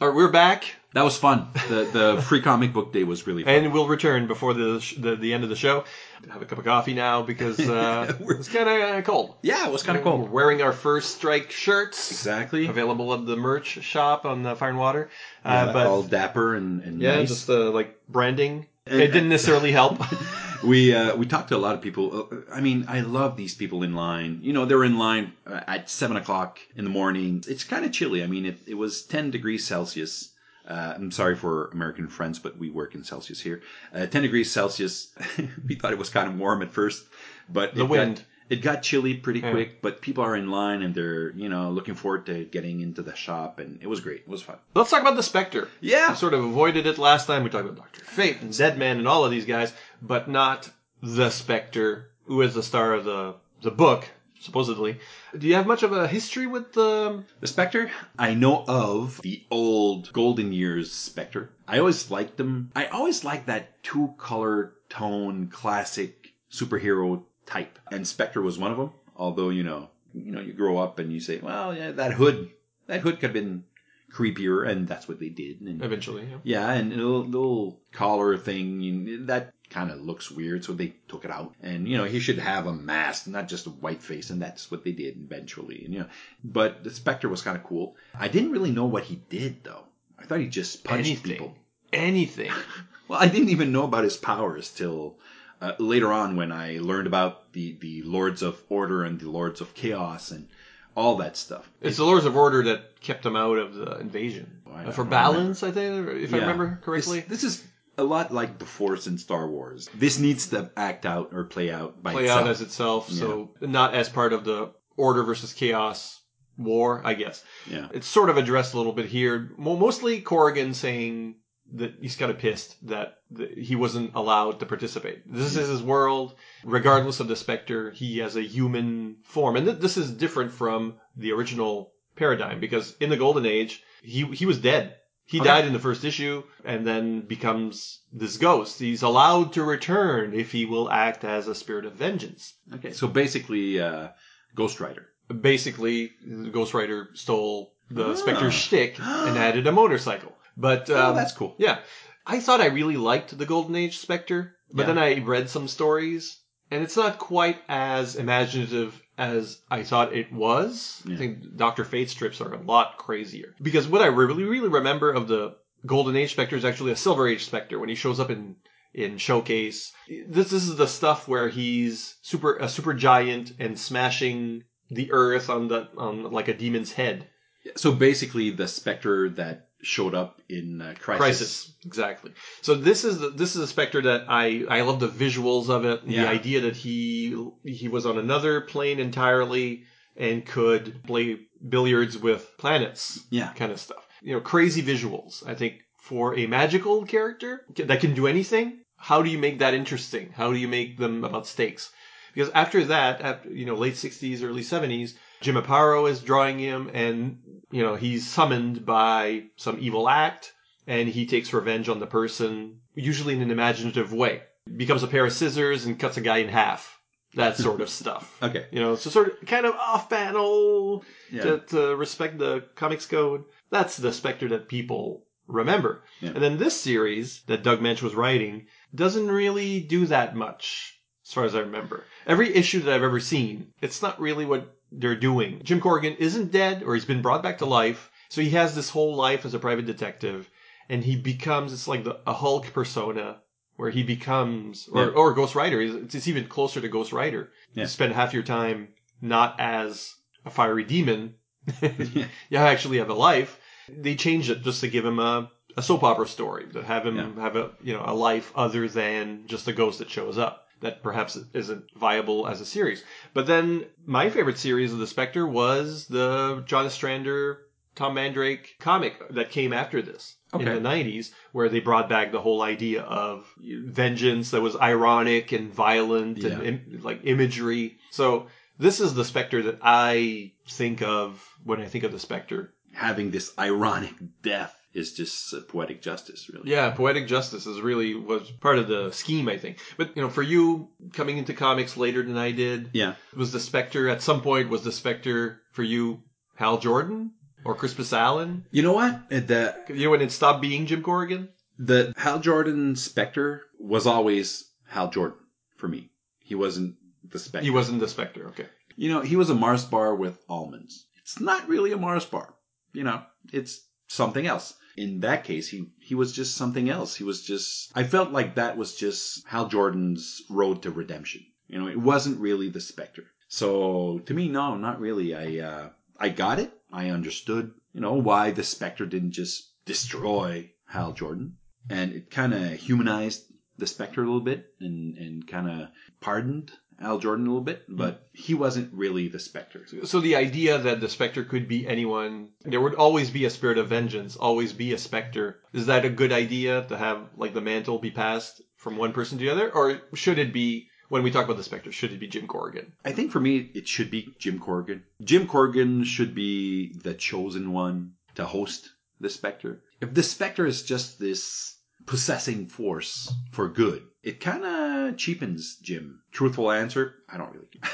All 0.00 0.08
right, 0.08 0.16
we're 0.16 0.30
back. 0.30 0.64
That 0.92 1.02
was 1.04 1.16
fun. 1.16 1.48
The 1.68 1.84
the 2.16 2.22
free 2.22 2.40
comic 2.40 2.72
book 2.72 2.92
day 2.92 3.04
was 3.04 3.26
really 3.26 3.44
fun. 3.44 3.54
And 3.54 3.72
we'll 3.72 3.86
return 3.86 4.26
before 4.26 4.52
the 4.54 4.80
sh- 4.80 4.96
the, 4.98 5.14
the 5.16 5.32
end 5.32 5.44
of 5.44 5.50
the 5.50 5.56
show. 5.56 5.84
Have 6.30 6.42
a 6.42 6.44
cup 6.46 6.58
of 6.58 6.64
coffee 6.64 6.94
now 6.94 7.22
because 7.22 7.60
uh, 7.60 8.12
it's 8.20 8.48
kind 8.48 8.68
of 8.68 9.04
cold. 9.04 9.34
Yeah, 9.42 9.66
it 9.66 9.72
was 9.72 9.82
kind 9.84 9.96
of 9.98 10.04
We're 10.04 10.10
cold. 10.10 10.30
wearing 10.30 10.62
our 10.62 10.72
first 10.72 11.16
strike 11.16 11.50
shirts. 11.50 12.10
Exactly. 12.10 12.66
Available 12.66 13.12
at 13.14 13.24
the 13.26 13.36
merch 13.36 13.82
shop 13.82 14.24
on 14.24 14.42
the 14.42 14.56
Fire 14.56 14.70
and 14.70 14.78
Water. 14.78 15.10
Yeah, 15.44 15.64
uh, 15.66 15.72
but 15.72 15.86
all 15.86 16.02
dapper 16.02 16.54
and, 16.56 16.82
and 16.82 17.00
yeah, 17.00 17.16
nice. 17.16 17.28
just 17.28 17.46
the 17.46 17.70
like 17.70 17.96
branding. 18.08 18.66
It 18.86 19.12
didn't 19.12 19.30
necessarily 19.30 19.72
help. 19.72 19.98
we 20.62 20.94
uh, 20.94 21.16
we 21.16 21.24
talked 21.24 21.48
to 21.48 21.56
a 21.56 21.58
lot 21.58 21.74
of 21.74 21.80
people. 21.80 22.28
Uh, 22.30 22.36
I 22.52 22.60
mean, 22.60 22.84
I 22.86 23.00
love 23.00 23.36
these 23.36 23.54
people 23.54 23.82
in 23.82 23.94
line. 23.94 24.40
You 24.42 24.52
know, 24.52 24.66
they're 24.66 24.84
in 24.84 24.98
line 24.98 25.32
uh, 25.46 25.60
at 25.66 25.88
seven 25.88 26.18
o'clock 26.18 26.58
in 26.76 26.84
the 26.84 26.90
morning. 26.90 27.42
It's 27.48 27.64
kind 27.64 27.84
of 27.86 27.92
chilly. 27.92 28.22
I 28.22 28.26
mean, 28.26 28.44
it, 28.44 28.58
it 28.66 28.74
was 28.74 29.02
ten 29.02 29.30
degrees 29.30 29.66
Celsius. 29.66 30.30
Uh, 30.68 30.94
I'm 30.96 31.10
sorry 31.10 31.34
for 31.34 31.68
American 31.68 32.08
friends, 32.08 32.38
but 32.38 32.58
we 32.58 32.70
work 32.70 32.94
in 32.94 33.04
Celsius 33.04 33.40
here. 33.40 33.62
Uh, 33.94 34.04
ten 34.06 34.20
degrees 34.20 34.50
Celsius. 34.50 35.14
we 35.66 35.76
thought 35.76 35.92
it 35.92 35.98
was 35.98 36.10
kind 36.10 36.28
of 36.28 36.38
warm 36.38 36.60
at 36.60 36.70
first, 36.70 37.04
but 37.48 37.74
The 37.74 37.86
wind. 37.86 38.16
Got, 38.16 38.24
it 38.50 38.62
got 38.62 38.82
chilly 38.82 39.14
pretty 39.14 39.40
Yeah. 39.40 39.50
quick. 39.52 39.80
But 39.82 40.00
people 40.00 40.22
are 40.24 40.36
in 40.36 40.50
line 40.50 40.82
and 40.82 40.94
they're 40.94 41.30
you 41.32 41.48
know 41.48 41.70
looking 41.70 41.94
forward 41.94 42.26
to 42.26 42.44
getting 42.44 42.80
into 42.80 43.02
the 43.02 43.14
shop, 43.14 43.58
and 43.58 43.78
it 43.82 43.86
was 43.86 44.00
great. 44.00 44.20
It 44.20 44.28
was 44.28 44.42
fun. 44.42 44.56
Let's 44.74 44.90
talk 44.90 45.00
about 45.02 45.16
the 45.16 45.22
Spectre. 45.22 45.68
Yeah. 45.80 46.10
We 46.10 46.16
sort 46.16 46.34
of 46.34 46.44
avoided 46.44 46.86
it 46.86 46.98
last 46.98 47.26
time. 47.26 47.42
We 47.44 47.50
talked 47.50 47.64
about 47.64 47.76
Doctor 47.76 48.04
Fate 48.04 48.40
and 48.42 48.56
Deadman 48.56 48.98
and 48.98 49.08
all 49.08 49.24
of 49.24 49.30
these 49.30 49.46
guys, 49.46 49.72
but 50.02 50.28
not 50.28 50.70
the 51.02 51.30
Spectre, 51.30 52.10
who 52.26 52.40
is 52.42 52.54
the 52.54 52.62
star 52.62 52.92
of 52.94 53.04
the 53.04 53.34
the 53.62 53.70
book 53.70 54.04
supposedly. 54.40 54.98
Do 55.38 55.46
you 55.46 55.54
have 55.54 55.66
much 55.66 55.82
of 55.82 55.92
a 55.92 56.06
history 56.06 56.46
with 56.46 56.74
the? 56.74 57.06
Um, 57.10 57.24
the 57.40 57.46
Spectre, 57.46 57.90
I 58.18 58.34
know 58.34 58.62
of 58.68 59.20
the 59.22 59.42
old 59.50 60.12
Golden 60.12 60.52
Years 60.52 60.92
Spectre. 60.92 61.48
I 61.66 61.78
always 61.78 62.10
liked 62.10 62.36
them. 62.36 62.70
I 62.76 62.86
always 62.86 63.24
liked 63.24 63.46
that 63.46 63.82
two 63.82 64.12
color 64.18 64.74
tone 64.90 65.48
classic 65.48 66.34
superhero 66.52 67.22
type. 67.46 67.78
And 67.90 68.06
Spectre 68.06 68.42
was 68.42 68.58
one 68.58 68.70
of 68.72 68.78
them. 68.78 68.92
Although, 69.16 69.50
you 69.50 69.62
know, 69.62 69.90
you 70.12 70.32
know, 70.32 70.40
you 70.40 70.52
grow 70.52 70.78
up 70.78 70.98
and 70.98 71.12
you 71.12 71.20
say, 71.20 71.38
well, 71.38 71.74
yeah, 71.76 71.92
that 71.92 72.12
hood, 72.12 72.50
that 72.86 73.00
hood 73.00 73.14
could 73.16 73.24
have 73.24 73.32
been 73.32 73.64
creepier, 74.12 74.68
and 74.68 74.86
that's 74.86 75.08
what 75.08 75.18
they 75.18 75.28
did. 75.28 75.60
And, 75.60 75.82
Eventually, 75.82 76.28
yeah. 76.30 76.38
yeah, 76.44 76.72
and 76.72 76.92
the 76.92 76.96
little, 76.96 77.24
little 77.24 77.80
collar 77.92 78.36
thing, 78.36 79.26
that 79.26 79.52
kind 79.70 79.90
of 79.90 80.00
looks 80.00 80.30
weird, 80.30 80.64
so 80.64 80.72
they 80.72 80.94
took 81.08 81.24
it 81.24 81.30
out. 81.32 81.54
And, 81.62 81.88
you 81.88 81.96
know, 81.96 82.04
he 82.04 82.20
should 82.20 82.38
have 82.38 82.66
a 82.66 82.72
mask, 82.72 83.26
not 83.26 83.48
just 83.48 83.66
a 83.66 83.70
white 83.70 84.02
face, 84.02 84.30
and 84.30 84.40
that's 84.40 84.70
what 84.70 84.84
they 84.84 84.92
did 84.92 85.16
eventually. 85.16 85.84
And, 85.84 85.92
you 85.94 86.00
know, 86.00 86.06
but 86.44 86.84
the 86.84 86.90
Spectre 86.90 87.28
was 87.28 87.42
kind 87.42 87.56
of 87.56 87.64
cool. 87.64 87.96
I 88.16 88.28
didn't 88.28 88.52
really 88.52 88.70
know 88.70 88.84
what 88.86 89.04
he 89.04 89.16
did, 89.30 89.64
though. 89.64 89.84
I 90.18 90.24
thought 90.26 90.38
he 90.40 90.46
just 90.48 90.84
punched 90.84 91.06
Anything. 91.08 91.32
people. 91.32 91.54
Anything. 91.92 92.52
Well, 93.06 93.20
I 93.20 93.28
didn't 93.28 93.50
even 93.50 93.70
know 93.70 93.84
about 93.84 94.04
his 94.04 94.16
powers 94.16 94.70
till 94.70 95.18
uh, 95.64 95.74
later 95.78 96.12
on 96.12 96.36
when 96.36 96.52
I 96.52 96.78
learned 96.78 97.06
about 97.06 97.52
the, 97.52 97.76
the 97.80 98.02
Lords 98.02 98.42
of 98.42 98.62
Order 98.68 99.04
and 99.04 99.18
the 99.18 99.30
Lords 99.30 99.60
of 99.60 99.74
Chaos 99.74 100.30
and 100.30 100.48
all 100.94 101.16
that 101.16 101.36
stuff. 101.36 101.70
It's 101.80 101.96
the 101.96 102.04
Lords 102.04 102.26
of 102.26 102.36
Order 102.36 102.62
that 102.64 103.00
kept 103.00 103.22
them 103.22 103.34
out 103.36 103.58
of 103.58 103.74
the 103.74 103.98
invasion 103.98 104.60
I 104.70 104.84
Uh, 104.84 104.90
for 104.90 105.04
balance. 105.04 105.62
I 105.62 105.70
think, 105.70 106.08
if 106.08 106.34
I 106.34 106.38
remember 106.38 106.80
correctly. 106.82 107.20
This, 107.20 107.42
this 107.42 107.44
is 107.44 107.64
a 107.96 108.04
lot 108.04 108.32
like 108.32 108.58
the 108.58 108.64
Force 108.64 109.06
in 109.06 109.16
Star 109.16 109.48
Wars. 109.48 109.88
This 109.94 110.18
needs 110.18 110.48
to 110.48 110.70
act 110.76 111.06
out 111.06 111.30
or 111.32 111.44
play 111.44 111.70
out 111.70 112.02
by 112.02 112.12
play 112.12 112.24
itself. 112.24 112.40
out 112.42 112.48
as 112.48 112.60
itself, 112.60 113.10
so 113.10 113.50
not 113.60 113.94
as 113.94 114.08
part 114.08 114.32
of 114.32 114.44
the 114.44 114.72
order 114.96 115.22
versus 115.22 115.52
chaos 115.52 116.20
war, 116.56 117.00
I 117.04 117.14
guess. 117.14 117.42
Yeah. 117.68 117.88
It's 117.92 118.06
sort 118.06 118.30
of 118.30 118.36
addressed 118.36 118.74
a 118.74 118.76
little 118.76 118.92
bit 118.92 119.06
here. 119.06 119.50
Mostly 119.56 120.20
Corrigan 120.20 120.74
saying 120.74 121.36
that 121.72 121.94
he's 122.00 122.16
kind 122.16 122.30
of 122.30 122.38
pissed 122.38 122.76
that 122.86 123.18
he 123.56 123.74
wasn't 123.74 124.12
allowed 124.14 124.60
to 124.60 124.66
participate. 124.66 125.22
This 125.26 125.56
is 125.56 125.68
his 125.68 125.82
world. 125.82 126.34
Regardless 126.62 127.20
of 127.20 127.28
the 127.28 127.36
Spectre, 127.36 127.90
he 127.90 128.18
has 128.18 128.36
a 128.36 128.42
human 128.42 129.16
form. 129.24 129.56
And 129.56 129.66
th- 129.66 129.78
this 129.78 129.96
is 129.96 130.10
different 130.10 130.52
from 130.52 130.94
the 131.16 131.32
original 131.32 131.92
paradigm 132.16 132.60
because 132.60 132.94
in 133.00 133.10
the 133.10 133.16
Golden 133.16 133.46
Age, 133.46 133.82
he, 134.02 134.24
he 134.26 134.46
was 134.46 134.58
dead. 134.58 134.96
He 135.26 135.40
Okay. 135.40 135.48
died 135.48 135.64
in 135.64 135.72
the 135.72 135.78
first 135.78 136.04
issue 136.04 136.42
and 136.66 136.86
then 136.86 137.22
becomes 137.22 138.00
this 138.12 138.36
ghost. 138.36 138.78
He's 138.78 139.02
allowed 139.02 139.54
to 139.54 139.64
return 139.64 140.34
if 140.34 140.52
he 140.52 140.66
will 140.66 140.90
act 140.90 141.24
as 141.24 141.48
a 141.48 141.54
spirit 141.54 141.86
of 141.86 141.94
vengeance. 141.94 142.52
Okay, 142.74 142.92
so 142.92 143.08
basically, 143.08 143.80
uh, 143.80 144.08
Ghost 144.54 144.80
Rider. 144.80 145.08
Basically, 145.40 146.10
Ghost 146.52 146.74
Rider 146.74 147.08
stole 147.14 147.72
the 147.90 148.10
Ah. 148.10 148.14
Spectre 148.14 148.50
shtick 148.50 148.98
and 148.98 149.38
added 149.48 149.66
a 149.66 149.72
motorcycle. 149.72 150.32
But 150.56 150.88
Oh, 150.90 151.10
um, 151.10 151.16
that's 151.16 151.32
cool. 151.32 151.54
Yeah, 151.58 151.78
I 152.26 152.40
thought 152.40 152.60
I 152.60 152.66
really 152.66 152.96
liked 152.96 153.36
the 153.36 153.46
Golden 153.46 153.76
Age 153.76 153.98
Spectre, 153.98 154.56
but 154.72 154.82
Yeah. 154.82 154.94
then 154.94 154.98
I 154.98 155.18
read 155.24 155.50
some 155.50 155.68
stories, 155.68 156.38
and 156.70 156.82
it's 156.82 156.96
not 156.96 157.18
quite 157.18 157.58
as 157.68 158.16
imaginative 158.16 159.00
as 159.18 159.60
I 159.70 159.82
thought 159.82 160.12
it 160.12 160.32
was. 160.32 161.02
I 161.08 161.16
think 161.16 161.56
Doctor 161.56 161.84
Fate 161.84 162.10
strips 162.10 162.40
are 162.40 162.52
a 162.52 162.62
lot 162.62 162.96
crazier 162.98 163.54
because 163.62 163.86
what 163.86 164.02
I 164.02 164.06
really 164.06 164.44
really 164.44 164.68
remember 164.68 165.10
of 165.12 165.28
the 165.28 165.56
Golden 165.86 166.16
Age 166.16 166.32
Spectre 166.32 166.56
is 166.56 166.64
actually 166.64 166.92
a 166.92 166.96
Silver 166.96 167.28
Age 167.28 167.44
Spectre 167.44 167.78
when 167.78 167.88
he 167.88 167.94
shows 167.94 168.18
up 168.18 168.30
in 168.30 168.56
in 168.94 169.18
Showcase. 169.18 169.92
This 170.08 170.50
this 170.50 170.66
is 170.68 170.76
the 170.76 170.86
stuff 170.86 171.28
where 171.28 171.48
he's 171.48 172.16
super 172.22 172.56
a 172.56 172.68
super 172.68 172.94
giant 172.94 173.52
and 173.58 173.78
smashing 173.78 174.64
the 174.90 175.10
earth 175.12 175.50
on 175.50 175.68
the 175.68 175.88
on 175.96 176.30
like 176.32 176.48
a 176.48 176.54
demon's 176.54 176.92
head. 176.92 177.28
So 177.76 177.92
basically, 177.92 178.50
the 178.50 178.68
Spectre 178.68 179.28
that 179.30 179.63
showed 179.84 180.14
up 180.14 180.40
in 180.48 180.80
uh, 180.80 180.94
Crisis. 180.98 181.18
Crisis, 181.18 181.72
exactly. 181.84 182.32
So 182.62 182.74
this 182.74 183.04
is 183.04 183.18
the, 183.18 183.30
this 183.30 183.54
is 183.54 183.62
a 183.62 183.66
Spectre 183.66 184.02
that 184.02 184.24
I 184.28 184.64
I 184.68 184.80
love 184.82 185.00
the 185.00 185.08
visuals 185.08 185.68
of 185.68 185.84
it. 185.84 186.02
Yeah. 186.04 186.22
The 186.22 186.28
idea 186.30 186.60
that 186.62 186.76
he 186.76 187.36
he 187.64 187.88
was 187.88 188.06
on 188.06 188.18
another 188.18 188.60
plane 188.60 188.98
entirely 188.98 189.84
and 190.16 190.44
could 190.46 191.02
play 191.04 191.40
billiards 191.68 192.16
with 192.18 192.50
planets. 192.58 193.24
Yeah. 193.30 193.52
kind 193.52 193.72
of 193.72 193.80
stuff. 193.80 194.06
You 194.22 194.34
know, 194.34 194.40
crazy 194.40 194.82
visuals. 194.82 195.46
I 195.46 195.54
think 195.54 195.82
for 195.98 196.38
a 196.38 196.46
magical 196.46 197.04
character 197.04 197.64
that 197.76 198.00
can 198.00 198.14
do 198.14 198.26
anything, 198.26 198.80
how 198.96 199.22
do 199.22 199.30
you 199.30 199.38
make 199.38 199.58
that 199.58 199.74
interesting? 199.74 200.32
How 200.32 200.52
do 200.52 200.58
you 200.58 200.68
make 200.68 200.98
them 200.98 201.24
about 201.24 201.46
stakes? 201.46 201.90
Because 202.34 202.50
after 202.50 202.84
that, 202.86 203.20
at, 203.20 203.50
you 203.50 203.64
know, 203.64 203.74
late 203.74 203.94
60s, 203.94 204.42
early 204.42 204.62
70s, 204.62 205.14
Jim 205.40 205.56
Aparo 205.56 206.08
is 206.08 206.20
drawing 206.20 206.58
him 206.58 206.90
and, 206.94 207.38
you 207.70 207.82
know, 207.82 207.94
he's 207.96 208.26
summoned 208.26 208.84
by 208.86 209.44
some 209.56 209.78
evil 209.80 210.08
act 210.08 210.52
and 210.86 211.08
he 211.08 211.26
takes 211.26 211.52
revenge 211.52 211.88
on 211.88 212.00
the 212.00 212.06
person, 212.06 212.80
usually 212.94 213.34
in 213.34 213.42
an 213.42 213.50
imaginative 213.50 214.12
way. 214.12 214.42
Becomes 214.76 215.02
a 215.02 215.06
pair 215.08 215.24
of 215.26 215.32
scissors 215.32 215.84
and 215.84 215.98
cuts 215.98 216.16
a 216.16 216.20
guy 216.22 216.38
in 216.38 216.48
half. 216.48 216.98
That 217.34 217.56
sort 217.56 217.80
of 217.80 217.88
stuff. 217.90 218.38
Okay. 218.42 218.66
You 218.70 218.80
know, 218.80 218.94
so 218.94 219.10
sort 219.10 219.42
of 219.42 219.46
kind 219.48 219.66
of 219.66 219.74
off 219.74 220.08
panel 220.08 221.04
Yeah. 221.32 221.42
to, 221.42 221.58
to 221.68 221.96
respect 221.96 222.38
the 222.38 222.64
comics 222.76 223.06
code. 223.06 223.44
That's 223.70 223.96
the 223.96 224.12
Spectre 224.12 224.48
that 224.50 224.68
people 224.68 225.26
remember. 225.48 226.04
Yeah. 226.20 226.30
And 226.30 226.42
then 226.42 226.58
this 226.58 226.80
series 226.80 227.42
that 227.48 227.62
Doug 227.64 227.80
Moench 227.80 228.02
was 228.02 228.14
writing 228.14 228.66
doesn't 228.94 229.28
really 229.28 229.80
do 229.80 230.06
that 230.06 230.36
much, 230.36 230.98
as 231.26 231.32
far 231.32 231.44
as 231.44 231.54
I 231.54 231.60
remember. 231.60 232.04
Every 232.26 232.54
issue 232.54 232.80
that 232.80 232.94
I've 232.94 233.02
ever 233.02 233.20
seen, 233.20 233.72
it's 233.82 234.00
not 234.00 234.20
really 234.20 234.46
what 234.46 234.74
they're 234.92 235.16
doing. 235.16 235.60
Jim 235.64 235.80
Corrigan 235.80 236.16
isn't 236.18 236.52
dead, 236.52 236.82
or 236.82 236.94
he's 236.94 237.04
been 237.04 237.22
brought 237.22 237.42
back 237.42 237.58
to 237.58 237.66
life, 237.66 238.10
so 238.28 238.40
he 238.40 238.50
has 238.50 238.74
this 238.74 238.90
whole 238.90 239.14
life 239.16 239.44
as 239.44 239.54
a 239.54 239.58
private 239.58 239.86
detective, 239.86 240.48
and 240.88 241.02
he 241.04 241.16
becomes, 241.16 241.72
it's 241.72 241.88
like 241.88 242.04
the, 242.04 242.20
a 242.26 242.32
Hulk 242.32 242.72
persona, 242.72 243.40
where 243.76 243.90
he 243.90 244.02
becomes, 244.02 244.88
or, 244.92 245.04
Yeah. 245.06 245.10
or 245.10 245.32
Ghost 245.34 245.54
Rider, 245.54 245.80
it's, 245.80 246.14
it's 246.14 246.28
even 246.28 246.46
closer 246.46 246.80
to 246.80 246.88
Ghost 246.88 247.12
Rider. 247.12 247.50
Yeah. 247.72 247.82
You 247.82 247.88
spend 247.88 248.12
half 248.12 248.32
your 248.32 248.42
time 248.44 248.88
not 249.20 249.58
as 249.58 250.14
a 250.44 250.50
fiery 250.50 250.84
demon, 250.84 251.34
you 251.82 252.26
actually 252.56 252.98
have 252.98 253.10
a 253.10 253.14
life. 253.14 253.58
They 253.88 254.14
changed 254.14 254.50
it 254.50 254.62
just 254.62 254.80
to 254.82 254.88
give 254.88 255.04
him 255.04 255.18
a, 255.18 255.50
a 255.76 255.82
soap 255.82 256.04
opera 256.04 256.26
story, 256.28 256.66
to 256.72 256.82
have 256.82 257.04
him 257.06 257.36
have 257.38 257.56
a 257.56 257.70
you 257.82 257.92
know 257.94 258.02
a 258.04 258.14
life 258.14 258.52
other 258.54 258.88
than 258.88 259.44
just 259.46 259.66
a 259.68 259.72
ghost 259.72 259.98
that 259.98 260.10
shows 260.10 260.38
up. 260.38 260.63
That 260.84 261.02
perhaps 261.02 261.38
isn't 261.54 261.84
viable 261.96 262.46
as 262.46 262.60
a 262.60 262.66
series. 262.66 263.02
But 263.32 263.46
then 263.46 263.86
my 264.04 264.28
favorite 264.28 264.58
series 264.58 264.92
of 264.92 264.98
the 264.98 265.06
Spectre 265.06 265.46
was 265.46 266.06
the 266.08 266.62
John 266.66 266.84
Ostrander, 266.84 267.62
Tom 267.94 268.12
Mandrake 268.14 268.76
comic 268.80 269.14
that 269.30 269.50
came 269.50 269.72
after 269.72 270.02
this 270.02 270.36
Okay. 270.52 270.66
in 270.66 270.74
the 270.74 270.80
90s, 270.88 271.30
where 271.52 271.70
they 271.70 271.80
brought 271.80 272.08
back 272.10 272.32
the 272.32 272.40
whole 272.40 272.60
idea 272.60 273.00
of 273.02 273.50
vengeance 273.58 274.50
that 274.50 274.60
was 274.60 274.76
ironic 274.76 275.52
and 275.52 275.72
violent 275.72 276.38
Yeah. 276.38 276.50
and 276.50 276.62
im- 276.66 277.00
like 277.02 277.20
imagery. 277.24 277.96
So 278.10 278.48
this 278.78 279.00
is 279.00 279.14
the 279.14 279.24
Spectre 279.24 279.62
that 279.62 279.78
I 279.80 280.52
think 280.68 281.00
of 281.00 281.42
when 281.64 281.80
I 281.80 281.86
think 281.86 282.04
of 282.04 282.12
the 282.12 282.18
Spectre. 282.18 282.74
Having 282.92 283.30
this 283.30 283.52
ironic 283.58 284.12
death 284.42 284.76
is 284.94 285.12
just 285.12 285.52
uh, 285.52 285.60
poetic 285.68 286.00
justice, 286.00 286.48
really. 286.52 286.70
Yeah, 286.70 286.90
poetic 286.90 287.26
justice 287.26 287.66
is 287.66 287.80
really 287.80 288.14
was 288.14 288.50
part 288.50 288.78
of 288.78 288.88
the 288.88 289.10
scheme, 289.12 289.48
I 289.48 289.58
think. 289.58 289.78
But 289.96 290.16
you 290.16 290.22
know, 290.22 290.30
for 290.30 290.42
you 290.42 290.88
coming 291.12 291.36
into 291.38 291.52
comics 291.52 291.96
later 291.96 292.22
than 292.22 292.36
I 292.38 292.52
did, 292.52 292.90
Yeah. 292.92 293.14
was 293.36 293.52
the 293.52 293.60
Spectre 293.60 294.08
at 294.08 294.22
some 294.22 294.40
point 294.40 294.68
was 294.70 294.82
the 294.82 294.92
Spectre 294.92 295.60
for 295.72 295.82
you 295.82 296.22
Hal 296.56 296.78
Jordan 296.78 297.32
or 297.64 297.74
Crispus 297.74 298.12
Allen? 298.12 298.64
You 298.70 298.82
know 298.82 298.92
what? 298.92 299.28
The 299.30 299.74
You 299.88 300.04
know 300.04 300.10
when 300.10 300.20
it 300.22 300.32
stopped 300.32 300.62
being 300.62 300.86
Jim 300.86 301.02
Corrigan? 301.02 301.48
the 301.76 302.12
Hal 302.16 302.38
Jordan 302.38 302.94
Spectre 302.94 303.62
was 303.80 304.06
always 304.06 304.70
Hal 304.86 305.10
Jordan 305.10 305.38
for 305.76 305.88
me. 305.88 306.10
He 306.38 306.54
wasn't 306.54 306.94
the 307.28 307.38
Spectre. 307.40 307.64
He 307.64 307.70
wasn't 307.70 307.98
the 307.98 308.06
Spectre. 308.08 308.46
Okay. 308.48 308.66
You 308.96 309.10
know, 309.10 309.22
he 309.22 309.34
was 309.34 309.50
a 309.50 309.54
Mars 309.56 309.84
bar 309.84 310.14
with 310.14 310.38
almonds. 310.48 311.06
It's 311.22 311.40
not 311.40 311.66
really 311.68 311.90
a 311.90 311.96
Mars 311.96 312.24
bar. 312.24 312.54
You 312.92 313.02
know, 313.02 313.22
it's 313.52 313.80
something 314.06 314.46
else. 314.46 314.74
In 314.96 315.20
that 315.20 315.44
case, 315.44 315.68
he, 315.68 315.90
he 315.98 316.14
was 316.14 316.32
just 316.32 316.56
something 316.56 316.88
else. 316.88 317.16
He 317.16 317.24
was 317.24 317.42
just, 317.42 317.90
I 317.94 318.04
felt 318.04 318.30
like 318.30 318.54
that 318.54 318.76
was 318.76 318.94
just 318.94 319.46
Hal 319.46 319.68
Jordan's 319.68 320.42
road 320.48 320.82
to 320.82 320.90
redemption. 320.90 321.44
You 321.66 321.78
know, 321.78 321.88
it 321.88 322.00
wasn't 322.00 322.40
really 322.40 322.68
the 322.68 322.80
Spectre. 322.80 323.24
So 323.48 324.20
to 324.26 324.34
me, 324.34 324.48
no, 324.48 324.76
not 324.76 325.00
really. 325.00 325.34
I, 325.34 325.66
uh, 325.66 325.90
I 326.18 326.28
got 326.28 326.58
it. 326.58 326.72
I 326.92 327.10
understood, 327.10 327.72
you 327.92 328.00
know, 328.00 328.14
why 328.14 328.50
the 328.50 328.62
Spectre 328.62 329.06
didn't 329.06 329.32
just 329.32 329.70
destroy 329.84 330.70
Hal 330.86 331.12
Jordan. 331.12 331.56
And 331.90 332.12
it 332.12 332.30
kind 332.30 332.54
of 332.54 332.72
humanized 332.72 333.44
the 333.76 333.86
Spectre 333.86 334.22
a 334.22 334.26
little 334.26 334.40
bit 334.40 334.66
and, 334.80 335.18
and 335.18 335.46
kind 335.46 335.68
of 335.68 335.88
pardoned 336.20 336.72
Al 337.00 337.18
Jordan 337.18 337.46
a 337.46 337.50
little 337.50 337.64
bit, 337.64 337.82
hmm. 337.86 337.96
but 337.96 338.28
he 338.32 338.54
wasn't 338.54 338.92
really 338.92 339.28
the 339.28 339.38
Spectre. 339.38 339.86
So 340.04 340.20
the 340.20 340.36
idea 340.36 340.78
that 340.78 341.00
the 341.00 341.08
Spectre 341.08 341.44
could 341.44 341.68
be 341.68 341.86
anyone, 341.86 342.50
there 342.62 342.80
would 342.80 342.94
always 342.94 343.30
be 343.30 343.44
a 343.44 343.50
spirit 343.50 343.78
of 343.78 343.88
vengeance, 343.88 344.36
always 344.36 344.72
be 344.72 344.92
a 344.92 344.98
Spectre. 344.98 345.60
Is 345.72 345.86
that 345.86 346.04
a 346.04 346.10
good 346.10 346.32
idea 346.32 346.84
to 346.88 346.96
have 346.96 347.28
like 347.36 347.54
the 347.54 347.60
mantle 347.60 347.98
be 347.98 348.10
passed 348.10 348.62
from 348.76 348.96
one 348.96 349.12
person 349.12 349.38
to 349.38 349.44
the 349.44 349.50
other, 349.50 349.70
or 349.74 350.00
should 350.14 350.38
it 350.38 350.52
be 350.52 350.88
when 351.08 351.22
we 351.22 351.30
talk 351.30 351.44
about 351.44 351.56
the 351.56 351.64
Spectre, 351.64 351.92
should 351.92 352.12
it 352.12 352.20
be 352.20 352.26
Jim 352.26 352.46
Corrigan? 352.46 352.92
I 353.04 353.12
think 353.12 353.30
for 353.30 353.40
me, 353.40 353.70
it 353.74 353.86
should 353.86 354.10
be 354.10 354.34
Jim 354.38 354.58
Corrigan. 354.58 355.04
Jim 355.22 355.46
Corrigan 355.46 356.04
should 356.04 356.34
be 356.34 356.92
the 356.94 357.14
chosen 357.14 357.72
one 357.72 358.14
to 358.34 358.44
host 358.44 358.90
the 359.20 359.28
Spectre. 359.28 359.82
If 360.00 360.14
the 360.14 360.22
Spectre 360.22 360.66
is 360.66 360.82
just 360.82 361.18
this 361.18 361.76
possessing 362.06 362.66
force 362.66 363.32
for 363.52 363.68
good, 363.68 364.02
it 364.24 364.40
kind 364.40 364.64
of 364.64 365.16
cheapens 365.16 365.76
Jim. 365.76 366.20
Truthful 366.32 366.70
answer, 366.70 367.14
I 367.32 367.36
don't 367.38 367.52
really 367.52 367.66
care. 367.66 367.90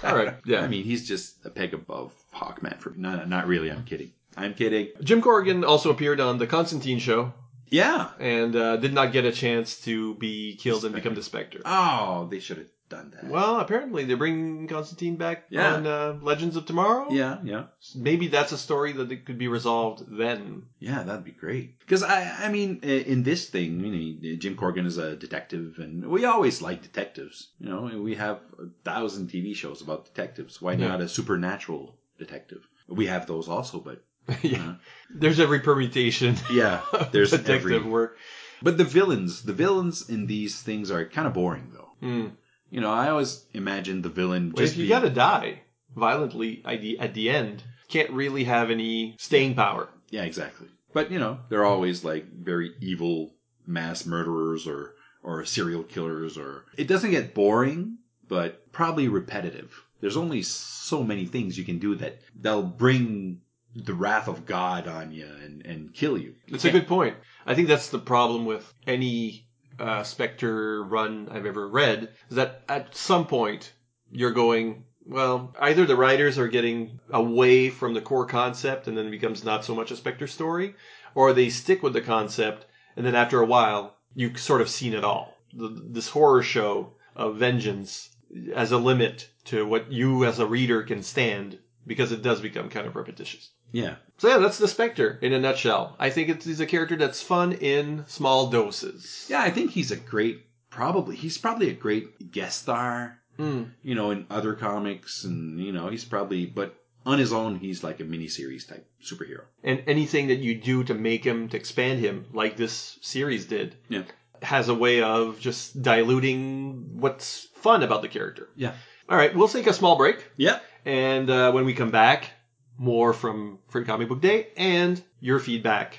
All 0.04 0.16
right, 0.16 0.34
yeah. 0.44 0.60
I 0.62 0.68
mean, 0.68 0.84
he's 0.84 1.06
just 1.08 1.44
a 1.44 1.50
peg 1.50 1.74
above 1.74 2.12
Hawkman 2.34 2.78
for 2.78 2.90
me. 2.90 2.96
No, 3.00 3.24
not 3.24 3.46
really. 3.46 3.70
I'm 3.70 3.84
kidding. 3.84 4.12
I'm 4.36 4.54
kidding. 4.54 4.88
Jim 5.02 5.22
Corrigan 5.22 5.64
also 5.64 5.90
appeared 5.90 6.20
on 6.20 6.38
the 6.38 6.46
Constantine 6.46 6.98
show 6.98 7.32
Yeah. 7.70 8.10
and 8.18 8.54
uh, 8.56 8.76
did 8.78 8.92
not 8.92 9.12
get 9.12 9.24
a 9.24 9.32
chance 9.32 9.80
to 9.82 10.14
be 10.16 10.56
killed 10.56 10.84
and 10.84 10.94
become 10.94 11.14
the 11.14 11.22
Spectre. 11.22 11.60
Oh, 11.64 12.26
they 12.30 12.40
should 12.40 12.58
have 12.58 12.66
done 12.94 13.10
that. 13.14 13.30
Well, 13.30 13.60
apparently 13.60 14.04
they're 14.04 14.16
bringing 14.16 14.66
Constantine 14.68 15.16
back 15.16 15.44
Yeah. 15.50 15.74
on 15.74 15.86
uh, 15.86 16.18
Legends 16.22 16.56
of 16.56 16.66
Tomorrow. 16.66 17.08
Yeah, 17.10 17.38
yeah. 17.44 17.64
Maybe 17.94 18.28
that's 18.28 18.52
a 18.52 18.58
story 18.58 18.92
that 18.92 19.10
it 19.12 19.24
could 19.26 19.38
be 19.38 19.48
resolved 19.48 20.04
then. 20.18 20.64
Yeah, 20.78 21.02
that'd 21.02 21.24
be 21.24 21.30
great. 21.32 21.78
Because 21.80 22.02
I, 22.02 22.46
I 22.46 22.48
mean, 22.50 22.80
in 22.82 23.22
this 23.22 23.48
thing, 23.48 23.80
you 23.84 23.92
know, 24.32 24.36
Jim 24.38 24.56
Corrigan 24.56 24.86
is 24.86 24.98
a 24.98 25.16
detective, 25.16 25.78
and 25.78 26.06
we 26.06 26.24
always 26.24 26.62
like 26.62 26.82
detectives. 26.82 27.48
You 27.58 27.68
know, 27.68 28.00
we 28.02 28.14
have 28.14 28.38
a 28.58 28.66
thousand 28.84 29.28
TV 29.30 29.54
shows 29.54 29.82
about 29.82 30.04
detectives. 30.06 30.62
Why 30.62 30.72
Yeah. 30.72 30.88
not 30.88 31.00
a 31.00 31.08
supernatural 31.08 31.96
detective? 32.18 32.66
We 32.88 33.06
have 33.06 33.26
those 33.26 33.48
also, 33.48 33.80
but 33.80 34.02
yeah. 34.42 34.74
There's 35.10 35.40
every 35.40 35.60
permutation. 35.60 36.36
yeah, 36.52 36.80
there's 37.12 37.30
detective 37.32 37.72
every. 37.72 37.90
work. 37.90 38.16
But 38.62 38.78
the 38.78 38.84
villains, 38.84 39.42
the 39.42 39.52
villains 39.52 40.08
in 40.08 40.26
these 40.26 40.62
things 40.62 40.90
are 40.90 41.04
kind 41.04 41.26
of 41.26 41.34
boring, 41.34 41.72
though. 41.74 41.90
Hmm. 42.00 42.26
You 42.74 42.80
know, 42.80 42.90
I 42.90 43.08
always 43.08 43.44
imagine 43.54 44.02
the 44.02 44.08
villain 44.08 44.52
just 44.56 44.72
if 44.72 44.78
you 44.80 44.88
gotta 44.88 45.08
die 45.08 45.60
violently 45.94 46.60
at 46.64 46.80
the, 46.80 46.98
at 46.98 47.14
the 47.14 47.30
end, 47.30 47.62
can't 47.86 48.10
really 48.10 48.42
have 48.42 48.68
any 48.68 49.14
staying 49.16 49.54
power. 49.54 49.88
Yeah, 50.10 50.24
exactly. 50.24 50.66
But 50.92 51.12
you 51.12 51.20
know, 51.20 51.38
they're 51.48 51.64
always 51.64 52.02
like 52.02 52.26
very 52.32 52.72
evil 52.80 53.32
mass 53.64 54.04
murderers 54.04 54.66
or 54.66 54.96
or 55.22 55.44
serial 55.44 55.84
killers 55.84 56.36
or 56.36 56.64
it 56.76 56.88
doesn't 56.88 57.12
get 57.12 57.32
boring, 57.32 57.98
but 58.26 58.72
probably 58.72 59.06
repetitive. 59.06 59.72
There's 60.00 60.16
only 60.16 60.42
so 60.42 61.04
many 61.04 61.26
things 61.26 61.56
you 61.56 61.62
can 61.62 61.78
do 61.78 61.94
that 61.94 62.18
they'll 62.34 62.64
bring 62.64 63.40
the 63.76 63.94
wrath 63.94 64.26
of 64.26 64.46
God 64.46 64.88
on 64.88 65.12
you 65.12 65.28
and, 65.44 65.64
and 65.64 65.94
kill 65.94 66.18
you. 66.18 66.34
It's 66.48 66.64
a 66.64 66.72
good 66.72 66.88
point. 66.88 67.14
I 67.46 67.54
think 67.54 67.68
that's 67.68 67.90
the 67.90 68.00
problem 68.00 68.46
with 68.46 68.74
any 68.84 69.46
uh, 69.78 70.02
Spectre 70.02 70.82
run 70.82 71.28
I've 71.30 71.46
ever 71.46 71.68
read, 71.68 72.10
is 72.30 72.36
that 72.36 72.62
at 72.68 72.94
some 72.96 73.26
point 73.26 73.72
you're 74.10 74.32
going, 74.32 74.84
well, 75.06 75.54
either 75.60 75.84
the 75.84 75.96
writers 75.96 76.38
are 76.38 76.48
getting 76.48 77.00
away 77.10 77.70
from 77.70 77.94
the 77.94 78.00
core 78.00 78.26
concept 78.26 78.86
and 78.86 78.96
then 78.96 79.06
it 79.06 79.10
becomes 79.10 79.44
not 79.44 79.64
so 79.64 79.74
much 79.74 79.90
a 79.90 79.96
Spectre 79.96 80.26
story, 80.26 80.74
or 81.14 81.32
they 81.32 81.48
stick 81.48 81.82
with 81.82 81.92
the 81.92 82.00
concept 82.00 82.66
and 82.96 83.04
then 83.04 83.14
after 83.14 83.40
a 83.40 83.46
while 83.46 83.96
you've 84.14 84.38
sort 84.38 84.60
of 84.60 84.70
seen 84.70 84.94
it 84.94 85.04
all. 85.04 85.36
The, 85.52 85.68
this 85.68 86.08
horror 86.08 86.42
show 86.42 86.94
of 87.16 87.36
vengeance 87.36 88.10
as 88.54 88.72
a 88.72 88.78
limit 88.78 89.28
to 89.44 89.66
what 89.66 89.92
you 89.92 90.24
as 90.24 90.38
a 90.38 90.46
reader 90.46 90.82
can 90.82 91.02
stand 91.02 91.58
because 91.86 92.12
it 92.12 92.22
does 92.22 92.40
become 92.40 92.68
kind 92.68 92.86
of 92.86 92.96
repetitious. 92.96 93.50
Yeah. 93.72 93.96
So 94.18 94.28
yeah, 94.28 94.38
that's 94.38 94.58
the 94.58 94.68
Spectre 94.68 95.18
in 95.22 95.32
a 95.32 95.40
nutshell. 95.40 95.96
I 95.98 96.10
think 96.10 96.28
it's, 96.28 96.44
he's 96.46 96.60
a 96.60 96.66
character 96.66 96.96
that's 96.96 97.20
fun 97.22 97.52
in 97.52 98.04
small 98.06 98.48
doses. 98.48 99.26
Yeah, 99.28 99.40
I 99.40 99.50
think 99.50 99.70
he's 99.72 99.90
a 99.90 99.96
great 99.96 100.46
probably 100.70 101.14
he's 101.16 101.38
probably 101.38 101.70
a 101.70 101.74
great 101.74 102.32
guest 102.32 102.62
star, 102.62 103.18
Hmm. 103.36 103.64
you 103.82 103.94
know, 103.94 104.10
in 104.12 104.26
other 104.30 104.54
comics 104.54 105.24
and 105.24 105.58
you 105.60 105.72
know, 105.72 105.88
he's 105.88 106.04
probably 106.04 106.46
but 106.46 106.74
on 107.06 107.18
his 107.18 107.32
own 107.32 107.56
he's 107.56 107.82
like 107.84 108.00
a 108.00 108.04
miniseries 108.04 108.66
type 108.68 108.86
superhero. 109.04 109.42
And 109.62 109.82
anything 109.86 110.28
that 110.28 110.38
you 110.38 110.54
do 110.54 110.84
to 110.84 110.94
make 110.94 111.24
him, 111.24 111.48
to 111.50 111.56
expand 111.56 112.00
him, 112.00 112.26
like 112.32 112.56
this 112.56 112.98
series 113.02 113.46
did, 113.46 113.76
Yeah. 113.88 114.02
has 114.42 114.68
a 114.68 114.74
way 114.74 115.02
of 115.02 115.38
just 115.40 115.82
diluting 115.82 116.98
what's 117.00 117.48
fun 117.56 117.82
about 117.82 118.02
the 118.02 118.08
character. 118.08 118.48
Yeah. 118.56 118.72
All 119.08 119.16
right, 119.18 119.34
we'll 119.34 119.48
take 119.48 119.66
a 119.66 119.72
small 119.72 119.96
break. 119.96 120.24
Yeah. 120.36 120.60
And 120.84 121.28
uh, 121.30 121.52
when 121.52 121.64
we 121.66 121.74
come 121.74 121.90
back, 121.90 122.30
more 122.78 123.12
from 123.12 123.58
Free 123.68 123.84
Comic 123.84 124.08
Book 124.08 124.20
Day 124.20 124.48
and 124.56 125.02
your 125.20 125.38
feedback. 125.38 125.98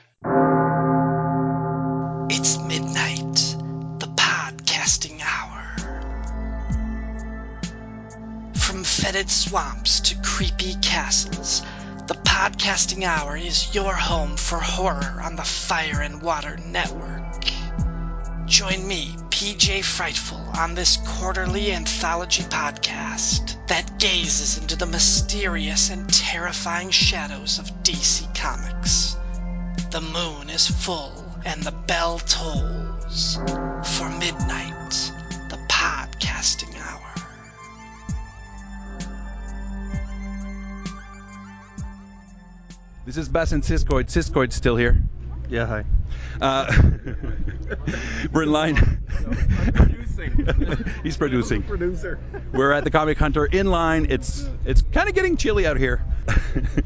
It's 2.29 2.57
midnight, 2.57 3.55
the 3.99 4.07
podcasting 4.07 5.21
hour. 5.23 5.75
From 8.55 8.83
fetid 8.83 9.29
swamps 9.29 9.99
to 10.01 10.15
creepy 10.21 10.75
castles, 10.81 11.61
the 12.07 12.15
podcasting 12.15 13.03
hour 13.03 13.37
is 13.37 13.73
your 13.73 13.93
home 13.93 14.37
for 14.37 14.59
horror 14.59 15.21
on 15.23 15.35
the 15.35 15.43
Fire 15.43 16.01
and 16.01 16.21
Water 16.21 16.57
Network. 16.57 17.14
Join 18.55 18.87
me, 18.87 19.13
PJ 19.31 19.83
Frightful, 19.83 20.37
on 20.57 20.75
this 20.75 20.95
quarterly 20.95 21.73
anthology 21.73 22.43
podcast 22.43 23.67
that 23.67 23.99
gazes 23.99 24.57
into 24.57 24.77
the 24.77 24.85
mysterious 24.85 25.89
and 25.89 26.07
terrifying 26.07 26.89
shadows 26.89 27.59
of 27.59 27.65
DC 27.83 28.33
Comics. 28.33 29.17
The 29.91 29.99
moon 29.99 30.49
is 30.49 30.69
full 30.69 31.11
and 31.43 31.61
the 31.63 31.73
bell 31.73 32.17
tolls 32.19 33.35
for 33.35 34.09
midnight, 34.19 35.11
the 35.49 35.59
podcasting 35.67 36.79
hour. 36.79 37.13
This 43.05 43.17
is 43.17 43.27
Bass 43.27 43.51
and 43.51 43.63
Siskoid. 43.63 44.05
Siskoid's 44.05 44.55
still 44.55 44.77
here. 44.77 45.03
Yeah, 45.49 45.65
hi. 45.65 45.83
Uh, 46.41 46.71
we're 48.31 48.43
in 48.43 48.51
line. 48.51 48.75
He's 51.03 51.17
producing. 51.17 51.63
Producer. 51.67 52.19
We're 52.53 52.71
at 52.71 52.83
the 52.83 52.91
Comic 52.91 53.17
Hunter 53.17 53.45
in 53.45 53.67
line. 53.67 54.07
It's 54.09 54.47
it's 54.65 54.81
kind 54.81 55.07
of 55.09 55.15
getting 55.15 55.37
chilly 55.37 55.65
out 55.67 55.77
here. 55.77 56.03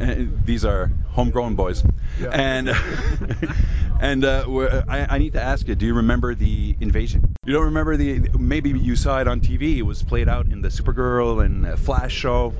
And 0.00 0.44
these 0.46 0.64
are 0.64 0.92
homegrown 1.08 1.56
boys. 1.56 1.82
Yeah. 2.20 2.28
And 2.28 2.68
and 4.00 4.24
uh, 4.24 4.44
we're- 4.46 4.84
I, 4.86 5.16
I 5.16 5.18
need 5.18 5.32
to 5.32 5.42
ask 5.42 5.66
you, 5.66 5.74
do 5.74 5.86
you 5.86 5.94
remember 5.94 6.36
the 6.36 6.76
invasion? 6.78 7.34
You 7.44 7.52
don't 7.54 7.64
remember 7.64 7.96
the? 7.96 8.20
Maybe 8.38 8.70
you 8.70 8.94
saw 8.94 9.20
it 9.20 9.26
on 9.26 9.40
TV. 9.40 9.76
It 9.78 9.82
was 9.82 10.04
played 10.04 10.28
out 10.28 10.46
in 10.46 10.62
the 10.62 10.68
Supergirl 10.68 11.44
and 11.44 11.66
uh, 11.66 11.76
Flash 11.76 12.12
show. 12.14 12.54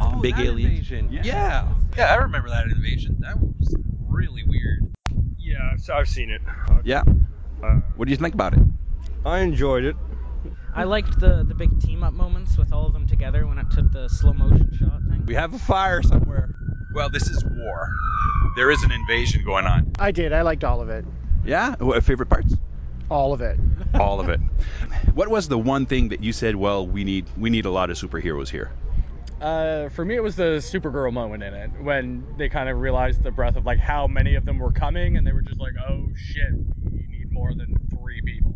Oh, 0.00 0.18
Big 0.22 0.34
that 0.36 0.46
alien. 0.46 0.70
invasion. 0.70 1.08
Yeah. 1.12 1.22
yeah. 1.24 1.72
Yeah, 1.98 2.04
I 2.14 2.16
remember 2.22 2.48
that 2.48 2.64
invasion. 2.68 3.16
That 3.20 3.36
was 3.38 3.76
really 4.06 4.44
weird. 4.44 4.90
Yeah, 5.38 5.70
I've, 5.72 5.90
I've 5.90 6.08
seen 6.08 6.30
it. 6.30 6.42
Yeah. 6.84 7.02
Uh, 7.62 7.80
What 7.96 8.04
do 8.06 8.10
you 8.10 8.16
think 8.16 8.34
about 8.34 8.54
it? 8.54 8.60
I 9.24 9.40
enjoyed 9.40 9.84
it. 9.84 9.96
I 10.74 10.84
liked 10.84 11.18
the 11.18 11.44
the 11.46 11.54
big 11.54 11.80
team 11.80 12.02
up 12.04 12.12
moments 12.12 12.56
with 12.56 12.72
all 12.72 12.86
of 12.86 12.92
them 12.92 13.06
together 13.08 13.46
when 13.46 13.58
it 13.58 13.70
took 13.70 13.90
the 13.90 14.08
slow 14.08 14.32
motion 14.32 14.70
shot 14.78 15.02
thing. 15.08 15.24
We 15.26 15.34
have 15.34 15.52
a 15.54 15.58
fire 15.58 16.02
somewhere. 16.02 16.54
Well, 16.94 17.10
this 17.10 17.28
is 17.28 17.44
war. 17.44 17.88
there 18.56 18.70
is 18.70 18.82
an 18.82 18.92
invasion 18.92 19.44
going 19.44 19.66
on. 19.66 19.92
I 19.98 20.10
did. 20.12 20.32
I 20.32 20.42
liked 20.42 20.64
all 20.64 20.80
of 20.80 20.88
it. 20.88 21.04
Yeah? 21.44 21.74
What, 21.78 22.02
favorite 22.04 22.28
parts? 22.28 22.54
All 23.10 23.32
of 23.32 23.40
it. 23.40 23.58
All 23.94 24.20
of 24.20 24.28
it. 24.28 24.40
What 25.14 25.28
was 25.28 25.48
the 25.48 25.58
one 25.58 25.86
thing 25.86 26.10
that 26.10 26.22
you 26.22 26.32
said, 26.32 26.54
well, 26.54 26.86
we 26.86 27.02
need 27.02 27.26
we 27.36 27.50
need 27.50 27.66
a 27.66 27.70
lot 27.70 27.90
of 27.90 27.98
superheroes 27.98 28.48
here? 28.48 28.70
Uh, 29.40 29.88
for 29.90 30.04
me, 30.04 30.16
it 30.16 30.22
was 30.22 30.36
the 30.36 30.58
Supergirl 30.58 31.12
moment 31.12 31.42
in 31.42 31.54
it 31.54 31.70
when 31.80 32.26
they 32.36 32.48
kind 32.48 32.68
of 32.68 32.78
realized 32.78 33.22
the 33.22 33.30
breadth 33.30 33.56
of 33.56 33.64
like 33.64 33.78
how 33.78 34.06
many 34.08 34.34
of 34.34 34.44
them 34.44 34.58
were 34.58 34.72
coming, 34.72 35.16
and 35.16 35.26
they 35.26 35.32
were 35.32 35.42
just 35.42 35.60
like, 35.60 35.74
"Oh 35.78 36.08
shit, 36.16 36.50
we 36.92 37.06
need 37.08 37.32
more 37.32 37.54
than 37.54 37.78
three 37.90 38.20
people." 38.22 38.52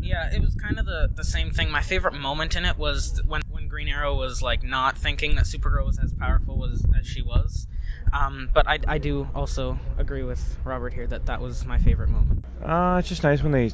Yeah, 0.00 0.28
it 0.32 0.40
was 0.40 0.54
kind 0.54 0.78
of 0.78 0.86
the, 0.86 1.08
the 1.16 1.24
same 1.24 1.50
thing. 1.50 1.70
My 1.70 1.82
favorite 1.82 2.14
moment 2.14 2.54
in 2.54 2.64
it 2.64 2.78
was 2.78 3.20
when, 3.26 3.42
when 3.50 3.66
Green 3.66 3.88
Arrow 3.88 4.16
was 4.16 4.40
like 4.40 4.62
not 4.62 4.96
thinking 4.96 5.34
that 5.36 5.44
Supergirl 5.44 5.86
was 5.86 5.98
as 5.98 6.12
powerful 6.12 6.64
as, 6.66 6.86
as 6.98 7.06
she 7.06 7.20
was. 7.22 7.66
Um, 8.12 8.48
but 8.54 8.68
I, 8.68 8.78
I 8.86 8.98
do 8.98 9.28
also 9.34 9.76
agree 9.96 10.22
with 10.22 10.58
Robert 10.64 10.92
here 10.94 11.06
that 11.08 11.26
that 11.26 11.40
was 11.40 11.66
my 11.66 11.78
favorite 11.78 12.10
moment. 12.10 12.44
Uh, 12.62 12.96
it's 13.00 13.08
just 13.08 13.24
nice 13.24 13.42
when 13.42 13.52
they 13.52 13.70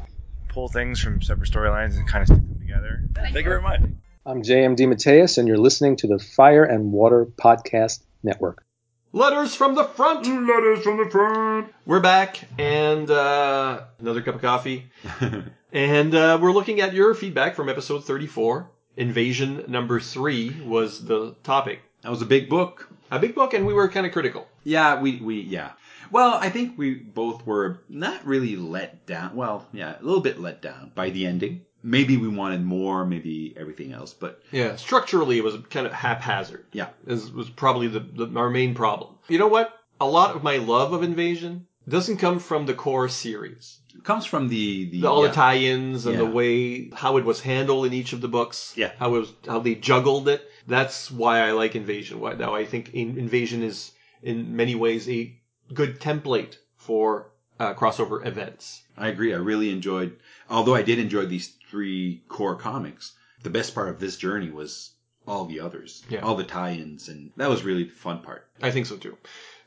pull 0.49 0.69
things 0.69 0.99
from 0.99 1.21
separate 1.21 1.51
storylines 1.51 1.97
and 1.97 2.07
kind 2.09 2.23
of 2.23 2.29
stick 2.29 2.49
them 2.49 2.59
together. 2.59 3.05
Thank 3.15 3.35
you 3.35 3.43
very 3.43 3.63
much. 3.63 3.81
I'm 4.27 4.43
JMD 4.43 4.89
Mateus, 4.89 5.37
and 5.37 5.47
you're 5.47 5.59
listening 5.59 5.97
to 5.97 6.07
the 6.07 6.19
Fire 6.19 6.65
and 6.65 6.93
Water 6.93 7.27
Podcast 7.27 8.05
Network. 8.23 8.65
Letters 9.13 9.55
from 9.55 9.75
the 9.75 9.85
front. 9.85 10.27
Letters 10.27 10.83
from 10.83 10.97
the 10.97 11.11
front. 11.11 11.71
We're 11.85 12.01
back, 12.01 12.39
and 12.59 13.11
uh, 13.11 13.83
another 14.01 14.23
cup 14.23 14.37
of 14.37 14.41
coffee. 14.41 14.87
and 15.73 16.15
uh, 16.15 16.39
we're 16.41 16.53
looking 16.53 16.81
at 16.81 16.95
your 16.95 17.13
feedback 17.15 17.55
from 17.55 17.69
episode 17.69 18.07
34. 18.07 18.71
Invasion 18.97 19.63
number 19.69 20.01
three 20.01 20.59
was 20.65 21.05
the 21.05 21.35
topic. 21.43 21.81
That 22.01 22.09
was 22.09 22.23
a 22.23 22.27
big 22.27 22.49
book. 22.49 22.89
A 23.11 23.19
big 23.19 23.35
book, 23.35 23.53
and 23.53 23.67
we 23.67 23.75
were 23.75 23.91
kind 23.91 24.07
of 24.07 24.13
critical. 24.13 24.49
Yeah, 24.63 25.03
we, 25.03 25.17
we, 25.17 25.43
yeah. 25.43 25.73
Well, 26.11 26.33
I 26.41 26.49
think 26.49 26.79
we 26.79 26.95
both 26.95 27.45
were 27.45 27.81
not 27.91 28.25
really 28.25 28.57
let 28.57 29.05
down. 29.05 29.37
Well, 29.37 29.67
yeah, 29.75 29.97
a 30.01 30.03
little 30.03 30.23
bit 30.23 30.41
let 30.41 30.63
down 30.63 30.93
by 30.95 31.11
the 31.11 31.27
ending. 31.27 31.67
Maybe 31.87 32.17
we 32.17 32.29
wanted 32.29 32.65
more, 32.65 33.05
maybe 33.05 33.55
everything 33.57 33.93
else, 33.93 34.15
but 34.15 34.41
Yeah, 34.51 34.77
structurally 34.77 35.37
it 35.39 35.45
was 35.45 35.57
kind 35.69 35.87
of 35.87 35.93
haphazard. 35.93 36.65
Yeah. 36.73 36.89
Is 37.07 37.31
was 37.31 37.51
probably 37.51 37.89
the, 37.89 38.01
the 38.01 38.27
our 38.37 38.49
main 38.51 38.75
problem. 38.75 39.17
You 39.29 39.39
know 39.39 39.49
what? 39.49 39.79
A 40.01 40.07
lot 40.07 40.35
of 40.35 40.43
my 40.43 40.57
love 40.57 40.93
of 40.95 41.03
Invasion 41.03 41.67
doesn't 41.89 42.17
come 42.17 42.39
from 42.39 42.65
the 42.67 42.73
core 42.75 43.09
series. 43.11 43.81
it 43.95 44.03
comes 44.03 44.25
from 44.25 44.49
the, 44.49 44.89
the, 44.91 45.03
The, 45.03 45.07
all 45.07 45.23
yeah. 45.23 45.29
the 45.29 45.35
tie-ins 45.35 46.07
and 46.07 46.19
the 46.19 46.25
way 46.27 46.89
how 46.91 47.19
it 47.19 47.25
was 47.27 47.41
handled 47.43 47.85
in 47.87 47.93
each 47.93 48.15
of 48.15 48.23
the 48.23 48.29
books. 48.29 48.73
Yeah. 48.77 48.93
How 48.99 49.15
it 49.15 49.19
was 49.19 49.33
how 49.47 49.59
they 49.61 49.75
juggled 49.75 50.27
it. 50.29 50.43
That's 50.67 51.11
why 51.11 51.41
I 51.41 51.53
like 51.53 51.77
Invasion. 51.77 52.19
Why 52.21 52.33
now 52.33 52.55
I 52.55 52.65
think 52.65 52.95
In- 52.95 53.19
Invasion 53.19 53.63
is 53.63 53.93
in 54.23 54.57
many 54.57 54.75
ways 54.75 55.07
a 55.09 55.39
good 55.75 56.01
template 56.01 56.57
for 56.77 57.31
uh, 57.61 57.75
crossover 57.75 58.27
events. 58.27 58.83
I 58.97 59.09
agree. 59.09 59.33
I 59.35 59.37
really 59.37 59.71
enjoyed, 59.71 60.17
although 60.51 60.75
I 60.75 60.83
did 60.83 60.99
enjoy 60.99 61.27
these 61.27 61.55
three 61.71 62.23
core 62.29 62.57
comics, 62.57 63.13
the 63.43 63.51
best 63.51 63.75
part 63.75 63.89
of 63.89 63.99
this 64.01 64.17
journey 64.17 64.51
was 64.51 64.93
all 65.27 65.47
the 65.47 65.61
others, 65.61 66.05
Yeah. 66.09 66.21
all 66.21 66.35
the 66.37 66.45
tie-ins, 66.45 67.09
and 67.09 67.31
that 67.37 67.49
was 67.51 67.63
really 67.63 67.85
the 67.85 67.91
fun 67.93 68.21
part. 68.23 68.47
I 68.63 68.71
think 68.71 68.87
so 68.87 68.97
too. 68.97 69.17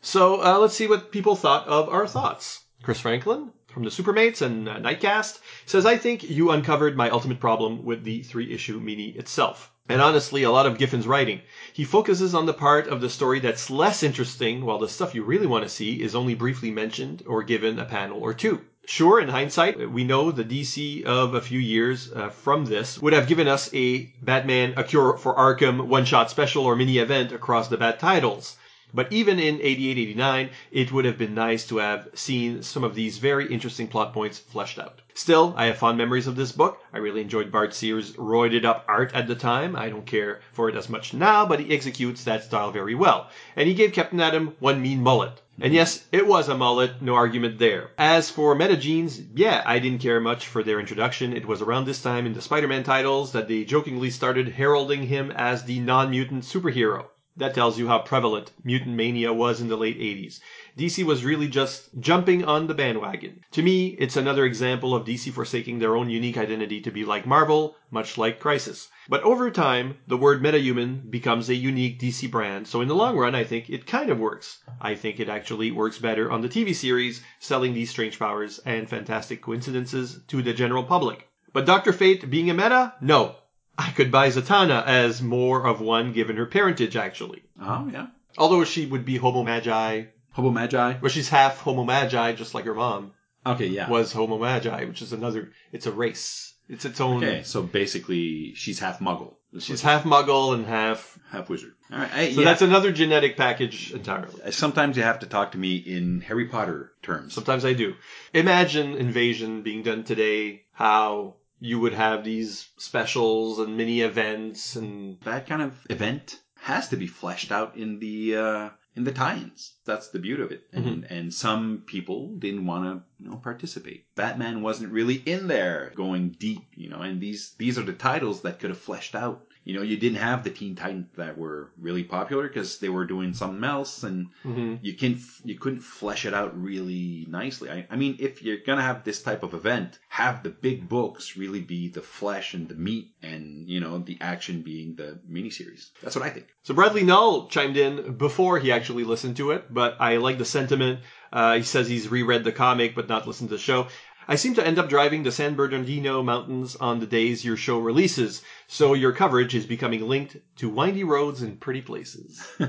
So 0.01 0.43
uh, 0.43 0.59
let's 0.59 0.75
see 0.75 0.87
what 0.87 1.11
people 1.11 1.35
thought 1.35 1.67
of 1.67 1.89
our 1.89 2.07
thoughts. 2.07 2.63
Chris 2.83 2.99
Franklin 2.99 3.51
from 3.67 3.83
the 3.83 3.89
Supermates 3.89 4.41
and 4.41 4.69
uh, 4.69 4.77
Nightcast 4.77 5.39
says, 5.65 5.85
I 5.85 5.97
think 5.97 6.29
you 6.29 6.51
uncovered 6.51 6.95
my 6.95 7.09
ultimate 7.09 7.39
problem 7.39 7.83
with 7.83 8.03
the 8.03 8.21
three 8.23 8.53
issue 8.53 8.79
mini 8.79 9.09
itself. 9.09 9.71
And 9.89 10.01
honestly, 10.01 10.43
a 10.43 10.51
lot 10.51 10.65
of 10.65 10.77
Giffen's 10.77 11.07
writing. 11.07 11.41
He 11.73 11.85
focuses 11.85 12.35
on 12.35 12.45
the 12.45 12.53
part 12.53 12.87
of 12.87 12.99
the 13.01 13.09
story 13.09 13.39
that's 13.39 13.69
less 13.69 14.03
interesting, 14.03 14.65
while 14.65 14.79
the 14.79 14.89
stuff 14.89 15.15
you 15.15 15.23
really 15.23 15.47
want 15.47 15.63
to 15.63 15.69
see 15.69 16.01
is 16.03 16.13
only 16.13 16.35
briefly 16.35 16.71
mentioned 16.71 17.23
or 17.25 17.41
given 17.41 17.79
a 17.79 17.85
panel 17.85 18.19
or 18.19 18.33
two. 18.33 18.61
Sure, 18.89 19.19
in 19.19 19.27
hindsight, 19.27 19.91
we 19.91 20.05
know 20.05 20.31
the 20.31 20.45
DC 20.45 21.03
of 21.03 21.33
a 21.33 21.41
few 21.41 21.59
years 21.59 22.09
uh, 22.13 22.29
from 22.29 22.63
this 22.63 22.97
would 23.01 23.11
have 23.11 23.27
given 23.27 23.45
us 23.45 23.69
a 23.73 24.03
Batman 24.21 24.73
A 24.77 24.83
Cure 24.85 25.17
for 25.17 25.35
Arkham 25.35 25.87
one-shot 25.87 26.29
special 26.29 26.63
or 26.63 26.73
mini 26.73 26.97
event 26.97 27.33
across 27.33 27.67
the 27.67 27.75
Bat 27.75 27.99
titles. 27.99 28.55
But 28.93 29.11
even 29.11 29.37
in 29.37 29.59
88-89, 29.59 30.49
it 30.71 30.91
would 30.91 31.05
have 31.05 31.17
been 31.17 31.35
nice 31.35 31.67
to 31.67 31.77
have 31.77 32.07
seen 32.13 32.63
some 32.63 32.83
of 32.83 32.95
these 32.95 33.17
very 33.17 33.51
interesting 33.51 33.87
plot 33.87 34.13
points 34.13 34.39
fleshed 34.39 34.79
out. 34.79 35.01
Still, 35.13 35.53
I 35.57 35.65
have 35.65 35.77
fond 35.77 35.97
memories 35.97 36.27
of 36.27 36.35
this 36.35 36.51
book. 36.51 36.79
I 36.93 36.99
really 36.99 37.21
enjoyed 37.21 37.51
Bart 37.51 37.73
Sears' 37.73 38.13
roided 38.13 38.63
up 38.63 38.85
art 38.87 39.13
at 39.13 39.27
the 39.27 39.35
time. 39.35 39.75
I 39.75 39.89
don't 39.89 40.05
care 40.05 40.41
for 40.53 40.69
it 40.69 40.75
as 40.75 40.89
much 40.89 41.13
now, 41.13 41.45
but 41.45 41.59
he 41.59 41.73
executes 41.73 42.23
that 42.23 42.43
style 42.43 42.71
very 42.71 42.95
well. 42.95 43.29
And 43.55 43.67
he 43.67 43.73
gave 43.73 43.93
Captain 43.93 44.21
Atom 44.21 44.55
one 44.59 44.81
mean 44.81 45.03
mullet. 45.03 45.41
And 45.59 45.73
yes, 45.73 46.05
it 46.11 46.25
was 46.25 46.47
a 46.47 46.57
mullet, 46.57 47.01
no 47.01 47.15
argument 47.15 47.57
there. 47.57 47.89
As 47.97 48.29
for 48.29 48.55
Metagenes, 48.55 49.27
yeah, 49.33 49.63
I 49.65 49.79
didn't 49.79 50.01
care 50.01 50.19
much 50.19 50.45
for 50.45 50.63
their 50.63 50.79
introduction. 50.79 51.35
It 51.35 51.47
was 51.47 51.61
around 51.61 51.85
this 51.85 52.01
time 52.01 52.25
in 52.25 52.33
the 52.33 52.41
Spider-Man 52.41 52.83
titles 52.83 53.31
that 53.31 53.47
they 53.47 53.65
jokingly 53.65 54.11
started 54.11 54.49
heralding 54.49 55.07
him 55.07 55.31
as 55.31 55.63
the 55.63 55.79
non-mutant 55.79 56.43
superhero. 56.43 57.07
That 57.37 57.53
tells 57.53 57.77
you 57.77 57.87
how 57.87 57.99
prevalent 57.99 58.51
mutant 58.63 58.95
mania 58.95 59.31
was 59.31 59.61
in 59.61 59.67
the 59.67 59.77
late 59.77 59.99
80s. 59.99 60.39
DC 60.75 61.03
was 61.03 61.23
really 61.23 61.47
just 61.47 61.89
jumping 61.99 62.43
on 62.43 62.65
the 62.65 62.73
bandwagon. 62.73 63.41
To 63.51 63.61
me, 63.61 63.89
it's 63.99 64.17
another 64.17 64.43
example 64.43 64.95
of 64.95 65.05
DC 65.05 65.31
forsaking 65.31 65.77
their 65.77 65.95
own 65.95 66.09
unique 66.09 66.37
identity 66.37 66.81
to 66.81 66.89
be 66.89 67.05
like 67.05 67.27
Marvel, 67.27 67.75
much 67.91 68.17
like 68.17 68.39
Crisis. 68.39 68.89
But 69.07 69.21
over 69.21 69.51
time, 69.51 69.99
the 70.07 70.17
word 70.17 70.41
metahuman 70.41 71.11
becomes 71.11 71.47
a 71.47 71.55
unique 71.55 71.99
DC 71.99 72.31
brand, 72.31 72.67
so 72.67 72.81
in 72.81 72.87
the 72.87 72.95
long 72.95 73.15
run, 73.15 73.35
I 73.35 73.43
think 73.43 73.69
it 73.69 73.85
kind 73.85 74.09
of 74.09 74.17
works. 74.17 74.57
I 74.81 74.95
think 74.95 75.19
it 75.19 75.29
actually 75.29 75.69
works 75.69 75.99
better 75.99 76.31
on 76.31 76.41
the 76.41 76.49
TV 76.49 76.73
series, 76.73 77.21
selling 77.39 77.75
these 77.75 77.91
strange 77.91 78.17
powers 78.17 78.59
and 78.65 78.89
fantastic 78.89 79.43
coincidences 79.43 80.19
to 80.29 80.41
the 80.41 80.53
general 80.53 80.83
public. 80.83 81.27
But 81.53 81.67
Dr. 81.67 81.93
Fate 81.93 82.29
being 82.31 82.49
a 82.49 82.55
meta? 82.55 82.95
No. 82.99 83.35
I 83.77 83.91
could 83.91 84.11
buy 84.11 84.29
Zatanna 84.29 84.85
as 84.85 85.21
more 85.21 85.65
of 85.67 85.81
one 85.81 86.11
given 86.13 86.37
her 86.37 86.45
parentage, 86.47 86.95
actually. 86.95 87.43
Oh, 87.61 87.89
yeah. 87.91 88.07
Although 88.37 88.63
she 88.63 88.85
would 88.85 89.05
be 89.05 89.17
Homo 89.17 89.43
Magi. 89.43 90.05
Homo 90.31 90.49
Magi? 90.51 90.95
Well, 91.01 91.09
she's 91.09 91.29
half 91.29 91.59
Homo 91.59 91.83
Magi, 91.83 92.33
just 92.33 92.53
like 92.53 92.65
her 92.65 92.73
mom. 92.75 93.11
Okay, 93.45 93.67
yeah. 93.67 93.89
Was 93.89 94.11
Homo 94.11 94.37
Magi, 94.37 94.85
which 94.85 95.01
is 95.01 95.13
another, 95.13 95.51
it's 95.71 95.85
a 95.85 95.91
race. 95.91 96.53
It's 96.69 96.83
its 96.85 96.99
own. 96.99 97.23
Okay, 97.23 97.43
so 97.43 97.63
basically, 97.63 98.53
she's 98.55 98.79
half 98.79 98.99
Muggle. 98.99 99.35
She's 99.59 99.81
half 99.81 100.03
Muggle 100.03 100.53
and 100.53 100.65
half. 100.65 101.17
half 101.31 101.49
wizard. 101.49 101.73
All 101.91 101.97
right, 101.99 102.11
I- 102.13 102.31
So 102.33 102.41
yeah. 102.41 102.45
that's 102.45 102.61
another 102.61 102.91
genetic 102.91 103.37
package 103.37 103.93
entirely. 103.93 104.41
Uh, 104.43 104.51
sometimes 104.51 104.97
you 104.97 105.03
have 105.03 105.19
to 105.19 105.25
talk 105.27 105.53
to 105.53 105.57
me 105.57 105.77
in 105.77 106.19
Harry 106.21 106.45
Potter 106.47 106.91
terms. 107.01 107.33
Sometimes 107.33 107.63
I 107.63 107.71
do. 107.73 107.95
Imagine 108.33 108.95
Invasion 108.95 109.61
being 109.61 109.83
done 109.83 110.03
today, 110.03 110.63
how 110.73 111.35
you 111.59 111.79
would 111.79 111.93
have 111.93 112.23
these 112.23 112.69
specials 112.77 113.59
and 113.59 113.77
mini 113.77 114.01
events 114.01 114.75
and 114.75 115.19
that 115.21 115.47
kind 115.47 115.61
of 115.61 115.85
event 115.89 116.39
has 116.61 116.89
to 116.89 116.97
be 116.97 117.07
fleshed 117.07 117.51
out 117.51 117.77
in 117.77 117.99
the 117.99 118.35
uh, 118.35 118.69
in 118.95 119.03
the 119.03 119.11
tie-ins. 119.11 119.75
That's 119.85 120.09
the 120.09 120.19
beauty 120.19 120.41
of 120.41 120.51
it. 120.51 120.67
And 120.73 121.05
and 121.05 121.33
some 121.33 121.83
people 121.85 122.35
didn't 122.37 122.65
want 122.65 122.85
to 122.85 123.23
you 123.23 123.29
know 123.29 123.37
participate. 123.37 124.05
Batman 124.15 124.61
wasn't 124.61 124.91
really 124.91 125.15
in 125.15 125.47
there 125.47 125.91
going 125.95 126.29
deep, 126.39 126.65
you 126.75 126.89
know. 126.89 127.01
And 127.01 127.21
these 127.21 127.53
these 127.57 127.77
are 127.77 127.83
the 127.83 127.93
titles 127.93 128.41
that 128.41 128.59
could 128.59 128.71
have 128.71 128.79
fleshed 128.79 129.15
out. 129.15 129.46
You 129.67 129.75
know, 129.75 129.81
you 129.81 129.97
didn't 129.97 130.19
have 130.19 130.45
the 130.45 130.49
Teen 130.49 130.75
Titans 130.75 131.07
that 131.17 131.37
were 131.37 131.71
really 131.77 132.05
popular 132.05 132.47
because 132.47 132.77
they 132.79 132.87
were 132.87 133.03
doing 133.05 133.33
something 133.33 133.65
else, 133.65 134.03
and 134.03 134.27
Mhm. 134.45 134.79
you 134.81 134.93
can 134.93 135.19
you 135.43 135.55
couldn't 135.59 135.81
flesh 135.81 136.25
it 136.25 136.33
out 136.33 136.51
really 136.69 137.27
nicely. 137.29 137.69
I, 137.69 137.85
I 137.89 137.97
mean, 137.97 138.15
if 138.19 138.41
you're 138.41 138.63
gonna 138.65 138.81
have 138.81 139.03
this 139.03 139.21
type 139.21 139.43
of 139.43 139.53
event, 139.53 139.99
have 140.07 140.41
the 140.41 140.51
big 140.51 140.87
books 140.87 141.35
really 141.35 141.59
be 141.59 141.89
the 141.89 142.01
flesh 142.01 142.53
and 142.53 142.69
the 142.69 142.75
meat, 142.75 143.11
and 143.21 143.67
you 143.67 143.81
know 143.81 143.97
the 143.97 144.17
action 144.21 144.61
being 144.61 144.95
the 144.95 145.19
miniseries. 145.29 145.89
That's 146.01 146.15
what 146.15 146.23
I 146.23 146.29
think. 146.29 146.47
So 146.63 146.73
Bradley 146.73 147.03
Null 147.03 147.49
chimed 147.49 147.75
in 147.75 148.13
before 148.13 148.59
he 148.59 148.71
actually 148.71 149.03
listened 149.03 149.35
to 149.37 149.51
it, 149.51 149.65
but 149.69 149.97
I 149.99 150.15
like 150.15 150.37
the 150.37 150.45
sentiment. 150.45 151.01
Uh, 151.33 151.57
he 151.57 151.63
says 151.63 151.89
he's 151.89 152.07
reread 152.07 152.45
the 152.45 152.53
comic 152.53 152.95
but 152.95 153.09
not 153.09 153.27
listened 153.27 153.49
to 153.49 153.55
the 153.55 153.61
show. 153.61 153.87
I 154.29 154.35
seem 154.35 154.55
to 154.55 154.65
end 154.65 154.77
up 154.77 154.89
driving 154.89 155.23
the 155.23 155.31
San 155.31 155.55
Bernardino 155.55 156.21
mountains 156.21 156.75
on 156.75 156.99
the 156.99 157.05
days 157.05 157.45
your 157.45 157.55
show 157.55 157.79
releases, 157.79 158.41
so 158.67 158.93
your 158.93 159.13
coverage 159.13 159.55
is 159.55 159.65
becoming 159.65 160.05
linked 160.05 160.35
to 160.57 160.69
windy 160.69 161.05
roads 161.05 161.41
and 161.41 161.59
pretty 161.59 161.81
places. 161.81 162.45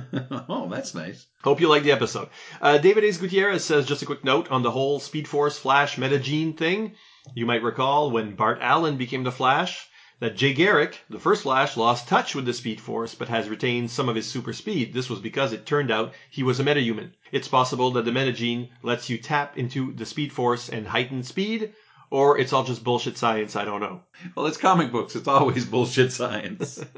oh, 0.49 0.69
that's 0.71 0.95
nice. 0.95 1.27
Hope 1.43 1.61
you 1.61 1.69
like 1.69 1.83
the 1.83 1.91
episode. 1.91 2.29
Uh, 2.63 2.79
David 2.79 3.03
Ace 3.03 3.19
Gutierrez 3.19 3.65
says 3.65 3.87
just 3.87 4.03
a 4.03 4.07
quick 4.07 4.23
note 4.25 4.51
on 4.53 4.63
the 4.63 4.71
whole 4.71 5.01
Speed 5.01 5.27
Force 5.27 5.59
Flash 5.59 5.97
Metagene 5.97 6.57
thing. 6.57 6.95
You 7.35 7.45
might 7.45 7.65
recall 7.65 8.13
when 8.13 8.37
Bart 8.37 8.59
Allen 8.61 8.97
became 8.97 9.25
the 9.25 9.33
Flash, 9.33 9.89
that 10.21 10.37
Jay 10.37 10.53
Garrick, 10.53 11.01
the 11.09 11.21
first 11.21 11.43
Flash, 11.43 11.77
lost 11.77 12.09
touch 12.09 12.35
with 12.35 12.45
the 12.45 12.53
Speed 12.53 12.81
Force 12.81 13.15
but 13.15 13.29
has 13.29 13.49
retained 13.49 13.91
some 13.91 14.09
of 14.09 14.17
his 14.17 14.27
super 14.27 14.53
speed. 14.53 14.93
This 14.93 15.09
was 15.09 15.21
because 15.21 15.53
it 15.53 15.67
turned 15.67 15.91
out 15.91 16.13
he 16.31 16.43
was 16.43 16.59
a 16.59 16.65
metahuman. 16.65 17.13
It's 17.31 17.49
possible 17.49 17.93
that 17.93 18.05
the 18.05 18.11
metagene 18.11 18.71
lets 18.83 19.09
you 19.09 19.19
tap 19.19 19.57
into 19.57 19.93
the 19.93 20.07
Speed 20.07 20.33
Force 20.33 20.69
and 20.69 20.87
heighten 20.87 21.23
speed, 21.23 21.73
or 22.11 22.39
it's 22.39 22.53
all 22.53 22.65
just 22.65 22.83
bullshit 22.85 23.19
science, 23.19 23.55
I 23.55 23.65
don't 23.65 23.81
know. 23.81 24.03
Well, 24.35 24.47
it's 24.47 24.57
comic 24.57 24.91
books. 24.91 25.15
It's 25.15 25.29
always 25.29 25.65
bullshit 25.75 26.13
science. 26.13 26.83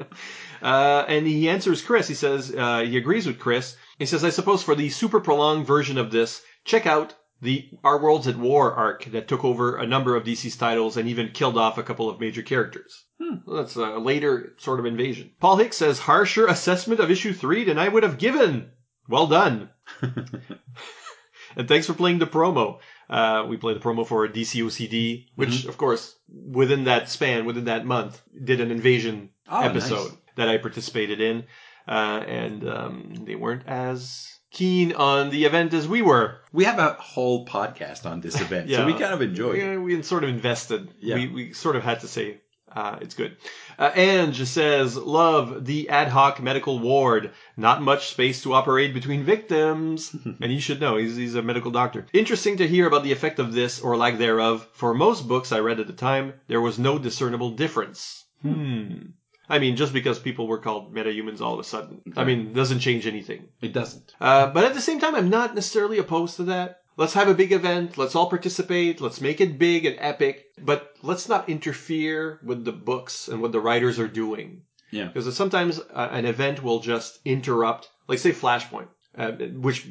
Uh, 0.61 1.03
and 1.07 1.25
he 1.25 1.49
answers 1.49 1.81
Chris. 1.81 2.07
He 2.07 2.13
says 2.13 2.53
uh, 2.55 2.81
he 2.81 2.95
agrees 2.95 3.25
with 3.25 3.39
Chris. 3.39 3.75
He 3.97 4.05
says, 4.05 4.23
I 4.23 4.29
suppose 4.29 4.61
for 4.61 4.75
the 4.75 4.89
super 4.89 5.19
prolonged 5.19 5.65
version 5.65 5.97
of 5.97 6.11
this, 6.11 6.43
check 6.65 6.85
out 6.85 7.15
the 7.41 7.69
Our 7.83 8.01
Worlds 8.01 8.27
at 8.27 8.37
War 8.37 8.71
arc 8.73 9.05
that 9.05 9.27
took 9.27 9.43
over 9.43 9.75
a 9.77 9.87
number 9.87 10.15
of 10.15 10.23
DC's 10.23 10.55
titles 10.55 10.95
and 10.97 11.09
even 11.09 11.29
killed 11.29 11.57
off 11.57 11.77
a 11.77 11.83
couple 11.83 12.09
of 12.09 12.19
major 12.19 12.41
characters. 12.43 13.05
Well, 13.19 13.57
that's 13.57 13.75
a 13.75 13.97
later 13.97 14.53
sort 14.57 14.79
of 14.79 14.85
invasion. 14.85 15.31
Paul 15.39 15.57
Hicks 15.57 15.77
says, 15.77 15.99
harsher 15.99 16.45
assessment 16.47 16.99
of 16.99 17.09
issue 17.11 17.33
three 17.33 17.63
than 17.63 17.79
I 17.79 17.87
would 17.87 18.03
have 18.03 18.17
given. 18.19 18.71
Well 19.09 19.27
done. 19.27 19.69
and 21.55 21.67
thanks 21.67 21.87
for 21.87 21.93
playing 21.93 22.19
the 22.19 22.27
promo. 22.27 22.79
Uh, 23.09 23.45
we 23.49 23.57
played 23.57 23.75
the 23.75 23.81
promo 23.81 24.05
for 24.07 24.27
DC 24.27 24.61
OCD, 24.63 25.25
which, 25.35 25.49
Mhm. 25.49 25.67
of 25.69 25.77
course, 25.77 26.15
within 26.29 26.85
that 26.85 27.09
span, 27.09 27.45
within 27.45 27.65
that 27.65 27.85
month, 27.85 28.21
did 28.43 28.61
an 28.61 28.71
invasion 28.71 29.29
Oh, 29.49 29.61
episode 29.61 30.09
nice. 30.09 30.17
that 30.37 30.47
I 30.49 30.57
participated 30.57 31.19
in. 31.19 31.43
Uh, 31.87 32.23
and 32.27 32.67
um, 32.69 33.13
they 33.25 33.35
weren't 33.35 33.67
as 33.67 34.27
keen 34.51 34.93
on 34.93 35.29
the 35.29 35.45
event 35.45 35.73
as 35.73 35.87
we 35.87 36.01
were. 36.01 36.37
We 36.51 36.65
have 36.65 36.79
a 36.79 36.93
whole 36.93 37.45
podcast 37.45 38.05
on 38.05 38.21
this 38.21 38.39
event, 38.39 38.69
so 38.69 38.85
we 38.85 38.93
kind 38.93 39.13
of 39.13 39.21
enjoy 39.21 39.53
it. 39.53 39.57
Yeah, 39.57 39.77
we 39.77 40.01
sort 40.03 40.23
of 40.23 40.29
invested. 40.29 40.93
Yeah. 40.99 41.15
We, 41.15 41.27
we 41.27 41.53
sort 41.53 41.75
of 41.75 41.83
had 41.83 42.01
to 42.01 42.07
say 42.07 42.41
uh, 42.73 42.97
it's 43.01 43.15
good. 43.15 43.37
Uh, 43.77 43.91
Ange 43.95 44.45
says, 44.45 44.95
love 44.95 45.65
the 45.65 45.89
ad 45.89 46.07
hoc 46.07 46.41
medical 46.41 46.79
ward. 46.79 47.31
Not 47.57 47.81
much 47.81 48.07
space 48.07 48.43
to 48.43 48.53
operate 48.53 48.93
between 48.93 49.23
victims. 49.23 50.15
and 50.41 50.51
you 50.51 50.59
should 50.59 50.79
know, 50.79 50.97
he's, 50.97 51.15
he's 51.15 51.35
a 51.35 51.41
medical 51.41 51.71
doctor. 51.71 52.05
Interesting 52.13 52.57
to 52.57 52.67
hear 52.67 52.87
about 52.87 53.03
the 53.03 53.11
effect 53.11 53.39
of 53.39 53.53
this 53.53 53.81
or 53.81 53.97
lack 53.97 54.17
thereof. 54.17 54.67
For 54.73 54.93
most 54.93 55.27
books 55.27 55.51
I 55.51 55.59
read 55.59 55.79
at 55.79 55.87
the 55.87 55.93
time, 55.93 56.33
there 56.47 56.61
was 56.61 56.79
no 56.79 56.97
discernible 56.97 57.51
difference. 57.51 58.25
Hmm. 58.41 59.11
I 59.51 59.59
mean, 59.59 59.75
just 59.75 59.91
because 59.91 60.17
people 60.17 60.47
were 60.47 60.59
called 60.59 60.95
metahumans 60.95 61.41
all 61.41 61.53
of 61.53 61.59
a 61.59 61.63
sudden. 61.65 62.01
I 62.15 62.23
mean, 62.23 62.53
doesn't 62.53 62.79
change 62.79 63.05
anything. 63.05 63.49
It 63.61 63.73
doesn't. 63.73 64.15
Uh, 64.19 64.47
but 64.47 64.63
at 64.63 64.73
the 64.73 64.79
same 64.79 64.99
time, 65.01 65.13
I'm 65.13 65.29
not 65.29 65.55
necessarily 65.55 65.99
opposed 65.99 66.37
to 66.37 66.43
that. 66.43 66.79
Let's 66.95 67.13
have 67.15 67.27
a 67.27 67.33
big 67.33 67.51
event. 67.51 67.97
Let's 67.97 68.15
all 68.15 68.29
participate. 68.29 69.01
Let's 69.01 69.19
make 69.19 69.41
it 69.41 69.59
big 69.59 69.85
and 69.85 69.97
epic. 69.99 70.45
But 70.57 70.95
let's 71.01 71.27
not 71.27 71.49
interfere 71.49 72.39
with 72.45 72.63
the 72.63 72.71
books 72.71 73.27
and 73.27 73.41
what 73.41 73.51
the 73.51 73.59
writers 73.59 73.99
are 73.99 74.07
doing. 74.07 74.61
Yeah. 74.89 75.07
Because 75.07 75.35
sometimes 75.35 75.79
uh, 75.79 76.09
an 76.11 76.25
event 76.25 76.63
will 76.63 76.79
just 76.79 77.19
interrupt, 77.25 77.89
like 78.07 78.19
say 78.19 78.31
Flashpoint, 78.31 78.87
uh, 79.17 79.31
which 79.31 79.85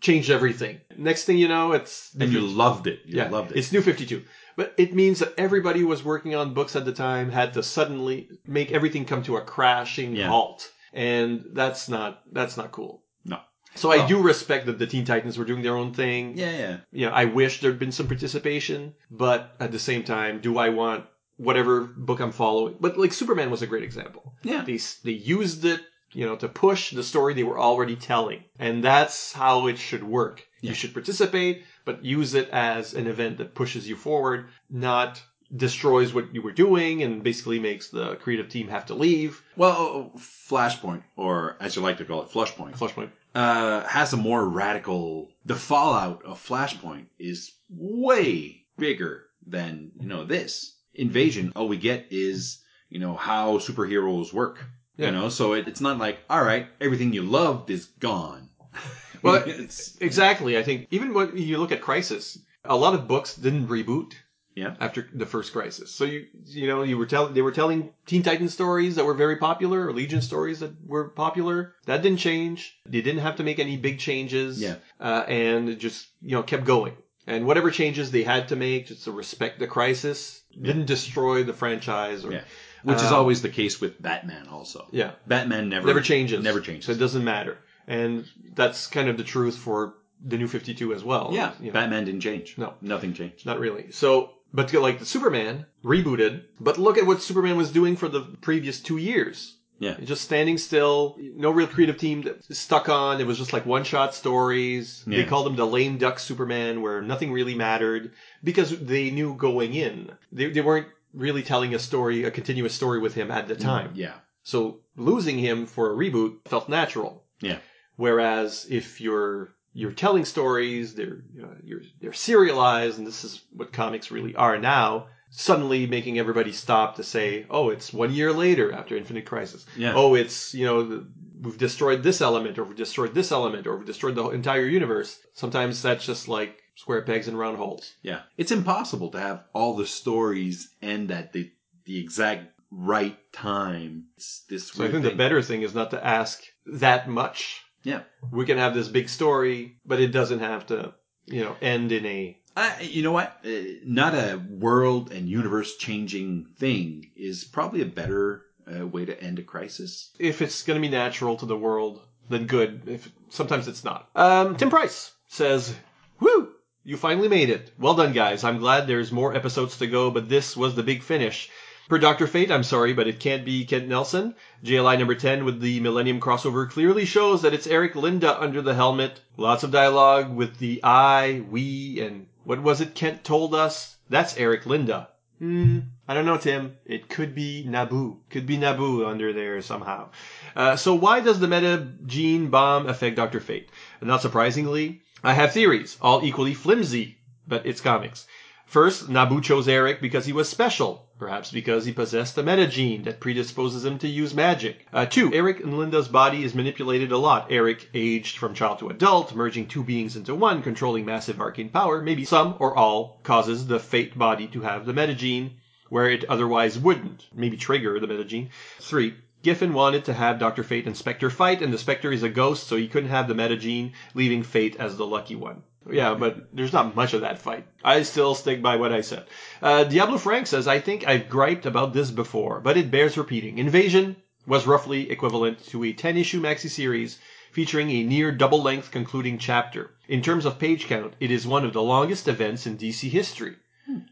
changed 0.00 0.30
everything. 0.30 0.80
Next 0.96 1.24
thing 1.24 1.36
you 1.36 1.48
know, 1.48 1.72
it's 1.72 2.14
And 2.18 2.32
you 2.32 2.40
loved 2.40 2.86
it. 2.86 3.00
You 3.04 3.18
yeah, 3.18 3.28
loved 3.28 3.52
it. 3.52 3.58
It's 3.58 3.72
New 3.72 3.82
52. 3.82 4.22
But 4.56 4.74
it 4.76 4.94
means 4.94 5.18
that 5.20 5.34
everybody 5.38 5.80
who 5.80 5.86
was 5.86 6.04
working 6.04 6.34
on 6.34 6.54
books 6.54 6.76
at 6.76 6.84
the 6.84 6.92
time 6.92 7.30
had 7.30 7.54
to 7.54 7.62
suddenly 7.62 8.28
make 8.46 8.72
everything 8.72 9.04
come 9.04 9.22
to 9.24 9.36
a 9.36 9.40
crashing 9.42 10.14
Yeah. 10.16 10.28
halt. 10.28 10.70
And 10.92 11.44
that's 11.52 11.88
not, 11.88 12.22
that's 12.32 12.56
not 12.56 12.70
cool. 12.72 13.02
No. 13.24 13.38
So 13.74 13.90
I 13.90 14.06
do 14.06 14.20
respect 14.20 14.66
that 14.66 14.78
the 14.78 14.86
Teen 14.86 15.06
Titans 15.06 15.38
were 15.38 15.46
doing 15.46 15.62
their 15.62 15.76
own 15.76 15.94
thing. 15.94 16.36
Yeah, 16.36 16.50
yeah. 16.50 16.76
You 16.92 17.06
know, 17.06 17.12
I 17.12 17.24
wish 17.24 17.60
there'd 17.60 17.78
been 17.78 17.92
some 17.92 18.06
participation, 18.06 18.94
but 19.10 19.54
at 19.58 19.72
the 19.72 19.78
same 19.78 20.02
time, 20.04 20.40
do 20.40 20.58
I 20.58 20.68
want 20.68 21.06
whatever 21.38 21.80
book 21.80 22.20
I'm 22.20 22.32
following? 22.32 22.76
But 22.78 22.98
like 22.98 23.14
Superman 23.14 23.50
was 23.50 23.62
a 23.62 23.66
great 23.66 23.82
example. 23.82 24.34
Yeah. 24.42 24.62
They, 24.64 24.78
they 25.04 25.12
used 25.12 25.64
it, 25.64 25.80
you 26.12 26.26
know, 26.26 26.36
to 26.36 26.48
push 26.48 26.90
the 26.90 27.02
story 27.02 27.32
they 27.32 27.42
were 27.44 27.58
already 27.58 27.96
telling. 27.96 28.44
And 28.58 28.84
that's 28.84 29.32
how 29.32 29.66
it 29.68 29.78
should 29.78 30.04
work. 30.04 30.46
You 30.62 30.74
should 30.74 30.92
participate, 30.92 31.64
but 31.84 32.04
use 32.04 32.34
it 32.34 32.48
as 32.50 32.94
an 32.94 33.06
event 33.08 33.38
that 33.38 33.54
pushes 33.54 33.88
you 33.88 33.96
forward, 33.96 34.46
not 34.70 35.20
destroys 35.54 36.14
what 36.14 36.34
you 36.34 36.40
were 36.40 36.52
doing 36.52 37.02
and 37.02 37.22
basically 37.22 37.58
makes 37.58 37.88
the 37.88 38.14
creative 38.16 38.48
team 38.48 38.68
have 38.68 38.86
to 38.86 38.94
leave. 38.94 39.42
Well, 39.56 40.12
Flashpoint, 40.16 41.02
or 41.16 41.56
as 41.60 41.76
you 41.76 41.82
like 41.82 41.98
to 41.98 42.04
call 42.04 42.22
it, 42.22 42.30
Flushpoint, 42.30 42.76
Flashpoint, 42.78 43.10
uh, 43.34 43.82
has 43.86 44.12
a 44.12 44.16
more 44.16 44.48
radical. 44.48 45.30
The 45.44 45.56
fallout 45.56 46.24
of 46.24 46.44
Flashpoint 46.44 47.06
is 47.18 47.52
way 47.68 48.64
bigger 48.78 49.26
than 49.46 49.92
you 50.00 50.06
know 50.06 50.24
this 50.24 50.76
invasion. 50.94 51.52
All 51.56 51.68
we 51.68 51.76
get 51.76 52.06
is 52.10 52.62
you 52.88 53.00
know 53.00 53.14
how 53.14 53.58
superheroes 53.58 54.32
work. 54.32 54.64
Yeah. 54.96 55.06
You 55.06 55.12
know, 55.12 55.28
so 55.28 55.54
it, 55.54 55.68
it's 55.68 55.80
not 55.80 55.98
like 55.98 56.18
all 56.30 56.44
right, 56.44 56.68
everything 56.80 57.12
you 57.12 57.22
loved 57.22 57.70
is 57.70 57.86
gone. 57.86 58.48
Well, 59.22 59.42
it's 59.46 59.96
exactly. 60.00 60.58
I 60.58 60.62
think 60.62 60.88
even 60.90 61.14
when 61.14 61.36
you 61.36 61.58
look 61.58 61.72
at 61.72 61.80
Crisis, 61.80 62.38
a 62.64 62.76
lot 62.76 62.94
of 62.94 63.06
books 63.08 63.34
didn't 63.36 63.68
reboot. 63.68 64.12
Yeah. 64.54 64.74
After 64.80 65.08
the 65.14 65.24
first 65.24 65.54
Crisis, 65.54 65.90
so 65.90 66.04
you 66.04 66.26
you 66.44 66.66
know 66.66 66.82
you 66.82 66.98
were 66.98 67.06
telling 67.06 67.32
they 67.32 67.40
were 67.40 67.52
telling 67.52 67.90
Teen 68.04 68.22
Titans 68.22 68.52
stories 68.52 68.96
that 68.96 69.06
were 69.06 69.14
very 69.14 69.36
popular, 69.36 69.86
or 69.86 69.94
Legion 69.94 70.20
stories 70.20 70.60
that 70.60 70.72
were 70.86 71.08
popular. 71.08 71.74
That 71.86 72.02
didn't 72.02 72.18
change. 72.18 72.78
They 72.84 73.00
didn't 73.00 73.22
have 73.22 73.36
to 73.36 73.44
make 73.44 73.58
any 73.58 73.78
big 73.78 73.98
changes. 73.98 74.60
Yeah. 74.60 74.74
Uh, 75.00 75.24
and 75.26 75.70
it 75.70 75.76
just 75.76 76.06
you 76.20 76.32
know 76.36 76.42
kept 76.42 76.64
going. 76.66 76.94
And 77.26 77.46
whatever 77.46 77.70
changes 77.70 78.10
they 78.10 78.24
had 78.24 78.48
to 78.48 78.56
make 78.56 78.88
just 78.88 79.04
to 79.04 79.12
respect 79.12 79.58
the 79.58 79.66
Crisis 79.66 80.42
didn't 80.60 80.84
destroy 80.86 81.44
the 81.44 81.54
franchise. 81.54 82.22
Or, 82.24 82.32
Yeah. 82.32 82.42
Which 82.82 82.96
is 82.98 83.04
Um, 83.04 83.14
always 83.14 83.40
the 83.42 83.48
case 83.48 83.80
with 83.80 84.02
Batman 84.02 84.48
also. 84.48 84.86
Yeah. 84.90 85.12
Batman 85.26 85.68
never 85.70 85.86
never 85.86 86.00
changes. 86.02 86.42
Never 86.44 86.60
changes. 86.60 86.84
So 86.86 86.92
it 86.92 86.98
doesn't 86.98 87.24
matter. 87.24 87.56
And 87.86 88.26
that's 88.54 88.86
kind 88.86 89.08
of 89.08 89.16
the 89.16 89.24
truth 89.24 89.56
for 89.56 89.94
the 90.24 90.38
new 90.38 90.48
52 90.48 90.94
as 90.94 91.02
well. 91.02 91.30
yeah. 91.32 91.52
You 91.60 91.66
know. 91.66 91.72
Batman 91.72 92.04
didn't 92.04 92.20
change. 92.20 92.56
No. 92.56 92.74
Nothing 92.80 93.12
changed. 93.12 93.44
Not 93.44 93.58
really. 93.58 93.90
So, 93.90 94.30
but 94.52 94.68
to- 94.68 94.80
like 94.80 94.98
the 94.98 95.06
Superman 95.06 95.66
rebooted, 95.84 96.44
but 96.60 96.78
look 96.78 96.98
at 96.98 97.06
what 97.06 97.22
Superman 97.22 97.56
was 97.56 97.72
doing 97.72 97.96
for 97.96 98.08
the 98.08 98.20
previous 98.40 98.80
two 98.80 98.98
years. 98.98 99.56
Yeah. 99.78 99.96
Just 100.04 100.22
standing 100.22 100.58
still, 100.58 101.16
no 101.18 101.50
real 101.50 101.66
creative 101.66 101.98
team 101.98 102.28
stuck 102.50 102.88
on. 102.88 103.20
It 103.20 103.26
was 103.26 103.36
just 103.36 103.52
like 103.52 103.66
one 103.66 103.82
shot 103.82 104.14
stories. 104.14 105.02
They 105.08 105.24
called 105.24 105.48
him 105.48 105.56
the 105.56 105.66
lame 105.66 105.98
duck 105.98 106.20
Superman 106.20 106.82
where 106.82 107.02
nothing 107.02 107.32
really 107.32 107.56
mattered 107.56 108.12
because 108.44 108.78
they 108.78 109.10
knew 109.10 109.34
going 109.34 109.74
in. 109.74 110.12
They, 110.30 110.50
they 110.50 110.60
weren't 110.60 110.86
really 111.12 111.42
telling 111.42 111.74
a 111.74 111.80
story, 111.80 112.22
a 112.22 112.30
continuous 112.30 112.74
story 112.74 113.00
with 113.00 113.14
him 113.14 113.32
at 113.32 113.48
the 113.48 113.56
mm, 113.56 113.60
time. 113.60 113.90
Yeah. 113.94 114.14
So 114.44 114.82
losing 114.96 115.38
him 115.38 115.66
for 115.66 115.92
a 115.92 115.96
reboot 115.96 116.46
felt 116.46 116.68
natural. 116.68 117.24
Yeah. 117.40 117.58
Whereas 117.96 118.66
if 118.70 119.00
you're 119.00 119.54
you're 119.74 119.92
telling 119.92 120.24
stories, 120.24 120.94
they're 120.94 121.22
you 121.34 121.42
know, 121.42 121.54
you're 121.64 121.82
they're 122.00 122.12
serialized, 122.12 122.98
and 122.98 123.06
this 123.06 123.24
is 123.24 123.42
what 123.52 123.72
comics 123.72 124.10
really 124.10 124.34
are 124.34 124.58
now. 124.58 125.06
Suddenly 125.34 125.86
making 125.86 126.18
everybody 126.18 126.52
stop 126.52 126.96
to 126.96 127.02
say, 127.02 127.46
"Oh, 127.48 127.70
it's 127.70 127.92
one 127.92 128.12
year 128.12 128.32
later 128.32 128.70
after 128.72 128.96
Infinite 128.96 129.24
Crisis." 129.24 129.64
Yeah. 129.76 129.94
Oh, 129.96 130.14
it's 130.14 130.52
you 130.52 130.66
know 130.66 130.82
the, 130.82 131.08
we've 131.40 131.56
destroyed 131.56 132.02
this 132.02 132.20
element, 132.20 132.58
or 132.58 132.64
we've 132.64 132.76
destroyed 132.76 133.14
this 133.14 133.32
element, 133.32 133.66
or 133.66 133.76
we've 133.78 133.86
destroyed 133.86 134.14
the 134.14 134.28
entire 134.28 134.66
universe. 134.66 135.18
Sometimes 135.32 135.80
that's 135.80 136.04
just 136.04 136.28
like 136.28 136.58
square 136.74 137.00
pegs 137.02 137.28
and 137.28 137.38
round 137.38 137.56
holes. 137.56 137.94
Yeah. 138.02 138.20
It's 138.36 138.52
impossible 138.52 139.10
to 139.12 139.20
have 139.20 139.44
all 139.54 139.74
the 139.74 139.86
stories 139.86 140.68
end 140.82 141.10
at 141.10 141.32
the 141.32 141.50
the 141.86 141.98
exact 141.98 142.48
right 142.70 143.16
time. 143.32 144.04
It's 144.18 144.44
this 144.50 144.68
So 144.68 144.84
I 144.84 144.90
think 144.90 145.02
thing. 145.02 145.12
the 145.12 145.16
better 145.16 145.40
thing 145.40 145.62
is 145.62 145.74
not 145.74 145.90
to 145.92 146.04
ask 146.06 146.42
that 146.66 147.08
much. 147.08 147.61
Yeah. 147.82 148.02
We 148.30 148.46
can 148.46 148.58
have 148.58 148.74
this 148.74 148.88
big 148.88 149.08
story, 149.08 149.78
but 149.84 150.00
it 150.00 150.08
doesn't 150.12 150.40
have 150.40 150.66
to, 150.66 150.94
you 151.26 151.44
know, 151.44 151.56
end 151.60 151.92
in 151.92 152.06
a 152.06 152.38
Uh, 152.56 152.70
you 152.80 153.02
know 153.02 153.12
what? 153.12 153.38
Uh, 153.44 153.50
not 153.84 154.14
a 154.14 154.40
world 154.50 155.10
and 155.12 155.28
universe 155.28 155.76
changing 155.76 156.46
thing 156.58 157.10
is 157.16 157.44
probably 157.44 157.82
a 157.82 157.86
better 157.86 158.42
uh, 158.66 158.86
way 158.86 159.04
to 159.04 159.20
end 159.22 159.38
a 159.38 159.42
crisis. 159.42 160.10
if 160.18 160.42
it's 160.42 160.62
going 160.62 160.80
to 160.80 160.88
be 160.88 160.92
natural 160.92 161.36
to 161.36 161.46
the 161.46 161.56
world, 161.56 162.00
then 162.28 162.46
good. 162.46 162.82
If 162.86 163.10
sometimes 163.30 163.68
it's 163.68 163.84
not. 163.84 164.08
Um, 164.14 164.56
Tim 164.56 164.70
Price 164.70 165.12
says, 165.28 165.74
"Woo! 166.20 166.50
You 166.84 166.96
finally 166.96 167.28
made 167.28 167.50
it. 167.50 167.72
Well 167.78 167.94
done, 167.94 168.12
guys. 168.12 168.44
I'm 168.44 168.58
glad 168.58 168.86
there's 168.86 169.10
more 169.12 169.34
episodes 169.34 169.78
to 169.78 169.86
go, 169.86 170.10
but 170.10 170.28
this 170.28 170.56
was 170.56 170.74
the 170.74 170.82
big 170.82 171.02
finish." 171.02 171.50
Per 171.88 171.98
Doctor 171.98 172.26
Fate, 172.26 172.50
I'm 172.50 172.62
sorry, 172.62 172.92
but 172.92 173.08
it 173.08 173.18
can't 173.18 173.44
be 173.44 173.64
Kent 173.64 173.88
Nelson. 173.88 174.34
JLI 174.64 174.98
number 174.98 175.16
10 175.16 175.44
with 175.44 175.60
the 175.60 175.80
Millennium 175.80 176.20
crossover 176.20 176.70
clearly 176.70 177.04
shows 177.04 177.42
that 177.42 177.52
it's 177.52 177.66
Eric 177.66 177.96
Linda 177.96 178.40
under 178.40 178.62
the 178.62 178.74
helmet. 178.74 179.20
Lots 179.36 179.64
of 179.64 179.72
dialogue 179.72 180.34
with 180.34 180.58
the 180.58 180.80
I, 180.84 181.44
we, 181.50 182.00
and 182.00 182.28
what 182.44 182.62
was 182.62 182.80
it 182.80 182.94
Kent 182.94 183.24
told 183.24 183.54
us? 183.54 183.96
That's 184.08 184.36
Eric 184.36 184.64
Linda. 184.64 185.08
Hmm, 185.40 185.80
I 186.06 186.14
don't 186.14 186.24
know, 186.24 186.36
Tim. 186.36 186.76
It 186.84 187.08
could 187.08 187.34
be 187.34 187.64
Nabu. 187.66 188.18
Could 188.30 188.46
be 188.46 188.56
Nabu 188.58 189.04
under 189.04 189.32
there 189.32 189.60
somehow. 189.60 190.10
Uh, 190.54 190.76
so 190.76 190.94
why 190.94 191.18
does 191.18 191.40
the 191.40 191.48
meta 191.48 191.88
gene 192.06 192.48
bomb 192.48 192.86
affect 192.86 193.16
Dr. 193.16 193.40
Fate? 193.40 193.68
Not 194.00 194.22
surprisingly, 194.22 195.02
I 195.24 195.32
have 195.32 195.52
theories, 195.52 195.98
all 196.00 196.24
equally 196.24 196.54
flimsy, 196.54 197.18
but 197.48 197.66
it's 197.66 197.80
comics. 197.80 198.26
First, 198.72 199.10
Nabu 199.10 199.42
chose 199.42 199.68
Eric 199.68 200.00
because 200.00 200.24
he 200.24 200.32
was 200.32 200.48
special, 200.48 201.06
perhaps 201.18 201.50
because 201.50 201.84
he 201.84 201.92
possessed 201.92 202.38
a 202.38 202.42
meta 202.42 202.66
gene 202.66 203.02
that 203.02 203.20
predisposes 203.20 203.84
him 203.84 203.98
to 203.98 204.08
use 204.08 204.32
magic. 204.32 204.86
Uh, 204.94 205.04
two, 205.04 205.30
Eric 205.34 205.60
and 205.60 205.76
Linda's 205.76 206.08
body 206.08 206.42
is 206.42 206.54
manipulated 206.54 207.12
a 207.12 207.18
lot. 207.18 207.48
Eric 207.50 207.90
aged 207.92 208.38
from 208.38 208.54
child 208.54 208.78
to 208.78 208.88
adult, 208.88 209.34
merging 209.34 209.66
two 209.66 209.84
beings 209.84 210.16
into 210.16 210.34
one, 210.34 210.62
controlling 210.62 211.04
massive 211.04 211.38
arcane 211.38 211.68
power. 211.68 212.00
Maybe 212.00 212.24
some 212.24 212.54
or 212.60 212.74
all 212.74 213.20
causes 213.24 213.66
the 213.66 213.78
Fate 213.78 214.16
body 214.16 214.46
to 214.46 214.62
have 214.62 214.86
the 214.86 214.94
meta 214.94 215.14
gene 215.14 215.58
where 215.90 216.08
it 216.08 216.24
otherwise 216.24 216.78
wouldn't. 216.78 217.26
Maybe 217.34 217.58
trigger 217.58 218.00
the 218.00 218.06
meta 218.06 218.24
gene. 218.24 218.48
Three, 218.80 219.16
Giffen 219.42 219.74
wanted 219.74 220.06
to 220.06 220.14
have 220.14 220.38
Dr. 220.38 220.62
Fate 220.62 220.86
and 220.86 220.96
Spectre 220.96 221.28
fight, 221.28 221.60
and 221.60 221.74
the 221.74 221.76
Spectre 221.76 222.10
is 222.10 222.22
a 222.22 222.30
ghost, 222.30 222.68
so 222.68 222.76
he 222.76 222.88
couldn't 222.88 223.10
have 223.10 223.28
the 223.28 223.34
metagene, 223.34 223.92
leaving 224.14 224.42
Fate 224.42 224.76
as 224.76 224.96
the 224.96 225.06
lucky 225.06 225.36
one. 225.36 225.62
Yeah, 225.90 226.14
but 226.14 226.54
there's 226.54 226.72
not 226.72 226.94
much 226.94 227.14
of 227.14 227.22
that 227.22 227.38
fight. 227.38 227.66
I 227.82 228.02
still 228.02 228.34
stick 228.34 228.62
by 228.62 228.76
what 228.76 228.92
I 228.92 229.00
said. 229.00 229.26
Uh, 229.60 229.84
Diablo 229.84 230.18
Frank 230.18 230.46
says, 230.46 230.68
I 230.68 230.78
think 230.78 231.06
I've 231.06 231.28
griped 231.28 231.66
about 231.66 231.92
this 231.92 232.10
before, 232.10 232.60
but 232.60 232.76
it 232.76 232.90
bears 232.90 233.18
repeating. 233.18 233.58
Invasion 233.58 234.16
was 234.46 234.66
roughly 234.66 235.10
equivalent 235.10 235.64
to 235.66 235.84
a 235.84 235.92
10 235.92 236.16
issue 236.16 236.40
maxi 236.40 236.68
series 236.68 237.18
featuring 237.52 237.90
a 237.90 238.02
near 238.02 238.32
double 238.32 238.62
length 238.62 238.90
concluding 238.90 239.38
chapter. 239.38 239.90
In 240.08 240.22
terms 240.22 240.46
of 240.46 240.58
page 240.58 240.86
count, 240.86 241.14
it 241.20 241.30
is 241.30 241.46
one 241.46 241.64
of 241.64 241.72
the 241.72 241.82
longest 241.82 242.28
events 242.28 242.66
in 242.66 242.78
DC 242.78 243.10
history. 243.10 243.56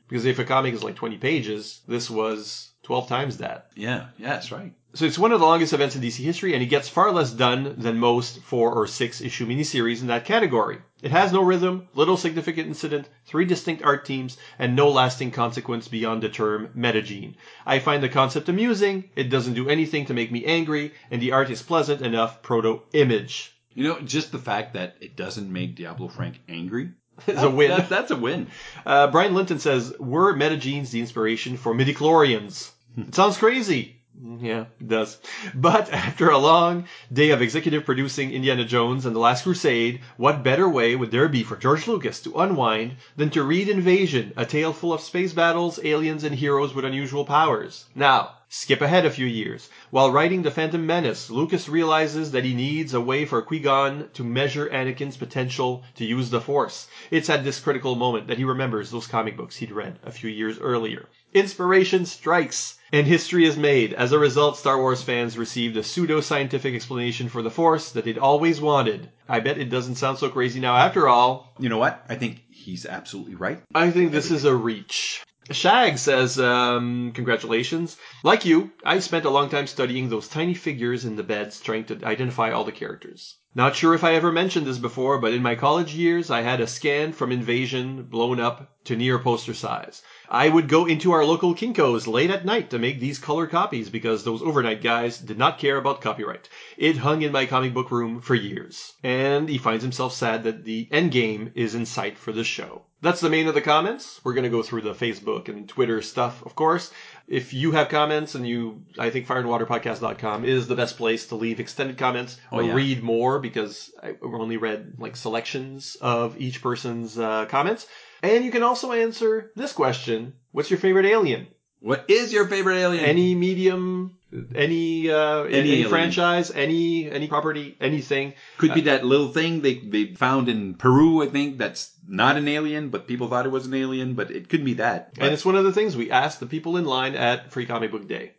Because 0.08 0.26
if 0.26 0.38
a 0.38 0.44
comic 0.44 0.74
is 0.74 0.84
like 0.84 0.96
20 0.96 1.16
pages, 1.18 1.80
this 1.86 2.10
was 2.10 2.72
12 2.82 3.08
times 3.08 3.38
that. 3.38 3.70
Yeah, 3.74 4.08
yeah, 4.18 4.30
that's 4.30 4.52
right. 4.52 4.72
So 4.92 5.04
it's 5.04 5.18
one 5.18 5.30
of 5.30 5.38
the 5.38 5.46
longest 5.46 5.72
events 5.72 5.94
in 5.94 6.02
DC 6.02 6.24
history, 6.24 6.52
and 6.52 6.62
it 6.62 6.66
gets 6.66 6.88
far 6.88 7.12
less 7.12 7.30
done 7.30 7.76
than 7.78 7.98
most 7.98 8.40
four 8.42 8.72
or 8.72 8.88
six 8.88 9.20
issue 9.20 9.46
miniseries 9.46 10.00
in 10.00 10.08
that 10.08 10.24
category. 10.24 10.78
It 11.00 11.12
has 11.12 11.32
no 11.32 11.42
rhythm, 11.42 11.88
little 11.94 12.16
significant 12.16 12.66
incident, 12.66 13.08
three 13.24 13.44
distinct 13.44 13.84
art 13.84 14.04
teams, 14.04 14.36
and 14.58 14.74
no 14.74 14.90
lasting 14.90 15.30
consequence 15.30 15.86
beyond 15.86 16.22
the 16.22 16.28
term 16.28 16.70
metagene. 16.76 17.36
I 17.64 17.78
find 17.78 18.02
the 18.02 18.08
concept 18.08 18.48
amusing, 18.48 19.10
it 19.14 19.30
doesn't 19.30 19.54
do 19.54 19.68
anything 19.68 20.06
to 20.06 20.14
make 20.14 20.32
me 20.32 20.44
angry, 20.44 20.92
and 21.10 21.22
the 21.22 21.32
art 21.32 21.50
is 21.50 21.62
pleasant 21.62 22.02
enough 22.02 22.42
proto 22.42 22.82
image. 22.92 23.52
You 23.72 23.84
know, 23.84 24.00
just 24.00 24.32
the 24.32 24.38
fact 24.38 24.74
that 24.74 24.96
it 25.00 25.14
doesn't 25.16 25.52
make 25.52 25.76
Diablo 25.76 26.08
Frank 26.08 26.40
angry 26.48 26.90
It's 27.26 27.42
a 27.42 27.50
win. 27.50 27.70
That, 27.70 27.88
that's 27.88 28.10
a 28.10 28.16
win. 28.16 28.48
Uh, 28.84 29.08
Brian 29.08 29.34
Linton 29.34 29.58
says, 29.58 29.94
were 29.98 30.34
metagenes 30.34 30.90
the 30.90 31.00
inspiration 31.00 31.56
for 31.56 31.74
midichlorians? 31.74 32.70
it 32.96 33.14
sounds 33.14 33.36
crazy. 33.36 33.99
Yeah, 34.40 34.66
it 34.80 34.88
does. 34.88 35.18
But 35.54 35.90
after 35.92 36.30
a 36.30 36.36
long 36.36 36.88
day 37.12 37.30
of 37.30 37.40
executive 37.40 37.84
producing 37.84 38.32
Indiana 38.32 38.64
Jones 38.64 39.06
and 39.06 39.14
The 39.14 39.20
Last 39.20 39.44
Crusade, 39.44 40.00
what 40.16 40.42
better 40.42 40.68
way 40.68 40.96
would 40.96 41.10
there 41.10 41.28
be 41.28 41.42
for 41.42 41.56
George 41.56 41.86
Lucas 41.86 42.20
to 42.22 42.38
unwind 42.38 42.96
than 43.16 43.30
to 43.30 43.44
read 43.44 43.68
Invasion, 43.68 44.32
a 44.36 44.44
tale 44.44 44.72
full 44.72 44.92
of 44.92 45.00
space 45.00 45.32
battles, 45.32 45.78
aliens, 45.84 46.24
and 46.24 46.34
heroes 46.34 46.74
with 46.74 46.84
unusual 46.84 47.24
powers? 47.24 47.86
Now, 47.94 48.38
skip 48.48 48.80
ahead 48.80 49.06
a 49.06 49.10
few 49.10 49.26
years. 49.26 49.70
While 49.90 50.10
writing 50.10 50.42
The 50.42 50.50
Phantom 50.50 50.84
Menace, 50.84 51.30
Lucas 51.30 51.68
realizes 51.68 52.32
that 52.32 52.44
he 52.44 52.52
needs 52.52 52.92
a 52.92 53.00
way 53.00 53.24
for 53.24 53.40
Qui-Gon 53.40 54.08
to 54.14 54.24
measure 54.24 54.68
Anakin's 54.70 55.16
potential 55.16 55.84
to 55.94 56.04
use 56.04 56.30
the 56.30 56.40
Force. 56.40 56.88
It's 57.12 57.30
at 57.30 57.44
this 57.44 57.60
critical 57.60 57.94
moment 57.94 58.26
that 58.26 58.38
he 58.38 58.44
remembers 58.44 58.90
those 58.90 59.06
comic 59.06 59.36
books 59.36 59.56
he'd 59.58 59.70
read 59.70 60.00
a 60.02 60.10
few 60.10 60.28
years 60.28 60.58
earlier. 60.58 61.08
Inspiration 61.32 62.04
strikes, 62.06 62.79
and 62.92 63.06
history 63.06 63.44
is 63.44 63.56
made. 63.56 63.92
As 63.92 64.12
a 64.12 64.18
result, 64.18 64.56
Star 64.56 64.78
Wars 64.78 65.02
fans 65.02 65.38
received 65.38 65.76
a 65.76 65.82
pseudo-scientific 65.82 66.74
explanation 66.74 67.28
for 67.28 67.42
the 67.42 67.50
Force 67.50 67.92
that 67.92 68.04
they'd 68.04 68.18
always 68.18 68.60
wanted. 68.60 69.10
I 69.28 69.40
bet 69.40 69.58
it 69.58 69.70
doesn't 69.70 69.96
sound 69.96 70.18
so 70.18 70.28
crazy 70.28 70.60
now 70.60 70.76
after 70.76 71.08
all. 71.08 71.54
You 71.58 71.68
know 71.68 71.78
what? 71.78 72.04
I 72.08 72.16
think 72.16 72.42
he's 72.50 72.86
absolutely 72.86 73.36
right. 73.36 73.60
I 73.74 73.90
think 73.90 74.12
this 74.12 74.30
is 74.30 74.44
a 74.44 74.54
reach. 74.54 75.22
Shag 75.50 75.98
says, 75.98 76.38
um, 76.38 77.10
congratulations. 77.12 77.96
Like 78.22 78.44
you, 78.44 78.70
I 78.84 79.00
spent 79.00 79.24
a 79.24 79.30
long 79.30 79.48
time 79.48 79.66
studying 79.66 80.08
those 80.08 80.28
tiny 80.28 80.54
figures 80.54 81.04
in 81.04 81.16
the 81.16 81.24
beds 81.24 81.60
trying 81.60 81.86
to 81.86 82.04
identify 82.04 82.52
all 82.52 82.62
the 82.62 82.70
characters. 82.70 83.36
Not 83.52 83.74
sure 83.74 83.94
if 83.94 84.04
I 84.04 84.14
ever 84.14 84.30
mentioned 84.30 84.64
this 84.64 84.78
before, 84.78 85.18
but 85.18 85.32
in 85.32 85.42
my 85.42 85.56
college 85.56 85.92
years, 85.92 86.30
I 86.30 86.42
had 86.42 86.60
a 86.60 86.68
scan 86.68 87.12
from 87.12 87.32
Invasion 87.32 88.04
blown 88.04 88.38
up 88.38 88.70
to 88.84 88.94
near 88.94 89.18
poster 89.18 89.54
size. 89.54 90.02
I 90.32 90.48
would 90.48 90.68
go 90.68 90.86
into 90.86 91.10
our 91.10 91.24
local 91.24 91.56
Kinko's 91.56 92.06
late 92.06 92.30
at 92.30 92.44
night 92.44 92.70
to 92.70 92.78
make 92.78 93.00
these 93.00 93.18
color 93.18 93.48
copies 93.48 93.90
because 93.90 94.22
those 94.22 94.42
overnight 94.42 94.80
guys 94.80 95.18
did 95.18 95.36
not 95.38 95.58
care 95.58 95.76
about 95.76 96.00
copyright. 96.00 96.48
It 96.76 96.98
hung 96.98 97.22
in 97.22 97.32
my 97.32 97.46
comic 97.46 97.74
book 97.74 97.90
room 97.90 98.20
for 98.20 98.36
years. 98.36 98.92
And 99.02 99.48
he 99.48 99.58
finds 99.58 99.82
himself 99.82 100.12
sad 100.12 100.44
that 100.44 100.64
the 100.64 100.86
end 100.92 101.10
game 101.10 101.50
is 101.56 101.74
in 101.74 101.84
sight 101.84 102.16
for 102.16 102.30
the 102.30 102.44
show. 102.44 102.82
That's 103.02 103.20
the 103.20 103.30
main 103.30 103.48
of 103.48 103.54
the 103.54 103.60
comments. 103.62 104.20
We're 104.22 104.34
going 104.34 104.44
to 104.44 104.50
go 104.50 104.62
through 104.62 104.82
the 104.82 104.92
Facebook 104.94 105.48
and 105.48 105.68
Twitter 105.68 106.00
stuff, 106.02 106.44
of 106.46 106.54
course. 106.54 106.92
If 107.26 107.52
you 107.52 107.72
have 107.72 107.88
comments 107.88 108.34
and 108.36 108.46
you, 108.46 108.82
I 108.98 109.10
think 109.10 109.26
fireandwaterpodcast.com 109.26 110.44
is 110.44 110.68
the 110.68 110.76
best 110.76 110.96
place 110.96 111.26
to 111.28 111.34
leave 111.34 111.60
extended 111.60 111.96
comments 111.98 112.38
or 112.52 112.60
Oh, 112.60 112.64
yeah. 112.66 112.74
read 112.74 113.02
more 113.02 113.38
because 113.40 113.90
I 114.02 114.14
only 114.22 114.58
read 114.58 114.94
like 114.98 115.16
selections 115.16 115.96
of 116.00 116.38
each 116.40 116.62
person's 116.62 117.18
uh, 117.18 117.46
comments. 117.46 117.86
And 118.22 118.44
you 118.44 118.50
can 118.50 118.62
also 118.62 118.92
answer 118.92 119.50
this 119.56 119.72
question. 119.72 120.34
What's 120.52 120.70
your 120.70 120.78
favorite 120.78 121.06
alien? 121.06 121.48
What 121.80 122.04
is 122.08 122.32
your 122.32 122.46
favorite 122.46 122.76
alien? 122.76 123.04
Any 123.04 123.34
medium, 123.34 124.18
any, 124.54 125.10
uh, 125.10 125.44
any, 125.44 125.72
alien. 125.72 125.88
franchise, 125.88 126.50
any, 126.50 127.10
any 127.10 127.26
property, 127.26 127.76
anything. 127.80 128.34
Could 128.58 128.74
be 128.74 128.82
that 128.82 129.04
little 129.04 129.28
thing 129.28 129.62
they, 129.62 129.78
they 129.78 130.14
found 130.14 130.50
in 130.50 130.74
Peru, 130.74 131.22
I 131.22 131.28
think, 131.28 131.56
that's 131.56 131.92
not 132.06 132.36
an 132.36 132.46
alien, 132.48 132.90
but 132.90 133.06
people 133.06 133.28
thought 133.28 133.46
it 133.46 133.50
was 133.50 133.66
an 133.66 133.72
alien, 133.72 134.12
but 134.14 134.30
it 134.30 134.50
could 134.50 134.64
be 134.64 134.74
that. 134.74 135.12
And 135.18 135.32
it's 135.32 135.44
one 135.44 135.56
of 135.56 135.64
the 135.64 135.72
things 135.72 135.96
we 135.96 136.10
asked 136.10 136.40
the 136.40 136.46
people 136.46 136.76
in 136.76 136.84
line 136.84 137.14
at 137.14 137.50
Free 137.50 137.64
Comic 137.64 137.90
Book 137.92 138.06
Day. 138.06 138.32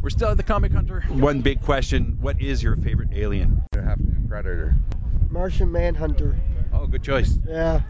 We're 0.00 0.10
still 0.10 0.28
at 0.28 0.36
the 0.36 0.44
Comic 0.44 0.70
Hunter. 0.70 1.02
One 1.08 1.40
big 1.40 1.62
question: 1.62 2.18
What 2.20 2.40
is 2.40 2.62
your 2.62 2.76
favorite 2.76 3.08
alien? 3.12 3.60
have 3.74 3.98
to 3.98 4.04
be 4.04 4.28
Predator. 4.28 4.76
Martian 5.30 5.72
Manhunter. 5.72 6.36
Oh, 6.72 6.86
good 6.86 7.02
choice. 7.02 7.38
Yeah. 7.44 7.82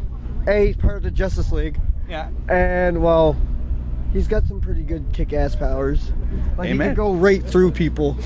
A, 0.46 0.66
he's 0.66 0.76
part 0.76 0.96
of 0.96 1.02
the 1.02 1.10
Justice 1.10 1.50
League. 1.52 1.78
Yeah. 2.08 2.30
And, 2.48 3.02
well, 3.02 3.36
he's 4.12 4.28
got 4.28 4.46
some 4.46 4.60
pretty 4.60 4.82
good 4.82 5.12
kick 5.12 5.32
ass 5.32 5.56
powers. 5.56 6.12
Like, 6.56 6.70
he 6.70 6.78
can 6.78 6.94
go 6.94 7.12
right 7.12 7.44
through 7.44 7.72
people. 7.72 8.14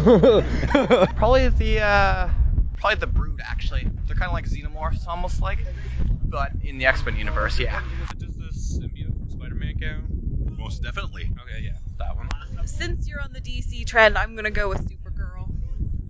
Probably 1.17 1.49
the 1.49 1.81
uh, 1.81 2.31
probably 2.77 2.99
the 2.99 3.07
Brood 3.07 3.41
actually. 3.45 3.87
They're 4.07 4.17
kind 4.17 4.29
of 4.29 4.33
like 4.33 4.49
xenomorphs, 4.49 5.07
almost 5.07 5.43
like, 5.43 5.59
but 6.31 6.53
in 6.63 6.79
the 6.79 6.87
X 6.87 7.05
Men 7.05 7.17
universe, 7.17 7.59
yeah. 7.59 7.83
Does 8.19 8.37
the 8.37 8.45
symbiote 8.45 9.17
from 9.19 9.31
Spider-Man 9.31 9.79
count? 9.81 10.59
Most 10.59 10.83
definitely. 10.83 11.31
Okay, 11.43 11.65
yeah, 11.65 11.79
that 11.99 12.17
one. 12.17 12.29
Since 12.67 13.09
you're 13.09 13.21
on 13.21 13.33
the 13.33 13.41
DC 13.41 13.87
trend, 13.87 14.19
I'm 14.19 14.35
gonna 14.37 14.51
go 14.51 14.69
with 14.69 14.89
Supergirl. 14.89 15.51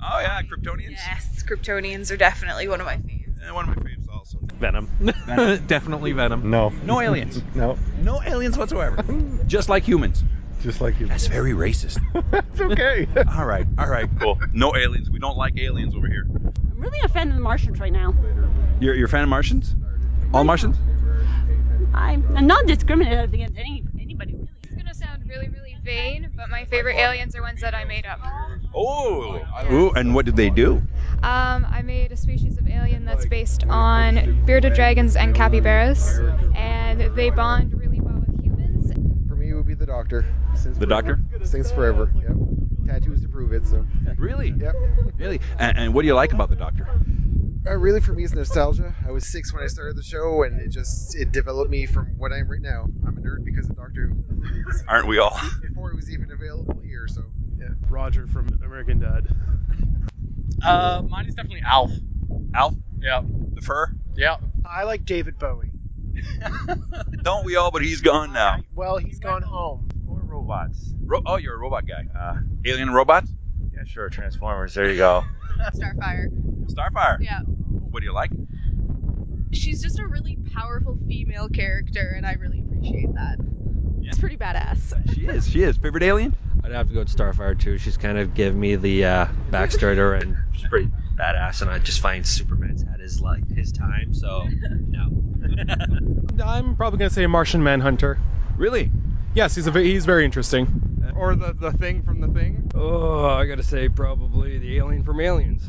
Oh 0.03 0.21
yeah, 0.21 0.41
Kryptonians. 0.43 0.91
Yes, 0.91 1.43
Kryptonians 1.47 2.11
are 2.11 2.17
definitely 2.17 2.69
one 2.69 2.81
of 2.81 2.87
my 2.87 2.97
faves. 2.97 3.20
Yeah, 3.43 3.53
one 3.53 3.69
of 3.69 3.71
my 3.71 3.77
faves 3.77 4.09
also. 4.13 4.39
Venom. 4.59 4.89
Definitely 5.67 6.13
Venom. 6.13 6.51
No. 6.51 6.73
No 6.85 7.01
aliens. 7.01 7.43
No. 7.55 7.79
No 8.03 8.23
aliens 8.23 8.57
whatsoever. 8.57 9.03
Just 9.47 9.69
like 9.69 9.83
humans. 9.85 10.25
Just 10.63 10.81
like 10.81 11.01
you. 11.01 11.07
That's 11.07 11.27
very 11.27 11.53
racist. 11.53 11.99
It's 12.33 12.61
okay. 12.61 13.07
all 13.35 13.47
right. 13.47 13.67
All 13.79 13.89
right. 13.89 14.09
Cool. 14.19 14.39
No 14.53 14.77
aliens. 14.77 15.11
We 15.11 15.19
don't 15.19 15.37
like 15.37 15.59
aliens 15.59 15.95
over 15.95 16.07
here. 16.07 16.27
I'm 16.71 16.81
really 16.81 16.99
a 17.05 17.09
fan 17.09 17.29
of 17.29 17.35
the 17.35 17.41
Martians 17.41 17.81
right 17.81 17.93
now. 17.93 18.15
You're, 18.79 18.95
you're 18.95 19.07
a 19.07 19.09
fan 19.09 19.23
of 19.23 19.29
Martians? 19.31 19.75
All 20.33 20.45
Martians? 20.45 20.77
I'm 21.95 22.25
I'm 22.37 22.47
not 22.47 22.67
discriminating 22.67 23.35
against 23.35 23.59
any 23.59 23.85
anybody 24.01 24.35
really. 24.35 24.51
It's 24.63 24.77
gonna 24.77 24.95
sound 24.95 25.23
really, 25.29 25.49
really 25.49 25.60
vain, 25.85 26.31
but 26.37 26.51
my 26.51 26.65
favorite 26.65 26.97
aliens 26.97 27.35
are 27.35 27.43
ones 27.43 27.61
that 27.61 27.75
I 27.75 27.85
made 27.85 28.07
up. 28.07 28.21
Oh. 28.75 29.41
Ooh, 29.71 29.93
and 29.93 30.15
what 30.15 30.25
did 30.27 30.37
they 30.37 30.51
do? 30.51 30.83
Um, 31.23 31.67
I 31.71 31.83
made 31.83 32.13
a 32.13 32.17
species 32.17 32.59
of 32.59 32.67
alien 32.67 33.05
that's 33.05 33.27
based 33.27 33.65
on 33.65 34.43
bearded 34.45 34.75
dragons 34.75 35.17
and 35.17 35.35
capybaras, 35.35 36.19
and 36.55 37.15
they 37.15 37.31
bond 37.31 37.75
really 37.75 38.01
well 38.01 38.23
with 38.27 38.43
humans. 38.43 38.93
For 39.29 39.37
me, 39.37 39.51
it 39.51 39.55
would 39.55 39.67
be 39.67 39.75
the 39.75 39.87
Doctor. 39.87 40.25
Since 40.55 40.79
The 40.79 40.87
Doctor? 40.87 41.21
Since 41.45 41.71
forever. 41.71 42.11
Yep. 42.15 42.37
Tattoos 42.87 43.23
to 43.23 43.29
prove 43.29 43.53
it. 43.53 43.67
So. 43.67 43.87
Really? 44.17 44.51
Yep. 44.51 44.75
Really? 45.17 45.41
And, 45.59 45.79
and 45.79 45.95
what 45.95 46.03
do 46.03 46.09
you 46.09 46.15
like 46.15 46.33
about 46.33 46.51
the 46.51 46.57
Doctor? 46.57 46.89
Uh, 47.67 47.77
really, 47.77 48.01
for 48.01 48.13
me, 48.13 48.25
it's 48.25 48.33
nostalgia. 48.33 48.95
I 49.07 49.11
was 49.11 49.27
six 49.27 49.53
when 49.53 49.63
I 49.63 49.67
started 49.67 49.97
the 49.97 50.03
show, 50.03 50.45
and 50.45 50.61
it 50.61 50.71
just 50.71 51.15
it 51.15 51.31
developed 51.31 51.71
me 51.71 51.85
from 51.85 52.17
what 52.17 52.33
I 52.33 52.39
am 52.39 52.51
right 52.51 52.61
now. 52.61 52.85
I'm 53.07 53.19
a 53.19 53.21
nerd 53.21 53.45
because 53.45 53.69
of 53.69 53.77
Doctor 53.77 54.07
Who. 54.07 54.65
Aren't 54.89 55.07
we 55.07 55.19
all? 55.19 55.39
Before 55.63 55.91
it 55.93 55.97
was 55.97 56.11
even 56.11 56.31
available 56.33 56.81
here, 56.83 57.07
so 57.07 57.23
yeah. 57.59 57.69
Roger 57.91 58.27
from 58.27 58.59
American 58.65 58.99
Dad. 58.99 59.29
Uh, 60.65 61.03
mine 61.09 61.27
is 61.27 61.35
definitely 61.35 61.63
Alf. 61.67 61.91
Alf? 62.55 62.75
Yeah. 63.01 63.23
The 63.55 63.61
fur? 63.61 63.93
Yeah. 64.15 64.37
I 64.65 64.85
like 64.85 65.05
David 65.05 65.39
Bowie. 65.39 65.71
Don't 67.23 67.45
we 67.45 67.57
all? 67.57 67.71
But 67.71 67.83
he's 67.83 68.01
gone 68.01 68.33
now. 68.33 68.57
Well, 68.75 68.97
he's 68.97 69.19
gone 69.19 69.43
home. 69.43 69.89
Or 70.09 70.21
robots. 70.21 70.95
Ro- 71.05 71.23
oh, 71.27 71.37
you're 71.37 71.55
a 71.55 71.59
robot 71.59 71.87
guy. 71.87 72.05
Uh, 72.19 72.37
Alien 72.65 72.91
robot? 72.91 73.25
yeah, 73.75 73.85
sure. 73.85 74.09
Transformers. 74.09 74.75
There 74.75 74.91
you 74.91 74.97
go. 74.97 75.25
Starfire. 75.75 76.29
Starfire. 76.67 77.19
Yeah. 77.21 77.41
What 77.43 78.01
do 78.01 78.07
you 78.07 78.13
like? 78.15 78.31
She's 79.53 79.83
just 79.83 79.99
a 79.99 80.07
really 80.07 80.39
powerful 80.55 80.97
female 81.09 81.49
character, 81.49 82.15
and 82.17 82.25
I 82.25 82.35
really 82.35 82.61
appreciate 82.61 83.13
that. 83.15 83.39
It's 84.03 84.19
pretty 84.19 84.37
badass. 84.37 85.15
She 85.15 85.27
is. 85.27 85.49
She 85.49 85.63
is. 85.63 85.77
Favorite 85.77 86.03
alien? 86.03 86.35
I'd 86.65 86.73
have 86.73 86.89
to 86.89 86.95
go 86.95 87.01
with 87.01 87.15
Starfire 87.15 87.59
too. 87.59 87.79
She's 87.79 87.97
kind 87.97 88.19
of 88.19 88.35
give 88.35 88.55
me 88.55 88.77
the 88.77 89.05
uh, 89.05 89.27
backstory 89.51 89.95
to 89.95 90.01
her, 90.01 90.15
and 90.23 90.37
she's 90.53 90.69
pretty 90.69 90.91
badass. 91.17 91.63
And 91.63 91.71
I 91.71 91.79
just 91.79 92.01
find 92.01 92.27
Superman's 92.27 92.83
had 92.83 93.01
his 93.01 93.21
like 93.21 93.49
his 93.51 93.73
time, 93.73 94.15
so 94.15 94.47
no. 94.89 95.09
I'm 96.45 96.77
probably 96.77 96.99
gonna 96.99 97.11
say 97.11 97.27
Martian 97.27 97.63
Manhunter. 97.63 98.19
Really? 98.57 98.91
Yes, 99.35 99.55
he's 99.55 99.67
a 99.67 99.73
he's 99.73 100.07
very 100.07 100.25
interesting. 100.25 101.13
or 101.17 101.35
the, 101.35 101.53
the 101.53 101.73
thing 101.73 102.03
from 102.03 102.21
the 102.21 102.29
thing? 102.29 102.71
Oh, 102.75 103.25
I 103.27 103.47
gotta 103.47 103.63
say, 103.63 103.89
probably 103.89 104.59
the 104.59 104.77
alien 104.79 105.05
from 105.05 105.21
Aliens. 105.21 105.63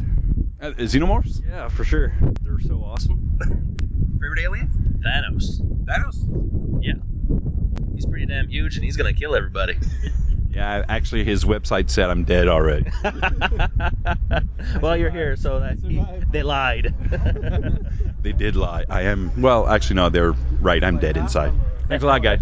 Uh, 0.61 0.73
xenomorphs? 0.73 1.41
Yeah, 1.47 1.69
for 1.69 1.83
sure. 1.83 2.13
They're 2.43 2.59
so 2.59 2.83
awesome. 2.83 3.31
Favorite 4.21 4.41
alien? 4.43 5.01
Thanos. 5.03 5.59
Thanos? 5.85 6.83
Yeah. 6.83 6.93
He's 7.95 8.05
pretty 8.05 8.27
damn 8.27 8.47
huge 8.47 8.75
and 8.75 8.85
he's 8.85 8.95
gonna 8.95 9.13
kill 9.13 9.35
everybody. 9.35 9.77
Yeah, 10.53 10.83
actually, 10.89 11.23
his 11.23 11.45
website 11.45 11.89
said 11.89 12.09
I'm 12.09 12.25
dead 12.25 12.49
already. 12.49 12.91
well, 14.81 14.97
you're 14.97 15.09
here, 15.09 15.37
so 15.37 15.61
that 15.61 15.79
he, 15.79 16.03
they 16.29 16.43
lied. 16.43 16.93
they 18.21 18.33
did 18.33 18.57
lie. 18.57 18.83
I 18.89 19.03
am. 19.03 19.41
Well, 19.41 19.65
actually, 19.65 19.95
no, 19.95 20.09
they're 20.09 20.33
right. 20.59 20.83
I'm 20.83 20.97
dead 20.97 21.15
inside. 21.15 21.53
Thanks 21.87 22.03
a 22.03 22.07
lot, 22.07 22.21
guys. 22.21 22.41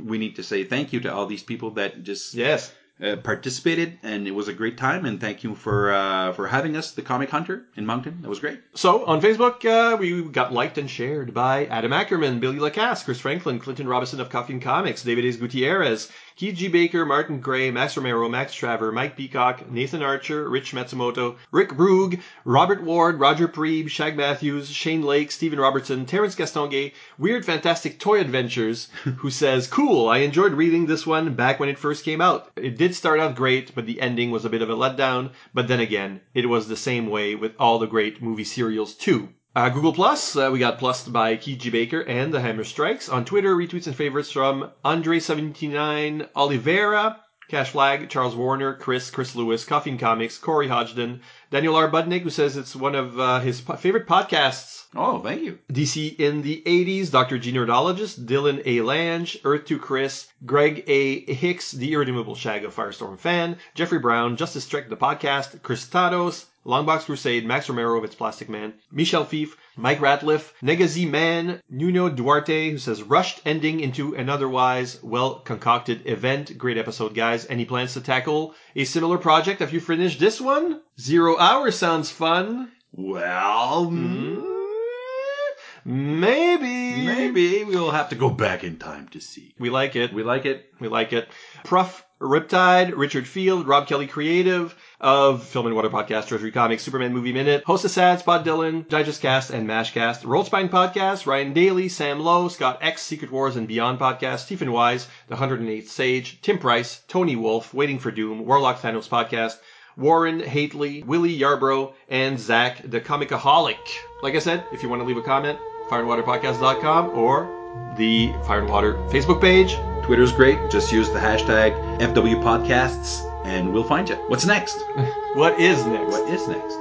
we 0.00 0.18
need 0.18 0.36
to 0.36 0.44
say 0.44 0.62
thank 0.62 0.92
you 0.92 1.00
to 1.00 1.12
all 1.12 1.26
these 1.26 1.42
people 1.42 1.72
that 1.72 2.04
just 2.04 2.34
yes 2.34 2.72
uh, 3.02 3.16
participated, 3.16 3.98
and 4.02 4.26
it 4.26 4.30
was 4.30 4.48
a 4.48 4.52
great 4.52 4.78
time. 4.78 5.04
And 5.04 5.20
thank 5.20 5.42
you 5.42 5.54
for 5.54 5.92
uh, 5.92 6.32
for 6.32 6.46
having 6.46 6.76
us, 6.76 6.92
the 6.92 7.02
Comic 7.02 7.30
Hunter 7.30 7.64
in 7.76 7.86
Moncton. 7.86 8.22
That 8.22 8.28
was 8.28 8.38
great. 8.38 8.60
So 8.74 9.04
on 9.04 9.20
Facebook, 9.20 9.64
uh, 9.64 9.96
we 9.96 10.22
got 10.22 10.52
liked 10.52 10.78
and 10.78 10.88
shared 10.88 11.34
by 11.34 11.66
Adam 11.66 11.92
Ackerman, 11.92 12.40
Billy 12.40 12.58
Lacasse, 12.58 13.04
Chris 13.04 13.20
Franklin, 13.20 13.58
Clinton 13.58 13.88
Robinson 13.88 14.20
of 14.20 14.30
Coffee 14.30 14.52
and 14.52 14.62
Comics, 14.62 15.02
David 15.02 15.24
Ace 15.24 15.36
Gutierrez, 15.36 16.10
Keith 16.36 16.56
G. 16.56 16.66
Baker, 16.66 17.06
Martin 17.06 17.38
Gray, 17.38 17.70
Max 17.70 17.96
Romero, 17.96 18.28
Max 18.28 18.52
Traver, 18.52 18.92
Mike 18.92 19.16
Peacock, 19.16 19.70
Nathan 19.70 20.02
Archer, 20.02 20.48
Rich 20.48 20.72
Matsumoto, 20.72 21.36
Rick 21.52 21.76
Brug, 21.76 22.18
Robert 22.44 22.82
Ward, 22.82 23.20
Roger 23.20 23.46
Preeb, 23.46 23.88
Shag 23.88 24.16
Matthews, 24.16 24.68
Shane 24.68 25.02
Lake, 25.02 25.30
Stephen 25.30 25.60
Robertson, 25.60 26.06
Terrence 26.06 26.34
Gastonge, 26.34 26.92
Weird 27.18 27.44
Fantastic 27.44 28.00
Toy 28.00 28.18
Adventures, 28.18 28.88
who 29.18 29.30
says, 29.30 29.68
Cool, 29.68 30.08
I 30.08 30.18
enjoyed 30.18 30.54
reading 30.54 30.86
this 30.86 31.06
one 31.06 31.34
back 31.34 31.60
when 31.60 31.68
it 31.68 31.78
first 31.78 32.04
came 32.04 32.20
out. 32.20 32.50
It 32.56 32.76
did 32.76 32.96
start 32.96 33.20
out 33.20 33.36
great, 33.36 33.72
but 33.72 33.86
the 33.86 34.00
ending 34.00 34.32
was 34.32 34.44
a 34.44 34.50
bit 34.50 34.62
of 34.62 34.70
a 34.70 34.74
letdown. 34.74 35.30
But 35.54 35.68
then 35.68 35.78
again, 35.78 36.20
it 36.34 36.48
was 36.48 36.66
the 36.66 36.76
same 36.76 37.10
way 37.10 37.36
with 37.36 37.54
all 37.60 37.78
the 37.78 37.86
great 37.86 38.20
movie 38.20 38.42
serials 38.42 38.94
too. 38.94 39.28
Uh, 39.56 39.68
Google 39.68 39.92
Plus, 39.92 40.34
uh, 40.34 40.50
we 40.52 40.58
got 40.58 40.78
plussed 40.78 41.12
by 41.12 41.36
Keith 41.36 41.60
G. 41.60 41.70
Baker 41.70 42.00
and 42.00 42.34
the 42.34 42.40
Hammer 42.40 42.64
Strikes. 42.64 43.08
On 43.08 43.24
Twitter, 43.24 43.54
retweets 43.54 43.86
and 43.86 43.94
favorites 43.94 44.32
from 44.32 44.72
Andre79 44.84 46.28
Oliveira, 46.34 47.20
Cash 47.48 47.70
Flag, 47.70 48.08
Charles 48.10 48.34
Warner, 48.34 48.74
Chris, 48.74 49.12
Chris 49.12 49.36
Lewis, 49.36 49.64
Coffee 49.64 49.90
and 49.90 50.00
Comics, 50.00 50.38
Corey 50.38 50.66
Hodgden, 50.66 51.20
Daniel 51.52 51.76
R. 51.76 51.88
Budnick, 51.88 52.22
who 52.22 52.30
says 52.30 52.56
it's 52.56 52.74
one 52.74 52.96
of 52.96 53.20
uh, 53.20 53.38
his 53.38 53.60
po- 53.60 53.76
favorite 53.76 54.08
podcasts. 54.08 54.86
Oh, 54.96 55.20
thank 55.20 55.42
you. 55.42 55.60
DC 55.72 56.18
in 56.18 56.42
the 56.42 56.60
80s, 56.66 57.12
Dr. 57.12 57.38
G. 57.38 57.52
Nerdologist, 57.52 58.26
Dylan 58.26 58.60
A. 58.66 58.80
Lange, 58.80 59.36
Earth 59.44 59.66
to 59.66 59.78
Chris, 59.78 60.26
Greg 60.44 60.82
A. 60.88 61.32
Hicks, 61.32 61.70
The 61.70 61.92
Irredeemable 61.92 62.34
Shag 62.34 62.64
of 62.64 62.74
Firestorm 62.74 63.20
Fan, 63.20 63.58
Jeffrey 63.76 64.00
Brown, 64.00 64.36
Justice 64.36 64.66
Trek 64.66 64.88
the 64.88 64.96
Podcast, 64.96 65.62
Chris 65.62 65.86
Tados, 65.86 66.46
Longbox 66.66 67.04
Crusade, 67.04 67.44
Max 67.44 67.68
Romero 67.68 67.98
of 67.98 68.04
It's 68.04 68.14
Plastic 68.14 68.48
Man, 68.48 68.72
Michel 68.90 69.24
Fiffe, 69.24 69.56
Mike 69.76 69.98
Ratliff, 69.98 70.52
Negazi 70.62 71.08
Man, 71.08 71.60
Nuno 71.68 72.08
Duarte, 72.08 72.70
who 72.70 72.78
says 72.78 73.02
rushed 73.02 73.42
ending 73.44 73.80
into 73.80 74.16
an 74.16 74.30
otherwise 74.30 75.02
well 75.02 75.40
concocted 75.40 76.06
event. 76.06 76.56
Great 76.56 76.78
episode, 76.78 77.14
guys. 77.14 77.46
Any 77.50 77.66
plans 77.66 77.92
to 77.94 78.00
tackle 78.00 78.54
a 78.74 78.84
similar 78.84 79.18
project? 79.18 79.60
Have 79.60 79.74
you 79.74 79.80
finished 79.80 80.18
this 80.18 80.40
one? 80.40 80.80
Zero 80.98 81.38
hours 81.38 81.76
sounds 81.76 82.10
fun. 82.10 82.72
Well, 82.92 83.86
mm-hmm. 83.86 84.36
mm, 84.36 86.20
maybe. 86.20 87.04
Maybe 87.04 87.64
we'll 87.64 87.90
have 87.90 88.08
to 88.08 88.14
go 88.14 88.30
back 88.30 88.64
in 88.64 88.78
time 88.78 89.08
to 89.08 89.20
see. 89.20 89.54
We 89.58 89.68
like 89.68 89.96
it. 89.96 90.14
We 90.14 90.22
like 90.22 90.46
it. 90.46 90.64
We 90.80 90.88
like 90.88 91.12
it. 91.12 91.28
Prof. 91.64 92.04
Riptide, 92.20 92.96
Richard 92.96 93.28
Field, 93.28 93.66
Rob 93.66 93.86
Kelly 93.86 94.06
Creative 94.06 94.74
of 95.00 95.42
Fire 95.42 95.66
and 95.66 95.74
Water 95.74 95.90
Podcast, 95.90 96.28
Treasury 96.28 96.50
Comics, 96.50 96.82
Superman 96.82 97.12
Movie 97.12 97.32
Minute, 97.32 97.64
Host 97.64 97.84
of 97.84 97.90
Sad, 97.90 98.20
Spot 98.20 98.44
Dylan, 98.44 98.88
Digest 98.88 99.20
Cast, 99.20 99.50
and 99.50 99.68
Mashcast, 99.68 100.24
Rollspine 100.24 100.68
Podcast, 100.68 101.26
Ryan 101.26 101.52
Daly, 101.52 101.88
Sam 101.88 102.20
Lowe, 102.20 102.48
Scott 102.48 102.78
X, 102.80 103.02
Secret 103.02 103.30
Wars 103.30 103.56
and 103.56 103.68
Beyond 103.68 103.98
Podcast, 103.98 104.40
Stephen 104.40 104.72
Wise, 104.72 105.06
The 105.28 105.36
108th 105.36 105.88
Sage, 105.88 106.40
Tim 106.40 106.58
Price, 106.58 107.02
Tony 107.08 107.36
Wolf, 107.36 107.74
Waiting 107.74 107.98
for 107.98 108.10
Doom, 108.10 108.46
Warlock 108.46 108.80
Thanos 108.80 109.08
Podcast, 109.08 109.56
Warren 109.96 110.40
Hately, 110.40 111.04
Willie 111.04 111.38
Yarbrough, 111.38 111.92
and 112.08 112.38
Zach 112.38 112.82
the 112.84 113.00
Comicaholic. 113.00 113.78
Like 114.22 114.34
I 114.34 114.40
said, 114.40 114.64
if 114.72 114.82
you 114.82 114.88
want 114.88 115.02
to 115.02 115.06
leave 115.06 115.16
a 115.16 115.22
comment, 115.22 115.58
fireandwaterpodcast.com 115.88 117.10
or 117.10 117.94
the 117.96 118.32
Fire 118.46 118.60
and 118.60 118.68
Water 118.68 118.94
Facebook 119.08 119.40
page. 119.40 119.76
Twitter's 120.04 120.32
great. 120.32 120.58
Just 120.70 120.92
use 120.92 121.08
the 121.10 121.18
hashtag 121.18 121.72
FW 122.00 122.42
Podcasts 122.42 123.30
and 123.44 123.72
we'll 123.72 123.84
find 123.84 124.08
you. 124.08 124.16
What's 124.28 124.46
next? 124.46 124.76
what 125.34 125.60
is 125.60 125.84
next? 125.86 126.10
What 126.10 126.28
is 126.28 126.48
next? 126.48 126.78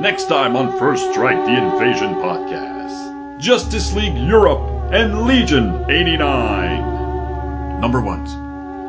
Next 0.00 0.24
time 0.26 0.56
on 0.56 0.78
First 0.78 1.10
Strike 1.12 1.44
the 1.44 1.56
Invasion 1.56 2.14
Podcast 2.14 3.38
Justice 3.38 3.92
League 3.92 4.16
Europe 4.16 4.60
and 4.92 5.22
Legion 5.22 5.84
89. 5.90 7.80
Number 7.80 8.00
ones. 8.00 8.34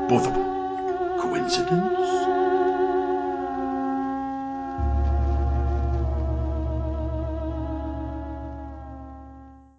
Both 0.09 0.27
of 0.27 0.33
them. 0.33 1.19
Coincidence? 1.19 2.30